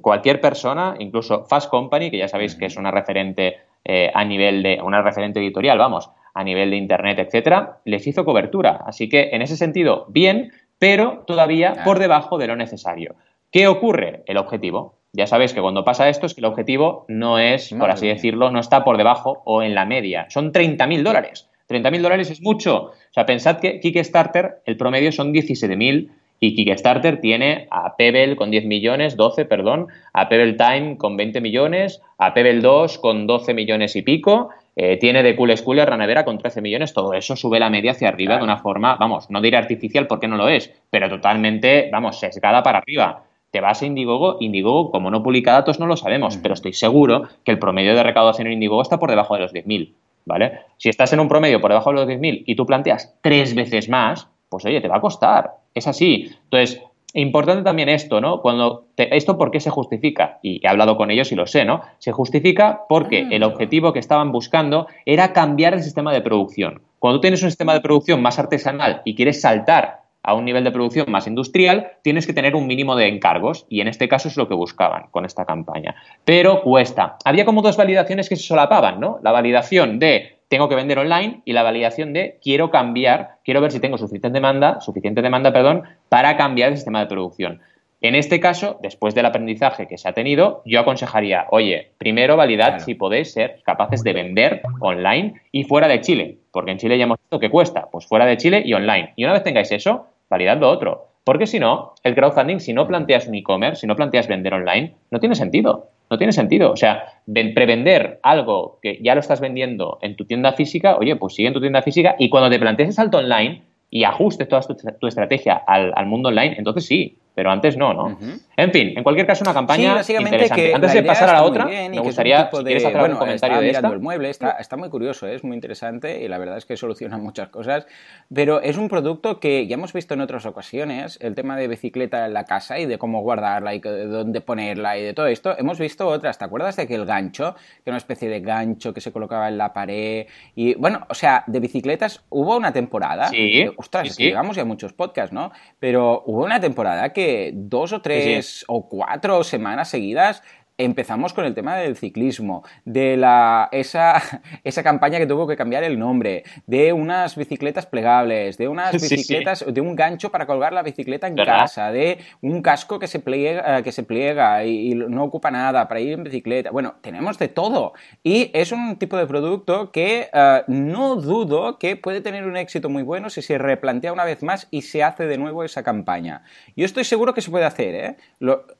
cualquier 0.00 0.40
persona, 0.40 0.94
incluso 0.98 1.44
Fast 1.44 1.70
Company, 1.70 2.10
que 2.10 2.18
ya 2.18 2.28
sabéis 2.28 2.54
que 2.54 2.66
es 2.66 2.76
una 2.76 2.90
referente 2.90 3.56
eh, 3.84 4.10
a 4.14 4.24
nivel 4.24 4.62
de, 4.62 4.80
una 4.82 5.02
referente 5.02 5.40
editorial, 5.40 5.78
vamos, 5.78 6.10
a 6.34 6.44
nivel 6.44 6.70
de 6.70 6.76
internet, 6.76 7.18
etcétera, 7.18 7.78
les 7.84 8.06
hizo 8.06 8.24
cobertura. 8.24 8.82
Así 8.86 9.08
que 9.08 9.30
en 9.32 9.42
ese 9.42 9.56
sentido, 9.56 10.06
bien, 10.08 10.52
pero 10.78 11.24
todavía 11.26 11.76
por 11.84 11.98
debajo 11.98 12.38
de 12.38 12.46
lo 12.46 12.56
necesario. 12.56 13.14
¿Qué 13.50 13.68
ocurre? 13.68 14.24
El 14.26 14.36
objetivo. 14.36 14.96
Ya 15.12 15.28
sabéis 15.28 15.54
que 15.54 15.60
cuando 15.60 15.84
pasa 15.84 16.08
esto 16.08 16.26
es 16.26 16.34
que 16.34 16.40
el 16.40 16.46
objetivo 16.46 17.04
no 17.06 17.38
es, 17.38 17.72
por 17.72 17.88
así 17.88 18.08
decirlo, 18.08 18.50
no 18.50 18.58
está 18.58 18.82
por 18.82 18.96
debajo 18.96 19.42
o 19.44 19.62
en 19.62 19.74
la 19.74 19.84
media. 19.84 20.26
Son 20.28 20.52
30.000 20.52 21.02
dólares. 21.04 21.48
30.000 21.68 22.00
dólares 22.00 22.30
es 22.30 22.40
mucho. 22.42 22.76
O 22.86 23.12
sea, 23.12 23.26
pensad 23.26 23.58
que 23.58 23.80
Kickstarter, 23.80 24.62
el 24.66 24.76
promedio 24.76 25.12
son 25.12 25.32
17.000 25.32 26.10
y 26.40 26.54
Kickstarter 26.54 27.20
tiene 27.20 27.68
a 27.70 27.96
Pebble 27.96 28.36
con 28.36 28.50
10 28.50 28.66
millones, 28.66 29.16
12, 29.16 29.44
perdón, 29.46 29.88
a 30.12 30.28
Pebble 30.28 30.54
Time 30.54 30.96
con 30.98 31.16
20 31.16 31.40
millones, 31.40 32.02
a 32.18 32.34
Pebble 32.34 32.60
2 32.60 32.98
con 32.98 33.26
12 33.26 33.54
millones 33.54 33.96
y 33.96 34.02
pico, 34.02 34.50
eh, 34.76 34.96
tiene 34.98 35.22
de 35.22 35.36
Cool 35.36 35.56
School 35.56 35.80
a 35.80 35.86
Ranadera 35.86 36.24
con 36.24 36.38
13 36.38 36.60
millones, 36.60 36.92
todo 36.92 37.14
eso 37.14 37.36
sube 37.36 37.60
la 37.60 37.70
media 37.70 37.92
hacia 37.92 38.08
arriba 38.08 38.36
de 38.36 38.44
una 38.44 38.58
forma, 38.58 38.96
vamos, 38.96 39.30
no 39.30 39.40
diré 39.40 39.56
artificial 39.56 40.06
porque 40.06 40.28
no 40.28 40.36
lo 40.36 40.48
es, 40.48 40.72
pero 40.90 41.08
totalmente, 41.08 41.88
vamos, 41.92 42.18
sesgada 42.18 42.62
para 42.62 42.78
arriba. 42.78 43.24
Te 43.50 43.60
vas 43.60 43.80
a 43.82 43.86
Indiegogo, 43.86 44.38
Indiegogo, 44.40 44.90
como 44.90 45.12
no 45.12 45.22
publica 45.22 45.52
datos, 45.52 45.78
no 45.78 45.86
lo 45.86 45.96
sabemos, 45.96 46.38
pero 46.38 46.54
estoy 46.54 46.72
seguro 46.72 47.28
que 47.44 47.52
el 47.52 47.60
promedio 47.60 47.94
de 47.94 48.02
recaudación 48.02 48.48
en 48.48 48.54
Indiegogo 48.54 48.82
está 48.82 48.98
por 48.98 49.10
debajo 49.10 49.34
de 49.34 49.40
los 49.40 49.54
10.000. 49.54 49.94
¿vale? 50.24 50.60
Si 50.76 50.88
estás 50.88 51.12
en 51.12 51.20
un 51.20 51.28
promedio 51.28 51.60
por 51.60 51.70
debajo 51.70 51.90
de 51.90 51.96
los 51.96 52.08
10.000 52.08 52.44
y 52.46 52.56
tú 52.56 52.66
planteas 52.66 53.16
tres 53.20 53.54
veces 53.54 53.88
más, 53.88 54.28
pues 54.48 54.64
oye, 54.64 54.80
te 54.80 54.88
va 54.88 54.96
a 54.96 55.00
costar. 55.00 55.52
Es 55.74 55.86
así. 55.86 56.30
Entonces, 56.44 56.80
importante 57.14 57.62
también 57.62 57.88
esto, 57.88 58.20
¿no? 58.20 58.40
Cuando 58.40 58.86
esto 58.96 59.38
por 59.38 59.50
qué 59.50 59.60
se 59.60 59.70
justifica 59.70 60.38
y 60.42 60.64
he 60.64 60.68
hablado 60.68 60.96
con 60.96 61.10
ellos 61.10 61.32
y 61.32 61.34
lo 61.34 61.46
sé, 61.46 61.64
¿no? 61.64 61.82
Se 61.98 62.12
justifica 62.12 62.82
porque 62.88 63.26
el 63.30 63.42
ah. 63.42 63.48
objetivo 63.48 63.92
que 63.92 63.98
estaban 63.98 64.32
buscando 64.32 64.86
era 65.06 65.32
cambiar 65.32 65.74
el 65.74 65.82
sistema 65.82 66.12
de 66.12 66.20
producción. 66.20 66.82
Cuando 66.98 67.18
tú 67.18 67.22
tienes 67.22 67.42
un 67.42 67.50
sistema 67.50 67.74
de 67.74 67.80
producción 67.80 68.22
más 68.22 68.38
artesanal 68.38 69.02
y 69.04 69.14
quieres 69.14 69.40
saltar 69.40 70.03
a 70.24 70.34
un 70.34 70.44
nivel 70.44 70.64
de 70.64 70.72
producción 70.72 71.10
más 71.10 71.26
industrial, 71.26 71.92
tienes 72.02 72.26
que 72.26 72.32
tener 72.32 72.56
un 72.56 72.66
mínimo 72.66 72.96
de 72.96 73.06
encargos 73.06 73.66
y 73.68 73.80
en 73.80 73.88
este 73.88 74.08
caso 74.08 74.28
es 74.28 74.36
lo 74.36 74.48
que 74.48 74.54
buscaban 74.54 75.04
con 75.10 75.24
esta 75.24 75.44
campaña. 75.44 75.94
Pero 76.24 76.62
cuesta. 76.62 77.16
Había 77.24 77.44
como 77.44 77.62
dos 77.62 77.76
validaciones 77.76 78.28
que 78.28 78.36
se 78.36 78.42
solapaban, 78.42 78.98
¿no? 78.98 79.20
La 79.22 79.32
validación 79.32 79.98
de 79.98 80.38
tengo 80.48 80.68
que 80.68 80.74
vender 80.74 80.98
online 80.98 81.42
y 81.44 81.52
la 81.52 81.62
validación 81.62 82.12
de 82.12 82.38
quiero 82.42 82.70
cambiar, 82.70 83.36
quiero 83.44 83.60
ver 83.60 83.72
si 83.72 83.80
tengo 83.80 83.98
suficiente 83.98 84.30
demanda, 84.30 84.80
suficiente 84.80 85.22
demanda, 85.22 85.52
perdón, 85.52 85.82
para 86.08 86.36
cambiar 86.36 86.70
el 86.70 86.76
sistema 86.76 87.00
de 87.00 87.06
producción. 87.06 87.60
En 88.00 88.14
este 88.14 88.38
caso, 88.38 88.78
después 88.82 89.14
del 89.14 89.24
aprendizaje 89.24 89.88
que 89.88 89.96
se 89.96 90.06
ha 90.06 90.12
tenido, 90.12 90.60
yo 90.66 90.78
aconsejaría, 90.78 91.46
oye, 91.50 91.92
primero 91.96 92.36
validad 92.36 92.80
si 92.80 92.94
podéis 92.94 93.32
ser 93.32 93.62
capaces 93.64 94.02
de 94.04 94.12
vender 94.12 94.60
online 94.80 95.40
y 95.52 95.64
fuera 95.64 95.88
de 95.88 96.02
Chile, 96.02 96.36
porque 96.52 96.72
en 96.72 96.78
Chile 96.78 96.98
ya 96.98 97.04
hemos 97.04 97.18
visto 97.18 97.40
que 97.40 97.48
cuesta, 97.48 97.88
pues 97.90 98.06
fuera 98.06 98.26
de 98.26 98.36
Chile 98.36 98.62
y 98.62 98.74
online. 98.74 99.14
Y 99.16 99.24
una 99.24 99.32
vez 99.32 99.42
tengáis 99.42 99.72
eso, 99.72 100.06
validad 100.34 100.58
lo 100.58 100.70
otro. 100.70 101.08
Porque 101.24 101.46
si 101.46 101.58
no, 101.58 101.94
el 102.02 102.14
crowdfunding, 102.14 102.60
si 102.60 102.72
no 102.74 102.86
planteas 102.86 103.26
un 103.26 103.34
e-commerce, 103.34 103.80
si 103.80 103.86
no 103.86 103.96
planteas 103.96 104.28
vender 104.28 104.52
online, 104.52 104.94
no 105.10 105.20
tiene 105.20 105.34
sentido. 105.34 105.88
No 106.10 106.18
tiene 106.18 106.32
sentido. 106.32 106.70
O 106.70 106.76
sea, 106.76 107.04
prevender 107.26 108.20
algo 108.22 108.78
que 108.82 108.98
ya 109.02 109.14
lo 109.14 109.20
estás 109.20 109.40
vendiendo 109.40 109.98
en 110.02 110.16
tu 110.16 110.26
tienda 110.26 110.52
física, 110.52 110.96
oye, 110.96 111.16
pues 111.16 111.34
sigue 111.34 111.48
en 111.48 111.54
tu 111.54 111.60
tienda 111.60 111.80
física 111.80 112.14
y 112.18 112.28
cuando 112.28 112.50
te 112.50 112.58
plantees 112.58 112.90
el 112.90 112.94
salto 112.94 113.18
online 113.18 113.62
y 113.90 114.04
ajustes 114.04 114.48
toda 114.48 114.60
tu, 115.00 115.06
estrategia 115.06 115.54
al, 115.54 116.06
mundo 116.06 116.28
online, 116.28 116.56
entonces 116.58 116.84
sí, 116.84 117.16
pero 117.34 117.50
antes 117.50 117.76
no, 117.76 117.92
¿no? 117.92 118.18
En 118.56 118.70
fin, 118.70 118.92
en 118.96 119.02
cualquier 119.02 119.26
caso, 119.26 119.42
una 119.42 119.52
campaña 119.52 120.00
interesante. 120.08 120.72
antes 120.72 120.92
de 120.92 121.02
pasar 121.02 121.30
a 121.30 121.32
la 121.32 121.42
otra, 121.42 121.66
me 121.66 121.98
gustaría, 121.98 122.48
si 122.50 122.62
quieres 122.62 122.84
hacer 122.84 122.96
algún 122.96 123.18
comentario 123.18 123.60
de 123.60 123.70
esta. 123.70 123.88
el 123.88 124.00
mueble, 124.00 124.30
está, 124.30 124.52
está, 124.52 124.76
muy 124.76 124.88
curioso, 124.88 125.26
¿eh? 125.26 125.34
es 125.34 125.42
muy 125.42 125.54
interesante 125.54 126.22
y 126.22 126.28
la 126.28 126.38
verdad 126.38 126.58
es 126.58 126.64
que 126.64 126.76
soluciona 126.76 127.18
muchas 127.18 127.48
cosas, 127.48 127.86
pero 128.32 128.60
es 128.60 128.76
un 128.76 128.88
producto 128.88 129.40
que 129.40 129.66
ya 129.66 129.74
hemos 129.74 129.92
visto 129.92 130.14
en 130.14 130.20
otras 130.20 130.46
ocasiones, 130.46 131.18
el 131.20 131.34
tema 131.34 131.56
de 131.56 131.66
bicicleta 131.66 132.26
en 132.26 132.34
la 132.34 132.44
casa 132.44 132.78
y 132.78 132.86
de 132.86 132.98
cómo 132.98 133.22
guardarla 133.22 133.74
y 133.74 133.80
de 133.80 134.06
dónde 134.06 134.40
ponerla 134.40 134.96
y 134.96 135.02
de 135.02 135.12
todo 135.12 135.26
esto, 135.26 135.58
hemos 135.58 135.80
visto 135.80 136.06
otras, 136.06 136.38
¿te 136.38 136.44
acuerdas 136.44 136.76
de 136.76 136.86
que 136.86 136.94
el 136.94 137.04
gancho, 137.04 137.54
que 137.54 137.90
era 137.90 137.94
una 137.94 137.98
especie 137.98 138.28
de 138.28 138.40
gancho 138.40 138.94
que 138.94 139.00
se 139.00 139.10
colocaba 139.10 139.48
en 139.48 139.58
la 139.58 139.72
pared 139.72 140.26
y, 140.54 140.74
bueno, 140.74 141.04
o 141.08 141.14
sea, 141.14 141.42
de 141.48 141.58
bicicletas 141.58 142.22
hubo 142.30 142.56
una 142.56 142.72
temporada, 142.72 143.28
sí, 143.28 143.66
ostras, 143.76 144.16
llegamos 144.16 144.54
ya 144.54 144.64
muchos 144.64 144.92
podcasts, 144.92 145.32
¿no? 145.32 145.50
Pero 145.80 146.22
hubo 146.26 146.44
una 146.44 146.60
temporada 146.60 147.12
que 147.12 147.23
dos 147.54 147.92
o 147.92 148.00
tres 148.00 148.64
o 148.68 148.88
cuatro 148.88 149.42
semanas 149.44 149.88
seguidas 149.88 150.42
empezamos 150.76 151.32
con 151.32 151.44
el 151.44 151.54
tema 151.54 151.76
del 151.76 151.96
ciclismo, 151.96 152.64
de 152.84 153.16
la, 153.16 153.68
esa, 153.70 154.20
esa 154.64 154.82
campaña 154.82 155.18
que 155.18 155.26
tuvo 155.26 155.46
que 155.46 155.56
cambiar 155.56 155.84
el 155.84 155.98
nombre, 155.98 156.44
de 156.66 156.92
unas 156.92 157.36
bicicletas 157.36 157.86
plegables, 157.86 158.58
de 158.58 158.68
unas 158.68 158.92
bicicletas, 159.10 159.64
de 159.66 159.80
un 159.80 159.94
gancho 159.94 160.30
para 160.30 160.46
colgar 160.46 160.72
la 160.72 160.82
bicicleta 160.82 161.26
en 161.26 161.36
casa, 161.36 161.92
de 161.92 162.18
un 162.40 162.62
casco 162.62 162.98
que 162.98 163.06
se 163.06 163.20
pliega, 163.20 163.82
que 163.82 163.92
se 163.92 164.02
pliega 164.02 164.64
y, 164.64 164.94
no 164.94 165.24
ocupa 165.24 165.50
nada 165.50 165.86
para 165.88 166.00
ir 166.00 166.12
en 166.12 166.24
bicicleta. 166.24 166.70
Bueno, 166.70 166.96
tenemos 167.00 167.38
de 167.38 167.48
todo. 167.48 167.92
Y 168.22 168.50
es 168.54 168.72
un 168.72 168.96
tipo 168.96 169.16
de 169.16 169.26
producto 169.26 169.90
que 169.90 170.28
eh, 170.32 170.62
no 170.68 171.16
dudo 171.16 171.78
que 171.78 171.96
puede 171.96 172.20
tener 172.20 172.46
un 172.46 172.56
éxito 172.56 172.88
muy 172.88 173.02
bueno 173.02 173.30
si 173.30 173.42
se 173.42 173.58
replantea 173.58 174.12
una 174.12 174.24
vez 174.24 174.42
más 174.42 174.68
y 174.70 174.82
se 174.82 175.02
hace 175.02 175.26
de 175.26 175.38
nuevo 175.38 175.64
esa 175.64 175.82
campaña. 175.82 176.42
Yo 176.76 176.84
estoy 176.84 177.04
seguro 177.04 177.34
que 177.34 177.40
se 177.40 177.50
puede 177.50 177.64
hacer, 177.64 177.94
¿eh? 177.94 178.16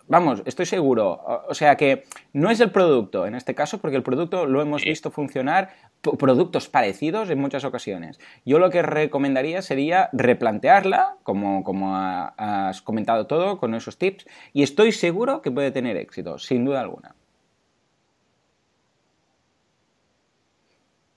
vamos, 0.06 0.42
estoy 0.46 0.66
seguro. 0.66 1.20
O 1.48 1.54
sea 1.54 1.76
que 1.76 1.83
no 2.32 2.50
es 2.50 2.60
el 2.60 2.70
producto 2.70 3.26
en 3.26 3.34
este 3.34 3.54
caso, 3.54 3.78
porque 3.78 3.96
el 3.96 4.02
producto 4.02 4.46
lo 4.46 4.60
hemos 4.60 4.82
visto 4.84 5.10
funcionar, 5.10 5.70
productos 6.18 6.68
parecidos 6.68 7.30
en 7.30 7.38
muchas 7.38 7.64
ocasiones. 7.64 8.18
Yo 8.44 8.58
lo 8.58 8.70
que 8.70 8.82
recomendaría 8.82 9.62
sería 9.62 10.10
replantearla, 10.12 11.16
como, 11.22 11.64
como 11.64 11.96
has 11.96 12.82
comentado 12.82 13.26
todo, 13.26 13.58
con 13.58 13.74
esos 13.74 13.98
tips, 13.98 14.26
y 14.52 14.62
estoy 14.62 14.92
seguro 14.92 15.42
que 15.42 15.50
puede 15.50 15.70
tener 15.70 15.96
éxito, 15.96 16.38
sin 16.38 16.64
duda 16.64 16.80
alguna. 16.80 17.14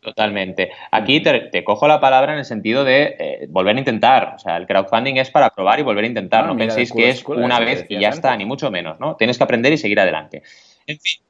Totalmente. 0.08 0.72
Aquí 0.90 1.20
te, 1.20 1.66
cojo 1.66 1.86
la 1.86 2.00
palabra 2.00 2.32
en 2.32 2.40
el 2.40 2.46
sentido 2.46 2.86
de 2.86 3.18
eh, 3.20 3.46
volver 3.50 3.76
a 3.76 3.80
intentar. 3.80 4.36
O 4.36 4.40
sea, 4.40 4.56
el 4.56 4.66
crowdfunding 4.66 5.18
es 5.18 5.30
para 5.30 5.50
probar 5.50 5.82
y 5.82 5.84
volver 5.84 6.06
a 6.06 6.08
intentar. 6.08 6.46
Ah, 6.46 6.48
no, 6.48 6.56
penséis 6.56 6.94
que 6.94 7.10
es 7.10 7.26
una 7.26 7.60
vez 7.60 7.86
y 7.90 8.00
ya 8.00 8.08
está, 8.08 8.34
ni 8.38 8.46
mucho 8.46 8.72
menos, 8.72 8.98
¿no? 9.02 9.18
Tienes 9.18 9.38
que 9.38 9.44
aprender 9.44 9.74
y 9.74 9.78
seguir 9.78 10.00
adelante. 10.00 10.44
En 10.86 10.98
fin. 10.98 11.22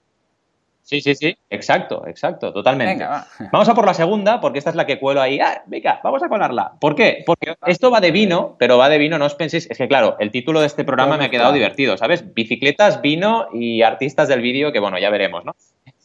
Sí, 0.84 1.02
sí, 1.02 1.16
sí. 1.16 1.36
Exacto, 1.50 2.06
exacto, 2.06 2.54
totalmente. 2.54 3.04
Vamos 3.52 3.68
a 3.68 3.74
por 3.74 3.88
la 3.88 3.96
segunda, 3.96 4.40
porque 4.40 4.60
esta 4.60 4.70
es 4.70 4.76
la 4.76 4.86
que 4.86 5.00
cuelo 5.00 5.22
ahí. 5.22 5.40
Ah, 5.40 5.63
venga, 5.66 6.00
vamos 6.04 6.22
a 6.22 6.30
colarla. 6.30 6.74
¿Por 6.80 6.94
qué? 6.94 7.24
Porque 7.26 7.56
esto 7.66 7.90
va 7.90 8.00
de 8.00 8.12
vino, 8.12 8.58
pero 8.60 8.78
va 8.78 8.90
de 8.90 9.00
vino, 9.00 9.18
no 9.18 9.26
os 9.26 9.34
penséis. 9.34 9.68
Es 9.72 9.78
que, 9.80 9.88
claro, 9.88 10.18
el 10.20 10.30
título 10.30 10.60
de 10.60 10.68
este 10.68 10.84
programa 10.84 11.18
me 11.18 11.26
ha 11.26 11.30
quedado 11.32 11.52
divertido, 11.52 11.98
¿sabes? 11.98 12.32
Bicicletas, 12.32 13.02
vino 13.02 13.48
y 13.52 13.82
artistas 13.82 14.28
del 14.28 14.42
vídeo, 14.42 14.72
que 14.72 14.80
bueno, 14.80 15.00
ya 15.00 15.10
veremos, 15.10 15.44
¿no? 15.44 15.56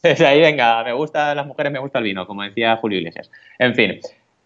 ahí, 0.27 0.41
venga, 0.41 0.83
me 0.85 0.93
gustan 0.93 1.37
las 1.37 1.47
mujeres, 1.47 1.73
me 1.73 1.79
gusta 1.79 1.99
el 1.99 2.05
vino, 2.05 2.27
como 2.27 2.43
decía 2.43 2.77
Julio 2.77 2.99
Iglesias. 2.99 3.31
En 3.59 3.75
fin, 3.75 4.01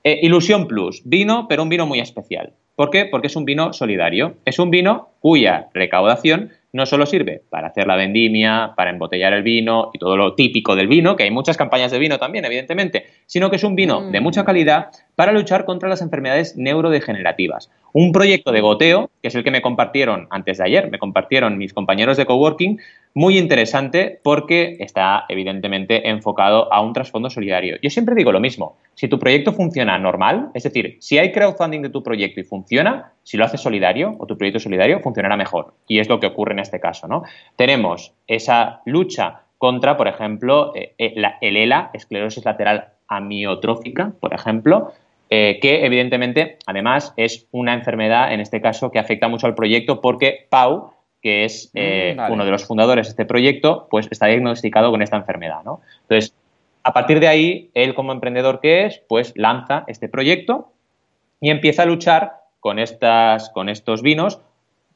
eh, 0.05 0.21
Ilusión 0.23 0.69
Plus, 0.69 1.03
vino, 1.05 1.47
pero 1.49 1.63
un 1.63 1.69
vino 1.69 1.87
muy 1.87 2.01
especial. 2.01 2.53
¿Por 2.77 2.91
qué? 2.91 3.07
Porque 3.07 3.29
es 3.29 3.37
un 3.37 3.47
vino 3.47 3.73
solidario. 3.73 4.37
Es 4.45 4.59
un 4.59 4.71
vino 4.71 5.09
cuya 5.21 5.69
recaudación 5.73 6.53
no 6.73 6.85
solo 6.85 7.07
sirve 7.07 7.43
para 7.49 7.69
hacer 7.69 7.87
la 7.87 7.97
vendimia, 7.97 8.75
para 8.77 8.91
embotellar 8.91 9.33
el 9.33 9.43
vino 9.43 9.91
y 9.95 9.99
todo 9.99 10.19
lo 10.19 10.35
típico 10.35 10.77
del 10.77 10.89
vino, 10.89 11.17
que 11.17 11.23
hay 11.23 11.31
muchas 11.31 11.57
campañas 11.57 11.91
de 11.91 11.99
vino 11.99 12.19
también, 12.19 12.45
evidentemente, 12.45 13.07
sino 13.25 13.49
que 13.49 13.57
es 13.57 13.65
un 13.65 13.75
vino 13.75 14.11
de 14.11 14.21
mucha 14.21 14.43
mm. 14.43 14.47
calidad 14.47 14.91
para 15.17 15.33
luchar 15.33 15.65
contra 15.65 15.89
las 15.89 16.03
enfermedades 16.03 16.57
neurodegenerativas. 16.57 17.71
Un 17.93 18.13
proyecto 18.13 18.53
de 18.53 18.61
goteo, 18.61 19.11
que 19.23 19.29
es 19.29 19.35
el 19.35 19.43
que 19.43 19.51
me 19.51 19.63
compartieron 19.63 20.29
antes 20.31 20.59
de 20.59 20.65
ayer, 20.65 20.91
me 20.91 20.99
compartieron 20.99 21.57
mis 21.57 21.73
compañeros 21.73 22.19
de 22.19 22.27
coworking, 22.27 22.79
muy 23.15 23.39
interesante 23.39 24.21
porque 24.23 24.77
está 24.79 25.25
evidentemente 25.31 26.11
enfocado 26.11 26.71
a 26.71 26.83
un 26.83 26.93
trasfondo 26.93 27.31
solidario. 27.31 27.79
Yo 27.83 27.89
siempre 27.89 28.15
digo 28.15 28.31
lo 28.31 28.41
mismo, 28.41 28.77
si 28.95 29.09
tu 29.09 29.19
proyecto 29.19 29.55
funciona 29.55 29.99
normal, 29.99 30.51
es 30.53 30.65
decir, 30.65 30.99
si 31.01 31.17
hay 31.17 31.33
crowdfunding 31.33 31.81
de 31.81 31.89
tu 31.89 32.03
proyecto 32.03 32.41
y 32.41 32.45
funciona, 32.45 33.13
si 33.23 33.39
lo 33.39 33.47
haces 33.47 33.63
solidario 33.63 34.15
o 34.19 34.27
tu 34.27 34.37
proyecto 34.37 34.61
solidario, 34.61 35.01
funcionará 35.01 35.39
mejor. 35.39 35.73
Y 35.89 35.99
es 35.99 36.11
lo 36.11 36.21
que 36.21 36.27
ocurre 36.27 36.53
en 36.53 36.59
este 36.59 36.79
caso. 36.79 37.09
¿no? 37.09 37.23
Tenemos 37.57 38.13
esa 38.27 38.83
lucha 38.85 39.41
contra, 39.57 39.97
por 39.97 40.09
ejemplo, 40.09 40.75
eh, 40.75 40.93
eh, 40.99 41.15
el 41.41 41.57
ELA, 41.57 41.91
esclerosis 41.95 42.45
lateral 42.45 42.89
amiotrófica, 43.09 44.13
por 44.21 44.35
ejemplo, 44.35 44.93
eh, 45.29 45.59
que 45.61 45.85
evidentemente, 45.85 46.59
además, 46.67 47.13
es 47.17 47.47
una 47.51 47.75
enfermedad, 47.75 48.33
en 48.33 48.41
este 48.41 48.61
caso, 48.61 48.91
que 48.91 48.99
afecta 48.99 49.29
mucho 49.29 49.47
al 49.47 49.55
proyecto 49.55 50.01
porque 50.01 50.47
Pau, 50.49 50.93
que 51.21 51.45
es 51.45 51.73
mm, 51.75 52.33
uno 52.33 52.45
de 52.45 52.51
los 52.51 52.65
fundadores 52.65 53.07
de 53.07 53.11
este 53.11 53.25
proyecto, 53.25 53.89
pues 53.91 54.07
está 54.11 54.27
diagnosticado 54.27 54.91
con 54.91 55.03
esta 55.03 55.17
enfermedad, 55.17 55.65
¿no? 55.65 55.81
Entonces, 56.03 56.33
a 56.85 56.93
partir 56.93 57.19
de 57.19 57.27
ahí, 57.27 57.71
él 57.75 57.95
como 57.95 58.13
emprendedor 58.13 58.61
que 58.61 58.87
es, 58.87 59.03
pues 59.09 59.33
lanza 59.35 59.83
este 59.89 60.09
proyecto 60.09 60.71
y 61.41 61.51
empieza 61.51 61.83
a 61.83 61.87
luchar 61.87 62.35
con, 62.61 62.79
estas, 62.79 63.51
con 63.51 63.69
estos 63.69 64.03
vinos 64.03 64.41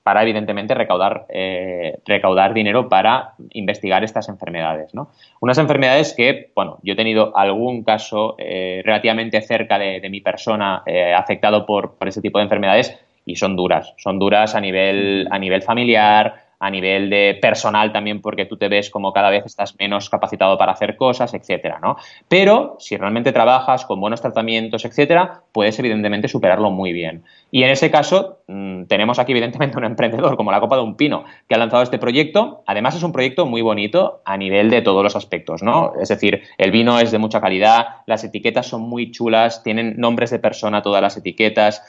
para 0.03 0.23
evidentemente 0.23 0.75
recaudar, 0.75 1.27
eh, 1.29 1.99
recaudar 2.07 2.55
dinero 2.55 2.89
para 2.89 3.35
investigar 3.51 4.03
estas 4.03 4.29
enfermedades. 4.29 4.95
¿no? 4.95 5.11
Unas 5.41 5.59
enfermedades 5.59 6.15
que, 6.17 6.51
bueno, 6.55 6.79
yo 6.83 6.95
he 6.95 6.97
tenido 6.97 7.37
algún 7.37 7.85
caso 7.85 8.35
eh, 8.39 8.83
relativamente 8.85 9.41
cerca 9.43 9.79
de, 9.79 10.09
mi 10.11 10.21
persona 10.21 10.83
eh, 10.87 11.15
afectado 11.15 11.67
por, 11.67 11.97
por 11.97 12.09
este 12.09 12.21
tipo 12.21 12.39
de 12.39 12.45
enfermedades 12.45 12.99
y 13.25 13.37
son 13.37 13.55
duras, 13.55 13.95
son 13.99 14.19
duras 14.19 14.55
a 14.55 14.61
nivel, 14.61 15.29
a 15.31 15.39
nivel 15.39 15.63
familiar, 15.63 16.50
a 16.61 16.71
nivel 16.71 17.09
de 17.09 17.39
personal 17.41 17.91
también 17.91 18.21
porque 18.21 18.45
tú 18.45 18.59
te 18.59 18.69
ves 18.69 18.91
como 18.91 19.13
cada 19.13 19.31
vez 19.31 19.47
estás 19.47 19.75
menos 19.79 20.11
capacitado 20.11 20.59
para 20.59 20.73
hacer 20.73 20.95
cosas, 20.95 21.33
etcétera, 21.33 21.81
¿no? 21.81 21.97
Pero 22.29 22.77
si 22.79 22.99
realmente 22.99 23.33
trabajas 23.33 23.87
con 23.87 23.99
buenos 23.99 24.21
tratamientos, 24.21 24.85
etcétera, 24.85 25.41
puedes 25.53 25.79
evidentemente 25.79 26.29
superarlo 26.29 26.71
muy 26.71 26.93
bien. 26.93 27.25
Y 27.51 27.63
en 27.63 27.71
ese 27.71 27.91
caso 27.91 28.41
mm, 28.47 28.85
tenemos 28.85 29.19
aquí 29.19 29.33
evidentemente 29.33 29.79
un 29.79 29.85
emprendedor 29.85 30.37
como 30.37 30.53
la 30.53 30.61
Copa 30.61 30.77
de 30.77 30.83
un 30.83 30.97
Pino 30.97 31.25
que 31.49 31.55
ha 31.55 31.59
lanzado 31.59 31.83
este 31.83 31.99
proyecto. 31.99 32.63
Además 32.67 32.95
es 32.95 33.03
un 33.03 33.13
proyecto 33.13 33.47
muy 33.47 33.63
bonito 33.63 34.21
a 34.27 34.37
nivel 34.37 34.69
de 34.69 34.83
todos 34.83 35.03
los 35.03 35.17
aspectos, 35.17 35.63
¿no? 35.63 35.95
Es 35.99 36.11
decir, 36.11 36.43
el 36.59 36.71
vino 36.71 37.01
es 37.01 37.11
de 37.11 37.19
mucha 37.19 37.41
calidad, 37.41 37.87
las 38.05 38.23
etiquetas 38.23 38.67
son 38.67 38.83
muy 38.83 39.11
chulas, 39.11 39.63
tienen 39.63 39.95
nombres 39.97 40.31
de 40.31 40.39
persona 40.39 40.83
todas 40.83 41.01
las 41.01 41.17
etiquetas. 41.17 41.83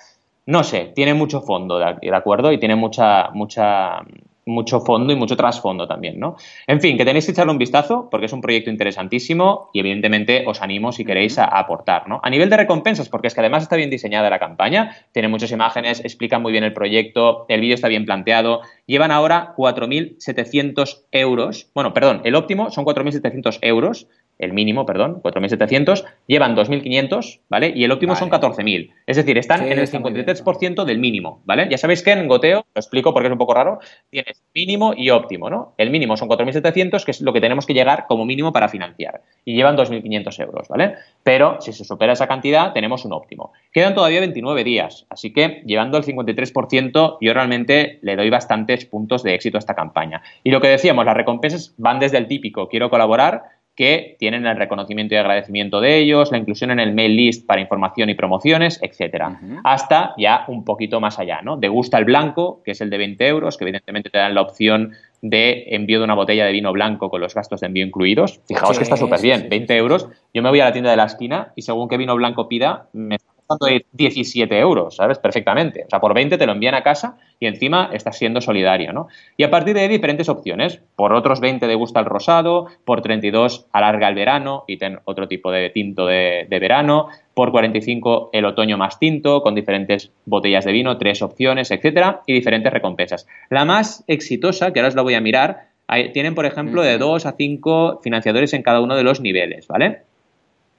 No 0.46 0.64
sé, 0.64 0.92
tiene 0.96 1.14
mucho 1.14 1.42
fondo, 1.42 1.78
¿de 1.78 2.16
acuerdo? 2.16 2.52
Y 2.54 2.58
tiene 2.58 2.76
mucha, 2.76 3.30
mucha 3.32 4.02
mucho 4.46 4.82
fondo 4.82 5.14
y 5.14 5.16
mucho 5.16 5.38
trasfondo 5.38 5.88
también, 5.88 6.20
¿no? 6.20 6.36
En 6.68 6.82
fin, 6.82 6.98
que 6.98 7.06
tenéis 7.06 7.26
que 7.26 7.32
echarle 7.32 7.52
un 7.52 7.58
vistazo 7.58 8.10
porque 8.10 8.26
es 8.26 8.34
un 8.34 8.42
proyecto 8.42 8.70
interesantísimo 8.70 9.70
y 9.74 9.80
evidentemente 9.80 10.44
os 10.48 10.62
animo 10.62 10.92
si 10.92 11.06
queréis 11.06 11.38
a, 11.38 11.46
aportar, 11.46 12.08
¿no? 12.08 12.20
A 12.24 12.30
nivel 12.30 12.50
de 12.50 12.58
recompensas, 12.58 13.10
porque 13.10 13.28
es 13.28 13.34
que 13.34 13.42
además 13.42 13.64
está 13.64 13.76
bien 13.76 13.90
diseñada 13.90 14.30
la 14.30 14.40
campaña, 14.40 14.96
tiene 15.12 15.28
muchas 15.28 15.52
imágenes, 15.52 16.00
explica 16.00 16.40
muy 16.40 16.52
bien 16.52 16.64
el 16.64 16.74
proyecto, 16.74 17.46
el 17.50 17.62
vídeo 17.62 17.76
está 17.76 17.88
bien 17.88 18.06
planteado, 18.06 18.62
llevan 18.86 19.12
ahora 19.12 19.54
4.700 19.58 21.04
euros, 21.12 21.70
bueno, 21.74 21.94
perdón, 21.94 22.22
el 22.24 22.36
óptimo 22.36 22.72
son 22.72 22.86
4.700 22.86 23.60
euros 23.62 24.08
el 24.42 24.54
mínimo, 24.54 24.86
perdón, 24.86 25.22
4.700, 25.22 26.04
llevan 26.28 26.56
2.500, 26.56 27.42
¿vale? 27.48 27.72
Y 27.76 27.84
el 27.84 27.92
óptimo 27.92 28.16
son 28.16 28.30
14.000. 28.30 28.92
Es 29.06 29.18
decir, 29.18 29.38
están 29.38 29.72
en 29.72 29.80
el 29.80 29.90
53% 29.90 30.84
del 30.84 30.98
mínimo, 30.98 31.42
¿vale? 31.46 31.68
Ya 31.70 31.78
sabéis 31.78 32.04
que 32.04 32.12
en 32.12 32.28
goteo, 32.28 32.66
lo 32.74 32.80
explico 32.80 33.14
porque 33.14 33.28
es 33.28 33.32
un 33.32 33.38
poco 33.38 33.54
raro, 33.54 33.80
tienes 34.10 34.44
mínimo 34.54 34.94
y 34.98 35.12
óptimo, 35.12 35.50
¿no? 35.50 35.74
El 35.78 35.92
mínimo 35.92 36.18
son 36.18 36.28
4.700, 36.28 37.06
que 37.06 37.12
es 37.12 37.22
lo 37.22 37.32
que 37.34 37.40
tenemos 37.40 37.66
que 37.66 37.74
llegar 37.74 38.06
como 38.08 38.26
mínimo 38.26 38.52
para 38.52 38.68
financiar. 38.68 39.22
Y 39.46 39.56
llevan 39.56 39.78
2.500 39.78 40.40
euros, 40.42 40.68
¿vale? 40.68 40.96
Pero 41.24 41.62
si 41.62 41.72
se 41.72 41.86
supera 41.86 42.14
esa 42.14 42.28
cantidad, 42.28 42.74
tenemos 42.74 43.06
un 43.06 43.14
óptimo. 43.14 43.54
Quedan 43.72 43.94
todavía 43.94 44.20
29 44.20 44.64
días, 44.64 45.06
así 45.10 45.32
que 45.34 45.62
llevando 45.66 45.98
el 45.98 46.04
53%, 46.04 47.18
yo 47.22 47.34
realmente 47.34 48.00
le 48.02 48.16
doy 48.16 48.30
bastantes 48.32 48.86
puntos 48.86 49.22
de 49.24 49.36
éxito 49.36 49.58
a 49.58 49.60
esta 49.60 49.76
campaña. 49.76 50.24
Y 50.44 50.50
lo 50.50 50.62
que 50.62 50.68
decíamos, 50.68 51.06
las 51.06 51.16
recompensas 51.16 51.76
van 51.78 52.00
desde 52.00 52.18
el 52.18 52.28
típico, 52.28 52.68
quiero 52.68 52.90
colaborar, 52.90 53.61
que 53.82 54.16
tienen 54.20 54.46
el 54.46 54.58
reconocimiento 54.58 55.16
y 55.16 55.18
agradecimiento 55.18 55.82
de 55.82 55.98
ellos, 55.98 56.32
la 56.32 56.38
inclusión 56.38 56.70
en 56.70 56.80
el 56.80 56.94
mail 56.94 57.16
list 57.16 57.48
para 57.48 57.62
información 57.62 58.12
y 58.12 58.14
promociones, 58.14 58.78
etcétera. 58.84 59.42
Hasta 59.64 60.14
ya 60.20 60.46
un 60.50 60.64
poquito 60.64 61.00
más 61.00 61.18
allá, 61.18 61.42
¿no? 61.42 61.58
De 61.58 61.68
gusta 61.68 61.98
el 61.98 62.06
blanco, 62.06 62.62
que 62.64 62.74
es 62.74 62.82
el 62.82 62.92
de 62.92 63.00
20 63.00 63.28
euros, 63.28 63.58
que 63.58 63.64
evidentemente 63.64 64.12
te 64.12 64.20
dan 64.20 64.36
la 64.36 64.42
opción 64.42 64.92
de 65.24 65.64
envío 65.70 65.98
de 65.98 66.06
una 66.06 66.14
botella 66.14 66.46
de 66.46 66.52
vino 66.52 66.72
blanco 66.72 67.10
con 67.10 67.22
los 67.22 67.34
gastos 67.34 67.62
de 67.62 67.68
envío 67.68 67.84
incluidos. 67.84 68.40
Fijaos 68.48 68.78
que 68.78 68.84
está 68.84 68.98
súper 68.98 69.20
bien, 69.20 69.48
20 69.50 69.76
euros. 69.78 70.08
Yo 70.32 70.44
me 70.44 70.50
voy 70.50 70.60
a 70.60 70.66
la 70.66 70.74
tienda 70.74 70.92
de 70.92 70.98
la 70.98 71.06
esquina 71.06 71.52
y 71.56 71.64
según 71.64 71.90
qué 71.90 71.98
vino 71.98 72.14
blanco 72.14 72.48
pida, 72.48 72.88
me 72.94 73.18
de 73.60 73.86
17 73.92 74.60
euros, 74.60 74.96
¿sabes? 74.96 75.20
Perfectamente. 75.20 75.84
O 75.86 75.90
sea, 75.90 76.00
por 76.00 76.14
20 76.14 76.38
te 76.38 76.46
lo 76.46 76.54
envían 76.54 76.76
a 76.76 76.84
casa 76.84 77.18
y 77.40 77.48
encima 77.48 77.90
estás 77.94 78.18
siendo 78.18 78.42
solidario, 78.42 78.94
¿no? 78.94 79.08
Y 79.38 79.44
a 79.44 79.50
partir 79.50 79.74
de 79.74 79.82
ahí 79.82 79.88
diferentes 79.88 80.30
opciones. 80.30 80.80
Por 80.96 81.14
otros 81.14 81.40
20 81.40 81.68
de 81.68 81.76
gusta 81.76 82.00
el 82.00 82.06
rosado, 82.06 82.68
por 82.86 83.02
32 83.02 83.68
alarga 83.72 84.08
el 84.10 84.16
verano 84.16 84.64
y 84.68 84.78
ten 84.78 85.00
otro 85.06 85.28
tipo 85.28 85.52
de 85.52 85.70
tinto 85.70 86.06
de, 86.06 86.48
verano, 86.50 87.08
por 87.34 87.52
45 87.52 88.30
el 88.34 88.46
otoño 88.46 88.78
más 88.78 89.00
tinto, 89.00 89.42
con 89.42 89.56
diferentes 89.56 90.12
botellas 90.26 90.66
de 90.66 90.72
vino, 90.72 90.98
tres 90.98 91.22
opciones, 91.22 91.72
etcétera, 91.72 92.22
y 92.26 92.34
diferentes 92.34 92.72
recompensas. 92.72 93.28
La 93.50 93.66
más 93.66 94.04
exitosa, 94.08 94.72
que 94.72 94.80
ahora 94.80 94.90
os 94.90 94.96
la 94.96 95.02
voy 95.02 95.16
a 95.16 95.22
mirar, 95.22 95.72
tienen, 96.14 96.36
por 96.36 96.46
ejemplo, 96.46 96.84
de 96.84 96.98
2 96.98 97.26
a 97.26 97.34
5 97.34 98.00
financiadores 98.02 98.54
en 98.54 98.64
cada 98.64 98.82
uno 98.82 98.96
de 98.96 99.04
los 99.04 99.20
niveles, 99.20 99.68
¿vale? 99.68 100.04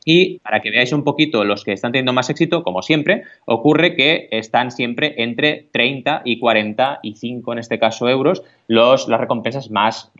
Y 0.04 0.38
para 0.40 0.60
que 0.60 0.70
veáis 0.70 0.92
un 0.92 1.04
poquito 1.04 1.44
los 1.44 1.64
que 1.64 1.72
están 1.72 1.92
teniendo 1.92 2.12
más 2.12 2.30
éxito, 2.30 2.62
como 2.62 2.82
siempre, 2.82 3.22
ocurre 3.44 3.94
que 3.94 4.28
están 4.30 4.70
siempre 4.70 5.14
entre 5.18 5.68
30 5.72 6.22
y 6.24 6.38
45, 6.38 7.52
en 7.52 7.58
este 7.58 7.78
caso, 7.78 8.08
euros, 8.08 8.42
los, 8.66 9.08
las 9.08 9.20
recompensas 9.20 9.70
más, 9.70 10.10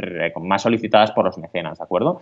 más 0.40 0.62
solicitadas 0.62 1.10
por 1.12 1.24
los 1.24 1.38
mecenas, 1.38 1.78
¿de 1.78 1.84
acuerdo? 1.84 2.20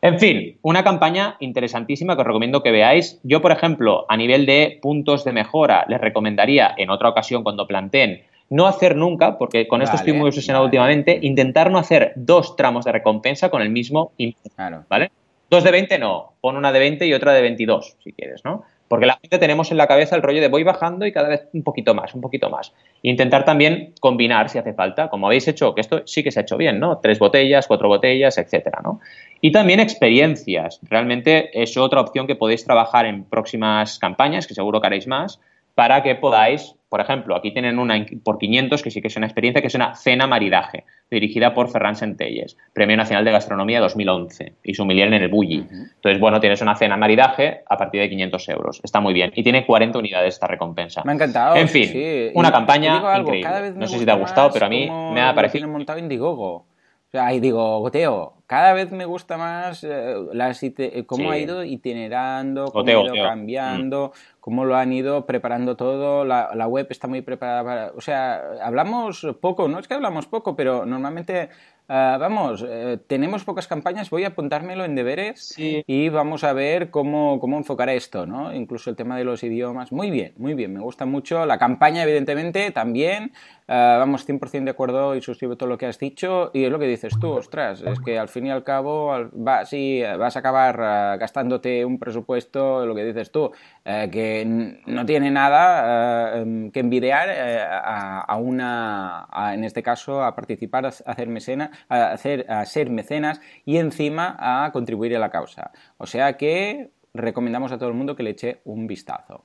En 0.00 0.18
fin, 0.18 0.58
una 0.62 0.82
campaña 0.82 1.36
interesantísima 1.38 2.16
que 2.16 2.22
os 2.22 2.26
recomiendo 2.26 2.62
que 2.62 2.72
veáis. 2.72 3.20
Yo, 3.22 3.40
por 3.40 3.52
ejemplo, 3.52 4.04
a 4.08 4.16
nivel 4.16 4.46
de 4.46 4.80
puntos 4.82 5.24
de 5.24 5.30
mejora, 5.30 5.84
les 5.88 6.00
recomendaría 6.00 6.74
en 6.76 6.90
otra 6.90 7.08
ocasión 7.08 7.44
cuando 7.44 7.68
planteen 7.68 8.22
no 8.50 8.66
hacer 8.66 8.96
nunca, 8.96 9.38
porque 9.38 9.68
con 9.68 9.80
esto 9.80 9.96
estoy 9.96 10.12
muy 10.12 10.28
obsesionado 10.28 10.64
últimamente, 10.64 11.18
intentar 11.22 11.70
no 11.70 11.78
hacer 11.78 12.12
dos 12.16 12.54
tramos 12.54 12.84
de 12.84 12.92
recompensa 12.92 13.48
con 13.48 13.62
el 13.62 13.70
mismo 13.70 14.12
claro. 14.56 14.84
¿vale? 14.90 15.10
Dos 15.52 15.64
de 15.64 15.70
20 15.70 15.98
no, 15.98 16.32
pon 16.40 16.56
una 16.56 16.72
de 16.72 16.78
20 16.78 17.06
y 17.06 17.12
otra 17.12 17.34
de 17.34 17.42
22, 17.42 17.98
si 18.02 18.14
quieres, 18.14 18.42
¿no? 18.42 18.64
Porque 18.88 19.04
la 19.04 19.18
gente 19.20 19.36
tenemos 19.36 19.70
en 19.70 19.76
la 19.76 19.86
cabeza 19.86 20.16
el 20.16 20.22
rollo 20.22 20.40
de 20.40 20.48
voy 20.48 20.62
bajando 20.62 21.04
y 21.04 21.12
cada 21.12 21.28
vez 21.28 21.46
un 21.52 21.62
poquito 21.62 21.94
más, 21.94 22.14
un 22.14 22.22
poquito 22.22 22.48
más. 22.48 22.72
Intentar 23.02 23.44
también 23.44 23.92
combinar 24.00 24.48
si 24.48 24.56
hace 24.56 24.72
falta, 24.72 25.10
como 25.10 25.26
habéis 25.26 25.46
hecho, 25.48 25.74
que 25.74 25.82
esto 25.82 26.04
sí 26.06 26.24
que 26.24 26.30
se 26.30 26.40
ha 26.40 26.42
hecho 26.44 26.56
bien, 26.56 26.80
¿no? 26.80 27.00
Tres 27.00 27.18
botellas, 27.18 27.66
cuatro 27.66 27.88
botellas, 27.88 28.38
etcétera, 28.38 28.80
¿no? 28.82 29.00
Y 29.42 29.52
también 29.52 29.78
experiencias. 29.78 30.80
Realmente 30.88 31.50
es 31.62 31.76
otra 31.76 32.00
opción 32.00 32.26
que 32.26 32.34
podéis 32.34 32.64
trabajar 32.64 33.04
en 33.04 33.24
próximas 33.24 33.98
campañas, 33.98 34.46
que 34.46 34.54
seguro 34.54 34.80
que 34.80 34.86
haréis 34.86 35.06
más, 35.06 35.38
para 35.74 36.02
que 36.02 36.14
podáis, 36.14 36.76
por 36.92 37.00
ejemplo, 37.00 37.34
aquí 37.34 37.52
tienen 37.52 37.78
una 37.78 38.04
por 38.22 38.36
500, 38.36 38.82
que 38.82 38.90
sí 38.90 39.00
que 39.00 39.08
es 39.08 39.16
una 39.16 39.24
experiencia, 39.24 39.62
que 39.62 39.68
es 39.68 39.74
una 39.74 39.94
cena 39.94 40.26
maridaje, 40.26 40.84
dirigida 41.10 41.54
por 41.54 41.70
Ferran 41.70 41.96
Centelles, 41.96 42.58
Premio 42.74 42.98
Nacional 42.98 43.24
de 43.24 43.30
Gastronomía 43.30 43.80
2011, 43.80 44.56
y 44.62 44.74
su 44.74 44.82
en 44.82 45.14
el 45.14 45.28
Bulli. 45.28 45.66
Entonces, 45.70 46.20
bueno, 46.20 46.38
tienes 46.38 46.60
una 46.60 46.76
cena 46.76 46.98
maridaje 46.98 47.62
a 47.66 47.78
partir 47.78 48.02
de 48.02 48.10
500 48.10 48.48
euros. 48.50 48.80
Está 48.84 49.00
muy 49.00 49.14
bien. 49.14 49.32
Y 49.34 49.42
tiene 49.42 49.64
40 49.64 49.98
unidades 49.98 50.34
esta 50.34 50.46
recompensa. 50.46 51.00
Me 51.06 51.12
ha 51.12 51.14
encantado. 51.14 51.56
En 51.56 51.70
fin, 51.70 52.30
una 52.34 52.52
campaña 52.52 53.18
increíble. 53.18 53.72
No 53.74 53.86
sé 53.86 53.98
si 53.98 54.04
te 54.04 54.10
ha 54.10 54.16
gustado, 54.16 54.50
pero 54.52 54.66
a 54.66 54.68
mí 54.68 54.90
me 54.90 55.22
ha 55.22 55.34
parecido... 55.34 55.66
montado 55.68 55.98
Indiegogo. 55.98 56.66
Sea, 57.12 57.26
ahí 57.26 57.40
digo, 57.40 57.80
Goteo, 57.80 58.42
cada 58.46 58.72
vez 58.72 58.90
me 58.90 59.04
gusta 59.04 59.36
más 59.36 59.84
eh, 59.84 60.14
eh, 60.32 61.04
cómo 61.04 61.30
ha 61.30 61.36
ido 61.36 61.62
itinerando, 61.62 62.72
cómo 62.72 62.88
ha 62.88 63.04
ido 63.04 63.12
cambiando, 63.22 64.12
cómo 64.40 64.64
lo 64.64 64.76
han 64.76 64.94
ido 64.94 65.26
preparando 65.26 65.76
todo. 65.76 66.24
La, 66.24 66.52
la, 66.54 66.66
web 66.66 66.86
está 66.88 67.08
muy 67.08 67.20
preparada 67.20 67.64
para. 67.64 67.92
O 67.94 68.00
sea, 68.00 68.42
hablamos 68.62 69.26
poco, 69.42 69.68
no 69.68 69.78
es 69.78 69.86
que 69.86 69.92
hablamos 69.92 70.26
poco, 70.26 70.56
pero 70.56 70.86
normalmente 70.86 71.50
Ah, 71.94 72.16
vamos, 72.18 72.64
eh, 72.66 72.98
tenemos 73.06 73.44
pocas 73.44 73.66
campañas, 73.66 74.08
voy 74.08 74.24
a 74.24 74.28
apuntármelo 74.28 74.84
en 74.84 74.94
deberes 74.94 75.54
y 75.58 76.08
vamos 76.08 76.42
a 76.42 76.54
ver 76.54 76.90
cómo, 76.90 77.38
cómo 77.38 77.58
enfocar 77.58 77.90
esto, 77.90 78.24
¿no? 78.24 78.54
Incluso 78.54 78.88
el 78.88 78.96
tema 78.96 79.18
de 79.18 79.24
los 79.24 79.42
idiomas. 79.42 79.92
Muy 79.92 80.10
bien, 80.10 80.32
muy 80.38 80.54
bien, 80.54 80.72
me 80.72 80.80
gusta 80.80 81.04
mucho. 81.04 81.44
La 81.44 81.58
campaña, 81.58 82.04
evidentemente, 82.04 82.70
también. 82.70 83.32
Ah, 83.68 83.96
vamos, 83.98 84.28
100% 84.28 84.64
de 84.64 84.70
acuerdo 84.70 85.14
y 85.14 85.22
suscribo 85.22 85.56
todo 85.56 85.68
lo 85.68 85.78
que 85.78 85.86
has 85.86 85.98
dicho. 85.98 86.50
Y 86.52 86.64
es 86.64 86.70
lo 86.70 86.78
que 86.78 86.86
dices 86.86 87.14
tú, 87.20 87.30
ostras, 87.30 87.82
es 87.82 88.00
que 88.00 88.18
al 88.18 88.28
fin 88.28 88.46
y 88.46 88.50
al 88.50 88.64
cabo 88.64 89.08
vas, 89.32 89.74
vas 90.18 90.36
a 90.36 90.38
acabar 90.38 90.80
ah, 90.80 91.16
gastándote 91.18 91.84
un 91.84 91.98
presupuesto, 91.98 92.84
lo 92.86 92.94
que 92.94 93.04
dices 93.04 93.30
tú, 93.30 93.50
eh, 93.84 94.08
que 94.10 94.44
no 94.86 95.06
tiene 95.06 95.30
nada 95.30 96.38
em, 96.38 96.70
que 96.70 96.80
envidiar 96.80 97.28
eh, 97.30 97.60
a, 97.62 98.36
una, 98.36 99.28
en 99.54 99.64
este 99.64 99.82
caso, 99.82 100.22
a 100.22 100.34
participar, 100.34 100.86
a 100.86 100.88
hacer 100.88 101.28
mecena 101.28 101.70
a, 101.88 102.12
hacer, 102.12 102.50
a 102.50 102.64
ser 102.64 102.90
mecenas 102.90 103.40
y 103.64 103.76
encima 103.76 104.36
a 104.38 104.70
contribuir 104.72 105.16
a 105.16 105.18
la 105.18 105.30
causa. 105.30 105.70
O 105.98 106.06
sea 106.06 106.36
que 106.36 106.90
recomendamos 107.14 107.72
a 107.72 107.78
todo 107.78 107.88
el 107.88 107.94
mundo 107.94 108.16
que 108.16 108.22
le 108.22 108.30
eche 108.30 108.60
un 108.64 108.86
vistazo. 108.86 109.44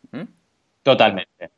Totalmente. 0.84 1.57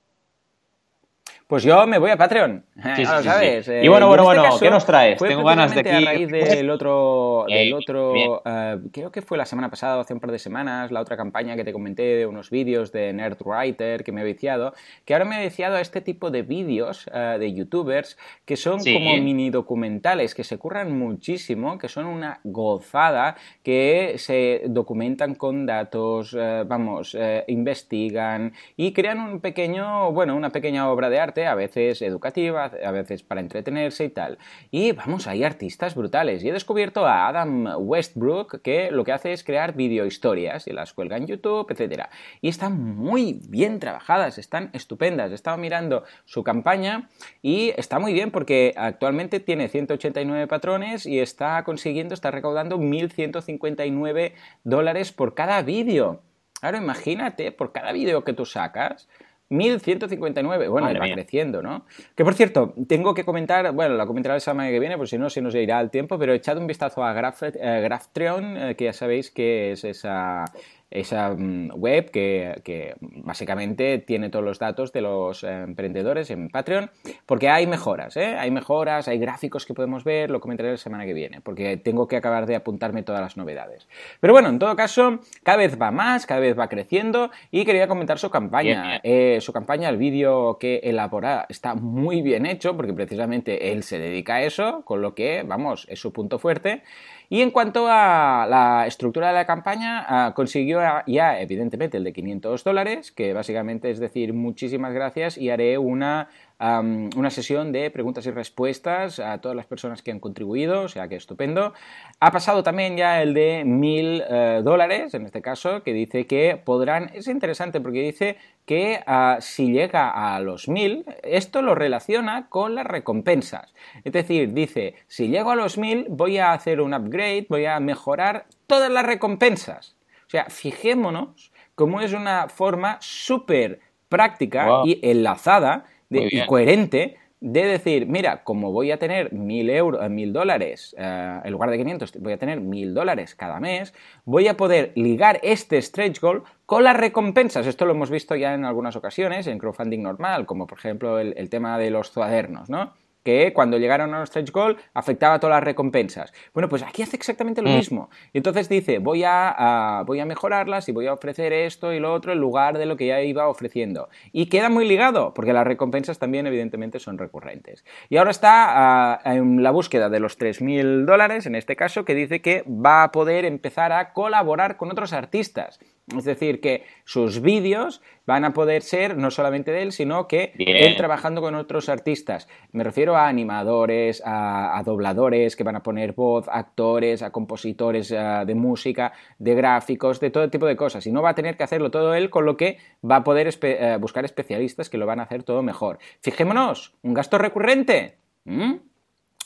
Pues 1.49 1.63
yo 1.63 1.87
me 1.87 1.97
voy 1.97 2.11
a 2.11 2.15
Patreon. 2.15 2.63
Sí, 2.95 3.03
lo 3.03 3.23
sabes. 3.23 3.67
y 3.67 3.87
bueno, 3.87 4.07
bueno, 4.07 4.31
este 4.31 4.39
bueno, 4.39 4.59
¿qué 4.59 4.69
nos 4.69 4.85
traes? 4.85 5.17
Tengo 5.17 5.43
ganas 5.43 5.73
de 5.73 5.79
aquí. 5.79 5.89
A 5.89 5.99
raíz 6.01 6.29
del 6.29 6.69
otro, 6.69 7.45
del 7.49 7.73
otro 7.73 8.43
eh, 8.45 8.77
creo 8.93 9.11
que 9.11 9.23
fue 9.23 9.35
la 9.35 9.47
semana 9.47 9.67
pasada 9.67 9.97
o 9.97 10.01
hace 10.01 10.13
un 10.13 10.19
par 10.19 10.31
de 10.31 10.37
semanas, 10.37 10.91
la 10.91 11.01
otra 11.01 11.17
campaña 11.17 11.55
que 11.55 11.63
te 11.63 11.73
comenté 11.73 12.03
de 12.03 12.27
unos 12.27 12.51
vídeos 12.51 12.91
de 12.91 13.13
Nerdwriter 13.13 14.03
que 14.03 14.11
me 14.11 14.21
ha 14.21 14.23
viciado, 14.23 14.75
que 15.05 15.15
ahora 15.15 15.25
me 15.25 15.37
ha 15.37 15.41
viciado 15.41 15.77
a 15.77 15.81
este 15.81 16.01
tipo 16.01 16.29
de 16.29 16.43
vídeos 16.43 17.09
eh, 17.11 17.37
de 17.39 17.51
youtubers 17.51 18.15
que 18.45 18.55
son 18.55 18.77
como 18.83 19.17
mini 19.17 19.49
documentales, 19.49 20.35
que 20.35 20.43
se 20.43 20.59
curran 20.59 20.95
muchísimo, 20.99 21.79
que 21.79 21.89
son 21.89 22.05
una 22.05 22.41
gozada, 22.43 23.35
que 23.63 24.13
se 24.17 24.61
documentan 24.67 25.33
con 25.33 25.65
datos, 25.65 26.37
eh, 26.39 26.63
vamos, 26.67 27.17
investigan 27.47 28.53
y 28.77 28.93
crean 28.93 29.19
un 29.19 29.39
pequeño, 29.39 30.11
bueno, 30.11 30.35
una 30.35 30.51
pequeña 30.51 30.91
obra 30.91 31.09
de 31.09 31.19
arte 31.19 31.38
a 31.45 31.55
veces 31.55 32.01
educativa, 32.01 32.65
a 32.65 32.91
veces 32.91 33.23
para 33.23 33.41
entretenerse 33.41 34.05
y 34.05 34.09
tal. 34.09 34.37
Y 34.71 34.91
vamos, 34.91 35.27
hay 35.27 35.43
artistas 35.43 35.95
brutales. 35.95 36.43
Y 36.43 36.49
he 36.49 36.53
descubierto 36.53 37.05
a 37.05 37.27
Adam 37.27 37.67
Westbrook 37.77 38.61
que 38.61 38.91
lo 38.91 39.03
que 39.03 39.11
hace 39.11 39.33
es 39.33 39.43
crear 39.43 39.75
videohistorias 39.75 40.67
y 40.67 40.73
las 40.73 40.93
cuelga 40.93 41.17
en 41.17 41.27
YouTube, 41.27 41.71
etc. 41.71 42.05
Y 42.41 42.49
están 42.49 42.79
muy 42.95 43.41
bien 43.47 43.79
trabajadas, 43.79 44.37
están 44.37 44.69
estupendas. 44.73 45.31
He 45.31 45.35
estado 45.35 45.57
mirando 45.57 46.03
su 46.25 46.43
campaña 46.43 47.09
y 47.41 47.73
está 47.77 47.99
muy 47.99 48.13
bien 48.13 48.31
porque 48.31 48.73
actualmente 48.77 49.39
tiene 49.39 49.67
189 49.69 50.47
patrones 50.47 51.05
y 51.05 51.19
está 51.19 51.63
consiguiendo, 51.63 52.13
está 52.13 52.31
recaudando 52.31 52.77
1.159 52.77 54.33
dólares 54.63 55.11
por 55.11 55.33
cada 55.33 55.61
vídeo. 55.61 56.21
Ahora 56.61 56.79
imagínate, 56.79 57.51
por 57.51 57.71
cada 57.71 57.91
vídeo 57.93 58.23
que 58.23 58.33
tú 58.33 58.45
sacas, 58.45 59.07
1159. 59.49 60.67
Bueno, 60.67 60.87
va 60.87 61.13
creciendo, 61.13 61.61
¿no? 61.61 61.85
Que 62.15 62.23
por 62.23 62.35
cierto, 62.35 62.73
tengo 62.87 63.13
que 63.13 63.23
comentar, 63.23 63.71
bueno, 63.73 63.95
la 63.95 64.05
comentaré 64.05 64.35
la 64.35 64.39
semana 64.39 64.69
que 64.69 64.79
viene, 64.79 64.97
por 64.97 65.07
si 65.07 65.17
no 65.17 65.29
se 65.29 65.41
nos 65.41 65.55
irá 65.55 65.79
el 65.81 65.89
tiempo, 65.89 66.17
pero 66.17 66.33
he 66.33 66.35
echado 66.35 66.59
un 66.59 66.67
vistazo 66.67 67.03
a 67.03 67.13
Graph, 67.13 67.43
eh, 67.43 67.81
Graphtreon, 67.83 68.57
eh, 68.57 68.75
que 68.75 68.85
ya 68.85 68.93
sabéis 68.93 69.31
que 69.31 69.73
es 69.73 69.83
esa 69.83 70.45
esa 70.91 71.33
mm, 71.35 71.71
web 71.75 72.09
que, 72.11 72.95
básicamente 73.23 73.99
tiene 73.99 74.29
todos 74.29 74.43
los 74.43 74.59
datos 74.59 74.91
de 74.91 75.01
los 75.01 75.43
eh, 75.43 75.61
emprendedores 75.63 76.29
en 76.31 76.49
Patreon, 76.49 76.89
porque 77.25 77.49
hay 77.49 77.67
mejoras, 77.67 78.17
¿eh? 78.17 78.35
hay 78.37 78.51
mejoras, 78.51 79.07
hay 79.07 79.19
gráficos 79.19 79.65
que 79.65 79.73
podemos 79.73 80.03
ver, 80.03 80.31
lo 80.31 80.39
comentaré 80.39 80.71
la 80.71 80.77
semana 80.77 81.05
que 81.05 81.13
viene, 81.13 81.41
porque 81.41 81.77
tengo 81.77 82.07
que 82.07 82.17
acabar 82.17 82.45
de 82.45 82.55
apuntarme 82.55 83.03
todas 83.03 83.21
las 83.21 83.37
novedades. 83.37 83.87
Pero 84.19 84.33
bueno, 84.33 84.49
en 84.49 84.59
todo 84.59 84.75
caso, 84.75 85.19
cada 85.43 85.57
vez 85.57 85.79
va 85.79 85.91
más, 85.91 86.25
cada 86.25 86.39
vez 86.39 86.57
va 86.57 86.69
creciendo 86.69 87.29
y 87.51 87.65
quería 87.65 87.87
comentar 87.87 88.19
su 88.19 88.29
campaña. 88.29 88.99
Eh, 89.03 89.39
su 89.41 89.53
campaña, 89.53 89.89
el 89.89 89.97
vídeo 89.97 90.57
que 90.59 90.77
elabora 90.83 91.45
está 91.49 91.75
muy 91.75 92.21
bien 92.21 92.45
hecho, 92.45 92.75
porque 92.75 92.93
precisamente 92.93 93.71
él 93.71 93.83
se 93.83 93.99
dedica 93.99 94.35
a 94.35 94.43
eso, 94.43 94.83
con 94.85 95.01
lo 95.01 95.13
que, 95.13 95.43
vamos, 95.45 95.85
es 95.89 95.99
su 95.99 96.11
punto 96.11 96.39
fuerte. 96.39 96.83
Y 97.31 97.41
en 97.43 97.51
cuanto 97.51 97.87
a 97.87 98.47
la 98.49 98.87
estructura 98.87 99.27
de 99.27 99.33
la 99.33 99.45
campaña, 99.45 100.03
ah, 100.07 100.33
consiguió 100.35 100.81
ya, 101.05 101.39
evidentemente, 101.39 101.97
el 101.97 102.03
de 102.03 102.11
500 102.11 102.63
dólares, 102.63 103.11
que 103.11 103.33
básicamente 103.33 103.91
es 103.91 103.99
decir 103.99 104.33
muchísimas 104.33 104.93
gracias 104.93 105.37
y 105.37 105.51
haré 105.51 105.77
una 105.77 106.29
una 106.59 107.29
sesión 107.29 107.71
de 107.71 107.89
preguntas 107.89 108.25
y 108.25 108.31
respuestas 108.31 109.19
a 109.19 109.39
todas 109.39 109.55
las 109.55 109.65
personas 109.65 110.01
que 110.01 110.11
han 110.11 110.19
contribuido, 110.19 110.81
o 110.81 110.87
sea 110.89 111.07
que 111.07 111.15
estupendo. 111.15 111.73
Ha 112.19 112.31
pasado 112.31 112.63
también 112.63 112.97
ya 112.97 113.21
el 113.21 113.33
de 113.33 113.63
mil 113.65 114.21
eh, 114.29 114.61
dólares, 114.61 115.13
en 115.13 115.25
este 115.25 115.41
caso, 115.41 115.83
que 115.83 115.93
dice 115.93 116.27
que 116.27 116.61
podrán, 116.63 117.11
es 117.13 117.27
interesante 117.27 117.79
porque 117.79 118.01
dice 118.01 118.37
que 118.65 119.01
ah, 119.07 119.37
si 119.39 119.71
llega 119.71 120.09
a 120.35 120.39
los 120.41 120.67
mil, 120.67 121.05
esto 121.23 121.61
lo 121.61 121.75
relaciona 121.75 122.49
con 122.49 122.75
las 122.75 122.85
recompensas. 122.85 123.73
Es 124.03 124.11
decir, 124.11 124.53
dice, 124.53 124.95
si 125.07 125.29
llego 125.29 125.51
a 125.51 125.55
los 125.55 125.77
mil, 125.77 126.07
voy 126.09 126.39
a 126.39 126.51
hacer 126.51 126.81
un 126.81 126.93
upgrade, 126.93 127.47
voy 127.47 127.65
a 127.65 127.79
mejorar 127.79 128.47
todas 128.67 128.91
las 128.91 129.05
recompensas. 129.05 129.95
O 130.27 130.29
sea, 130.29 130.45
fijémonos 130.49 131.53
cómo 131.75 132.01
es 132.01 132.11
una 132.11 132.49
forma 132.49 132.97
súper 132.99 133.79
práctica 134.09 134.81
y 134.83 134.99
enlazada 135.01 135.85
y 136.09 136.45
coherente 136.45 137.17
de 137.41 137.63
decir, 137.65 138.05
mira, 138.05 138.43
como 138.43 138.71
voy 138.71 138.91
a 138.91 138.99
tener 138.99 139.31
mil 139.31 139.69
euros, 139.69 140.03
eh, 140.03 140.09
mil 140.09 140.33
dólares, 140.33 140.93
eh, 140.97 141.39
en 141.43 141.51
lugar 141.51 141.69
de 141.69 141.77
500, 141.77 142.19
voy 142.19 142.33
a 142.33 142.37
tener 142.37 142.59
mil 142.59 142.93
dólares 142.93 143.33
cada 143.33 143.59
mes, 143.59 143.93
voy 144.25 144.47
a 144.47 144.57
poder 144.57 144.91
ligar 144.95 145.39
este 145.41 145.81
stretch 145.81 146.19
goal 146.19 146.43
con 146.65 146.83
las 146.83 146.97
recompensas. 146.97 147.65
Esto 147.65 147.85
lo 147.85 147.93
hemos 147.93 148.09
visto 148.09 148.35
ya 148.35 148.53
en 148.53 148.65
algunas 148.65 148.95
ocasiones 148.95 149.47
en 149.47 149.57
crowdfunding 149.57 150.01
normal, 150.01 150.45
como 150.45 150.67
por 150.67 150.79
ejemplo 150.79 151.19
el, 151.19 151.33
el 151.37 151.49
tema 151.49 151.77
de 151.77 151.91
los 151.91 152.11
cuadernos, 152.11 152.69
¿no? 152.69 152.93
Que 153.23 153.53
cuando 153.53 153.77
llegaron 153.77 154.13
a 154.13 154.19
los 154.19 154.29
stretch 154.29 154.51
goal 154.51 154.77
afectaba 154.93 155.39
todas 155.39 155.55
las 155.55 155.63
recompensas. 155.63 156.33
Bueno, 156.53 156.69
pues 156.69 156.83
aquí 156.83 157.01
hace 157.01 157.15
exactamente 157.15 157.61
lo 157.61 157.69
mm. 157.69 157.75
mismo. 157.75 158.09
Y 158.33 158.37
entonces 158.37 158.69
dice, 158.69 158.99
voy 158.99 159.23
a, 159.25 160.03
voy 160.05 160.19
a 160.19 160.25
mejorarlas 160.25 160.87
y 160.89 160.91
voy 160.91 161.07
a 161.07 161.13
ofrecer 161.13 161.53
esto 161.53 161.93
y 161.93 161.99
lo 161.99 162.13
otro 162.13 162.33
en 162.33 162.39
lugar 162.39 162.77
de 162.77 162.85
lo 162.85 162.97
que 162.97 163.07
ya 163.07 163.21
iba 163.21 163.47
ofreciendo. 163.47 164.09
Y 164.31 164.47
queda 164.47 164.69
muy 164.69 164.87
ligado, 164.87 165.33
porque 165.33 165.53
las 165.53 165.65
recompensas 165.65 166.19
también 166.19 166.47
evidentemente 166.47 166.99
son 166.99 167.17
recurrentes. 167.17 167.83
Y 168.09 168.17
ahora 168.17 168.31
está 168.31 169.19
en 169.25 169.63
la 169.63 169.71
búsqueda 169.71 170.09
de 170.09 170.19
los 170.19 170.39
3.000 170.39 171.05
dólares, 171.05 171.45
en 171.45 171.55
este 171.55 171.75
caso, 171.75 172.05
que 172.05 172.15
dice 172.15 172.41
que 172.41 172.63
va 172.67 173.03
a 173.03 173.11
poder 173.11 173.45
empezar 173.45 173.91
a 173.91 174.13
colaborar 174.13 174.77
con 174.77 174.91
otros 174.91 175.13
artistas. 175.13 175.79
Es 176.17 176.23
decir, 176.23 176.59
que 176.59 176.83
sus 177.05 177.41
vídeos 177.41 178.01
van 178.25 178.45
a 178.45 178.53
poder 178.53 178.81
ser 178.81 179.17
no 179.17 179.31
solamente 179.31 179.71
de 179.71 179.81
él, 179.81 179.91
sino 179.91 180.27
que 180.27 180.53
él 180.57 180.95
trabajando 180.95 181.41
con 181.41 181.55
otros 181.55 181.89
artistas. 181.89 182.47
Me 182.71 182.83
refiero 182.83 183.15
a 183.15 183.27
animadores, 183.27 184.21
a, 184.25 184.81
dobladores 184.85 185.55
que 185.55 185.63
van 185.63 185.75
a 185.75 185.83
poner 185.83 186.13
voz, 186.13 186.47
actores, 186.49 187.21
a 187.21 187.31
compositores 187.31 188.11
eh, 188.11 188.17
de 188.45 188.55
música, 188.55 189.13
de 189.37 189.55
gráficos, 189.55 190.19
de 190.19 190.29
todo 190.29 190.49
tipo 190.49 190.65
de 190.65 190.75
cosas. 190.75 191.05
Y 191.07 191.11
no 191.11 191.21
va 191.21 191.31
a 191.31 191.35
tener 191.35 191.57
que 191.57 191.63
hacerlo 191.63 191.91
todo 191.91 192.13
él, 192.13 192.29
con 192.29 192.45
lo 192.45 192.57
que 192.57 192.77
va 193.03 193.17
a 193.17 193.23
poder 193.23 193.49
eh, 193.61 193.97
buscar 193.99 194.25
especialistas 194.25 194.89
que 194.89 194.97
lo 194.97 195.05
van 195.05 195.19
a 195.19 195.23
hacer 195.23 195.43
todo 195.43 195.63
mejor. 195.63 195.99
Fijémonos, 196.21 196.95
un 197.01 197.13
gasto 197.13 197.37
recurrente. 197.37 198.17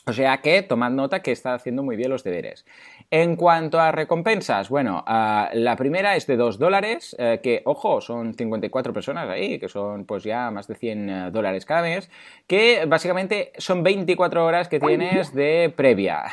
O 0.06 0.12
sea 0.12 0.40
que 0.40 0.62
tomad 0.64 0.92
nota 0.92 1.22
que 1.22 1.32
está 1.32 1.54
haciendo 1.54 1.82
muy 1.82 1.96
bien 1.96 2.10
los 2.10 2.26
deberes. 2.26 2.66
En 3.10 3.38
cuanto 3.38 3.80
a 3.80 3.94
recompensas, 3.94 4.68
bueno, 4.68 5.02
ah, 5.08 5.50
la 5.54 5.78
primera 5.78 6.18
es 6.18 6.28
de 6.28 6.36
2 6.36 6.60
dólares, 6.60 7.16
eh, 7.20 7.40
que, 7.42 7.62
ojo, 7.64 8.02
son 8.02 8.34
54 8.34 8.92
personas 8.92 9.30
ahí, 9.30 9.60
que 9.60 9.70
son 9.70 10.04
pues 10.06 10.24
ya 10.24 10.52
más 10.52 10.68
de 10.68 10.76
100 10.76 11.10
eh, 11.10 11.32
dólares 11.32 11.66
cada 11.66 11.84
mes, 11.84 12.10
que 12.48 12.84
básicamente 12.86 13.54
son 13.58 13.82
24 13.82 14.46
horas 14.46 14.68
que 14.68 14.80
tienes 14.80 15.34
de 15.34 15.74
previa 15.76 16.24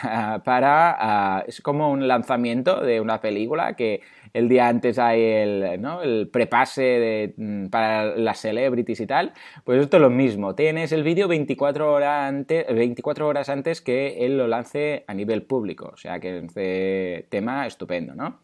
para... 0.45 0.97
Ah, 0.99 1.45
es 1.47 1.61
como 1.61 1.91
un 1.91 2.09
lanzamiento 2.09 2.81
de 2.81 3.01
una 3.01 3.21
película 3.21 3.75
que 3.75 4.01
el 4.33 4.49
día 4.49 4.69
antes 4.69 4.99
hay 4.99 5.23
el, 5.23 5.81
¿no? 5.81 6.03
el 6.03 6.29
prepase 6.29 7.35
mm, 7.37 7.67
para 7.67 8.17
las 8.17 8.39
celebrities 8.39 9.01
y 9.01 9.07
tal, 9.07 9.33
pues 9.65 9.81
esto 9.81 9.97
es 9.97 10.01
lo 10.01 10.11
mismo. 10.11 10.55
Tienes 10.55 10.93
el 10.93 11.03
vídeo 11.03 11.29
24, 11.29 11.93
horas 11.93 12.29
antes, 12.29 12.67
24 12.73 13.27
horas 13.27 13.49
antes 13.49 13.81
que 13.81 14.25
él 14.25 14.39
lo 14.39 14.47
lance 14.47 15.05
a 15.07 15.15
nivel 15.15 15.43
público. 15.43 15.91
O 15.93 15.97
sea 15.97 16.21
que 16.21 16.39
este 16.39 17.27
tema 17.29 17.67
estupendo, 17.67 18.15
¿no? 18.15 18.41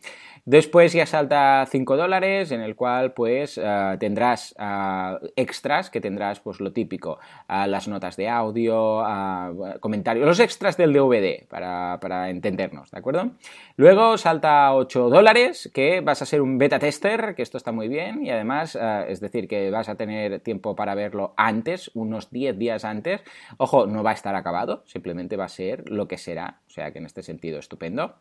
Después 0.46 0.92
ya 0.92 1.06
salta 1.06 1.66
5 1.68 1.96
dólares, 1.96 2.52
en 2.52 2.60
el 2.60 2.76
cual 2.76 3.12
pues 3.14 3.58
eh, 3.58 3.96
tendrás 3.98 4.54
eh, 4.56 5.32
extras, 5.34 5.90
que 5.90 6.00
tendrás 6.00 6.38
pues 6.38 6.60
lo 6.60 6.72
típico, 6.72 7.18
eh, 7.48 7.66
las 7.66 7.88
notas 7.88 8.16
de 8.16 8.28
audio, 8.28 9.02
comentarios, 9.80 10.24
los 10.24 10.38
extras 10.38 10.76
del 10.76 10.92
DVD, 10.92 11.44
para, 11.48 11.98
para, 12.00 12.30
entendernos, 12.30 12.92
¿de 12.92 12.98
acuerdo? 12.98 13.32
Luego 13.74 14.16
salta 14.18 14.72
8 14.72 15.10
dólares, 15.10 15.68
que 15.74 16.00
vas 16.00 16.22
a 16.22 16.26
ser 16.26 16.40
un 16.40 16.58
beta 16.58 16.78
tester, 16.78 17.34
que 17.34 17.42
esto 17.42 17.58
está 17.58 17.72
muy 17.72 17.88
bien, 17.88 18.24
y 18.24 18.30
además, 18.30 18.78
es 19.08 19.18
decir, 19.18 19.48
que 19.48 19.72
vas 19.72 19.88
a 19.88 19.96
tener 19.96 20.38
tiempo 20.40 20.76
para 20.76 20.94
verlo 20.94 21.34
antes, 21.36 21.90
unos 21.94 22.30
10 22.30 22.56
días 22.56 22.84
antes. 22.84 23.20
Ojo, 23.56 23.88
no 23.88 24.04
va 24.04 24.10
a 24.10 24.14
estar 24.14 24.36
acabado, 24.36 24.84
simplemente 24.86 25.36
va 25.36 25.46
a 25.46 25.48
ser 25.48 25.90
lo 25.90 26.06
que 26.06 26.18
será, 26.18 26.60
o 26.68 26.70
sea 26.70 26.92
que 26.92 27.00
en 27.00 27.06
este 27.06 27.24
sentido 27.24 27.58
estupendo. 27.58 28.14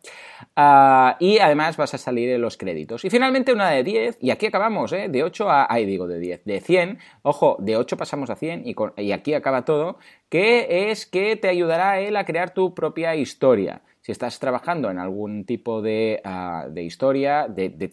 y 1.20 1.38
además 1.38 1.76
vas 1.76 1.94
a 1.94 1.98
salir 1.98 2.15
de 2.24 2.38
los 2.38 2.56
créditos. 2.56 3.04
Y 3.04 3.10
finalmente 3.10 3.52
una 3.52 3.70
de 3.70 3.84
10, 3.84 4.18
y 4.20 4.30
aquí 4.30 4.46
acabamos, 4.46 4.92
¿eh? 4.92 5.08
de 5.08 5.22
8 5.22 5.50
a, 5.50 5.66
ahí 5.70 5.84
digo, 5.84 6.06
de 6.06 6.18
10, 6.18 6.44
de 6.44 6.60
100, 6.60 6.98
ojo, 7.22 7.56
de 7.58 7.76
8 7.76 7.96
pasamos 7.96 8.30
a 8.30 8.36
100 8.36 8.66
y, 8.66 8.74
y 8.96 9.12
aquí 9.12 9.34
acaba 9.34 9.64
todo, 9.64 9.98
que 10.30 10.90
es 10.90 11.04
que 11.04 11.36
te 11.36 11.48
ayudará 11.48 12.00
él 12.00 12.16
a 12.16 12.24
crear 12.24 12.54
tu 12.54 12.74
propia 12.74 13.14
historia 13.14 13.82
si 14.06 14.12
estás 14.12 14.38
trabajando 14.38 14.88
en 14.88 15.00
algún 15.00 15.44
tipo 15.44 15.82
de, 15.82 16.20
ah, 16.22 16.66
de 16.70 16.84
historia 16.84 17.48
de, 17.48 17.92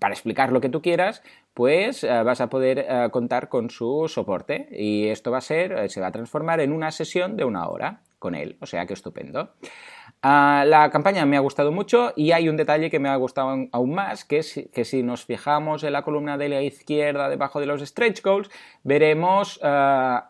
para 0.00 0.12
explicar 0.12 0.50
lo 0.50 0.60
que 0.60 0.68
tú 0.68 0.82
quieras, 0.82 1.22
pues 1.54 2.02
ah, 2.02 2.24
vas 2.24 2.40
a 2.40 2.48
poder 2.48 2.84
ah, 2.90 3.10
contar 3.10 3.48
con 3.48 3.70
su 3.70 4.08
soporte 4.08 4.66
y 4.72 5.06
esto 5.06 5.30
va 5.30 5.38
a 5.38 5.40
ser, 5.40 5.88
se 5.88 6.00
va 6.00 6.08
a 6.08 6.10
transformar 6.10 6.58
en 6.58 6.72
una 6.72 6.90
sesión 6.90 7.36
de 7.36 7.44
una 7.44 7.68
hora 7.68 8.00
con 8.18 8.34
él, 8.34 8.56
o 8.60 8.66
sea 8.66 8.86
que 8.86 8.94
estupendo. 8.94 9.52
Ah, 10.24 10.64
la 10.66 10.88
campaña 10.90 11.26
me 11.26 11.36
ha 11.36 11.40
gustado 11.40 11.72
mucho 11.72 12.12
y 12.14 12.30
hay 12.30 12.48
un 12.48 12.56
detalle 12.56 12.90
que 12.90 13.00
me 13.00 13.08
ha 13.08 13.16
gustado 13.16 13.66
aún 13.72 13.94
más, 13.94 14.24
que 14.24 14.38
es 14.38 14.68
que 14.72 14.84
si 14.84 15.02
nos 15.02 15.24
fijamos 15.24 15.82
en 15.82 15.92
la 15.92 16.02
columna 16.02 16.38
de 16.38 16.48
la 16.48 16.62
izquierda 16.62 17.28
debajo 17.28 17.58
de 17.58 17.66
los 17.66 17.82
stretch 17.82 18.22
goals, 18.22 18.48
veremos 18.84 19.58
ah, 19.64 20.28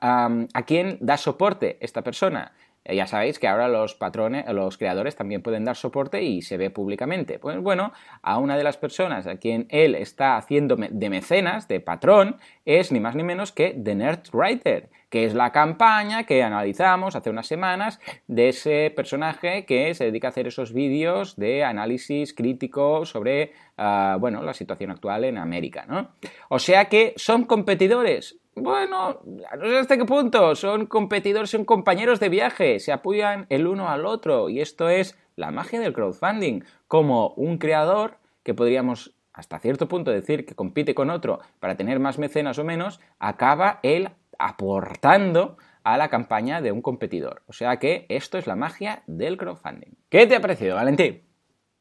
a 0.55 0.63
quién 0.63 0.97
da 1.01 1.19
soporte 1.19 1.77
esta 1.81 2.01
persona. 2.03 2.53
Eh, 2.85 2.97
ya 2.97 3.07
sabéis 3.07 3.39
que 3.39 3.47
ahora 3.49 3.69
los 3.69 3.95
patrones, 3.95 4.45
los 4.53 4.77
creadores 4.77 5.15
también 5.15 5.43
pueden 5.43 5.65
dar 5.65 5.77
soporte 5.77 6.23
y 6.23 6.43
se 6.43 6.57
ve 6.57 6.71
públicamente. 6.71 7.39
Pues 7.39 7.59
bueno, 7.59 7.93
a 8.23 8.39
una 8.39 8.57
de 8.57 8.65
las 8.65 8.77
personas 8.77 9.27
a 9.27 9.37
quien 9.37 9.67
él 9.69 9.95
está 9.95 10.37
haciendo 10.37 10.77
de 10.77 11.11
mecenas, 11.11 11.69
de 11.69 11.81
patrón, 11.81 12.39
es 12.65 12.91
ni 12.93 13.01
más 13.01 13.15
ni 13.15 13.23
menos 13.23 13.53
que 13.53 13.71
The 13.71 13.95
Nerd 13.95 14.23
Writer, 14.33 14.91
que 15.13 15.27
es 15.27 15.35
la 15.35 15.53
campaña 15.53 16.25
que 16.25 16.43
analizamos 16.43 17.17
hace 17.17 17.29
unas 17.29 17.47
semanas 17.47 18.01
de 18.29 18.49
ese 18.49 18.91
personaje 18.97 19.67
que 19.67 19.93
se 19.93 20.07
dedica 20.07 20.29
a 20.29 20.31
hacer 20.31 20.47
esos 20.47 20.73
vídeos 20.73 21.37
de 21.37 21.65
análisis 21.65 22.33
crítico 22.33 23.05
sobre, 23.05 23.53
ah, 23.77 24.17
bueno, 24.19 24.43
la 24.43 24.55
situación 24.55 24.91
actual 24.91 25.25
en 25.25 25.37
América, 25.37 25.85
¿no? 25.87 26.13
O 26.49 26.59
sea 26.59 26.87
que 26.87 27.13
son 27.17 27.45
competidores, 27.45 28.39
bueno, 28.55 29.21
no 29.25 29.67
sé 29.67 29.79
hasta 29.79 29.99
qué 29.99 30.07
punto. 30.07 30.55
Son 30.55 30.87
competidores, 30.87 31.51
son 31.51 31.67
compañeros 31.67 32.19
de 32.19 32.31
viaje, 32.31 32.81
se 32.81 32.93
apoyan 32.93 33.45
el 33.51 33.67
uno 33.67 33.91
al 33.91 34.07
otro. 34.07 34.49
Y 34.49 34.61
esto 34.61 34.89
es 34.89 35.19
la 35.37 35.51
magia 35.51 35.81
del 35.81 35.93
crowdfunding. 35.93 36.63
Como 36.89 37.35
un 37.37 37.59
creador, 37.59 38.17
que 38.43 38.55
podríamos 38.55 39.15
hasta 39.35 39.59
cierto 39.59 39.89
punto 39.89 40.11
decir 40.11 40.45
que 40.45 40.55
compite 40.55 40.95
con 40.95 41.11
otro 41.11 41.41
para 41.61 41.77
tener 41.77 41.99
más 41.99 42.19
mecenas 42.19 42.59
o 42.59 42.65
menos, 42.65 43.01
acaba 43.19 43.81
él 43.83 44.11
aportando 44.43 45.57
a 45.85 45.97
la 45.97 46.09
campaña 46.09 46.61
de 46.61 46.73
un 46.73 46.83
competidor. 46.83 47.43
O 47.47 47.53
sea 47.53 47.79
que 47.79 48.07
esto 48.09 48.39
es 48.39 48.47
la 48.47 48.57
magia 48.57 49.03
del 49.07 49.37
crowdfunding. 49.37 49.95
¿Qué 50.09 50.27
te 50.27 50.37
ha 50.37 50.41
parecido, 50.41 50.77
Valentín? 50.77 51.23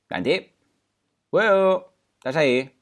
Valentín. 0.09 0.47
Bueno, 1.31 1.87
¿estás 2.15 2.35
ahí? 2.35 2.77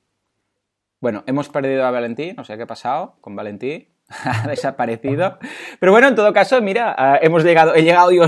Bueno, 1.00 1.24
hemos 1.28 1.48
perdido 1.50 1.86
a 1.86 1.92
Valentín, 1.92 2.36
no 2.36 2.44
sé 2.44 2.58
qué 2.58 2.64
ha 2.64 2.68
pasado 2.68 3.16
con 3.22 3.36
Valentín, 3.36 3.88
ha 4.26 4.48
desaparecido. 4.48 5.40
Pero 5.80 5.92
bueno, 5.94 6.10
en 6.10 6.16
todo 6.16 6.34
caso, 6.34 6.62
mira, 6.62 6.94
ah, 6.98 7.20
hemos 7.22 7.44
llegado, 7.44 7.74
he 7.74 7.84
llegado 7.84 8.12
yo 8.12 8.26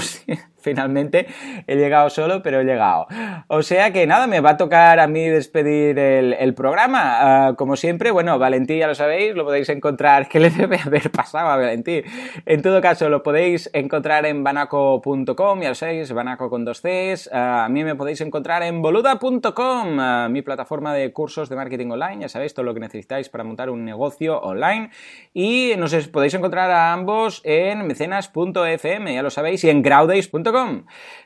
finalmente 0.61 1.27
he 1.67 1.75
llegado 1.75 2.09
solo, 2.09 2.41
pero 2.41 2.61
he 2.61 2.63
llegado. 2.63 3.07
O 3.47 3.63
sea 3.63 3.91
que 3.91 4.07
nada, 4.07 4.27
me 4.27 4.39
va 4.39 4.51
a 4.51 4.57
tocar 4.57 4.99
a 4.99 5.07
mí 5.07 5.27
despedir 5.27 5.97
el, 5.99 6.53
programa. 6.53 7.47
Ah, 7.47 7.53
como 7.55 7.75
siempre, 7.75 8.11
bueno, 8.11 8.37
Valentín 8.37 8.79
ya 8.79 8.87
lo 8.87 8.95
sabéis, 8.95 9.35
lo 9.35 9.45
podéis 9.45 9.69
encontrar. 9.69 10.27
¿Qué 10.29 10.39
le 10.39 10.49
debe 10.49 10.79
haber 10.79 11.11
pasado 11.11 11.49
a 11.49 11.57
Valentín? 11.57 12.03
En 12.45 12.61
todo 12.61 12.81
caso, 12.81 13.09
lo 13.09 13.23
podéis 13.23 13.69
encontrar 13.73 14.25
en 14.25 14.43
banaco.com, 14.43 15.61
ya 15.61 15.69
lo 15.69 15.75
sabéis, 15.75 16.11
banaco 16.11 16.49
con 16.49 16.65
dos 16.65 16.81
Cs. 16.81 17.29
Ah, 17.31 17.65
a 17.65 17.69
mí 17.69 17.83
me 17.83 17.95
podéis 17.95 18.21
encontrar 18.21 18.63
en 18.63 18.81
boluda.com, 18.81 19.99
ah, 19.99 20.27
mi 20.29 20.41
plataforma 20.41 20.93
de 20.93 21.11
cursos 21.11 21.49
de 21.49 21.55
marketing 21.55 21.91
online. 21.91 22.21
Ya 22.21 22.29
sabéis 22.29 22.53
todo 22.53 22.65
lo 22.65 22.73
que 22.73 22.79
necesitáis 22.79 23.29
para 23.29 23.43
montar 23.43 23.69
un 23.69 23.85
negocio 23.85 24.39
online. 24.39 24.89
Y 25.33 25.73
nos 25.77 25.95
podéis 26.07 26.33
encontrar 26.33 26.71
a 26.71 26.93
ambos 26.93 27.41
en 27.43 27.87
mecenas.fm, 27.87 29.13
ya 29.13 29.23
lo 29.23 29.29
sabéis, 29.29 29.63
y 29.63 29.69
en 29.69 29.81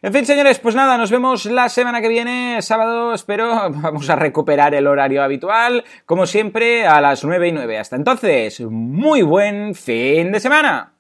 en 0.02 0.14
fin, 0.14 0.26
señores, 0.26 0.60
pues 0.60 0.76
nada, 0.76 0.98
nos 0.98 1.12
vemos 1.12 1.46
la 1.46 1.70
semana 1.70 2.02
que 2.02 2.08
viene, 2.08 2.62
sábado, 2.62 3.14
espero, 3.14 3.70
vamos 3.70 4.10
a 4.10 4.16
recuperar 4.16 4.74
el 4.74 4.88
horario 4.88 5.24
habitual, 5.24 5.84
como 6.06 6.26
siempre, 6.26 6.88
a 6.88 7.02
las 7.02 7.24
9 7.24 7.48
y 7.48 7.52
9. 7.52 7.78
Hasta 7.78 7.96
entonces, 7.96 8.62
muy 8.62 9.22
buen 9.22 9.76
fin 9.76 10.32
de 10.32 10.40
semana. 10.40 10.95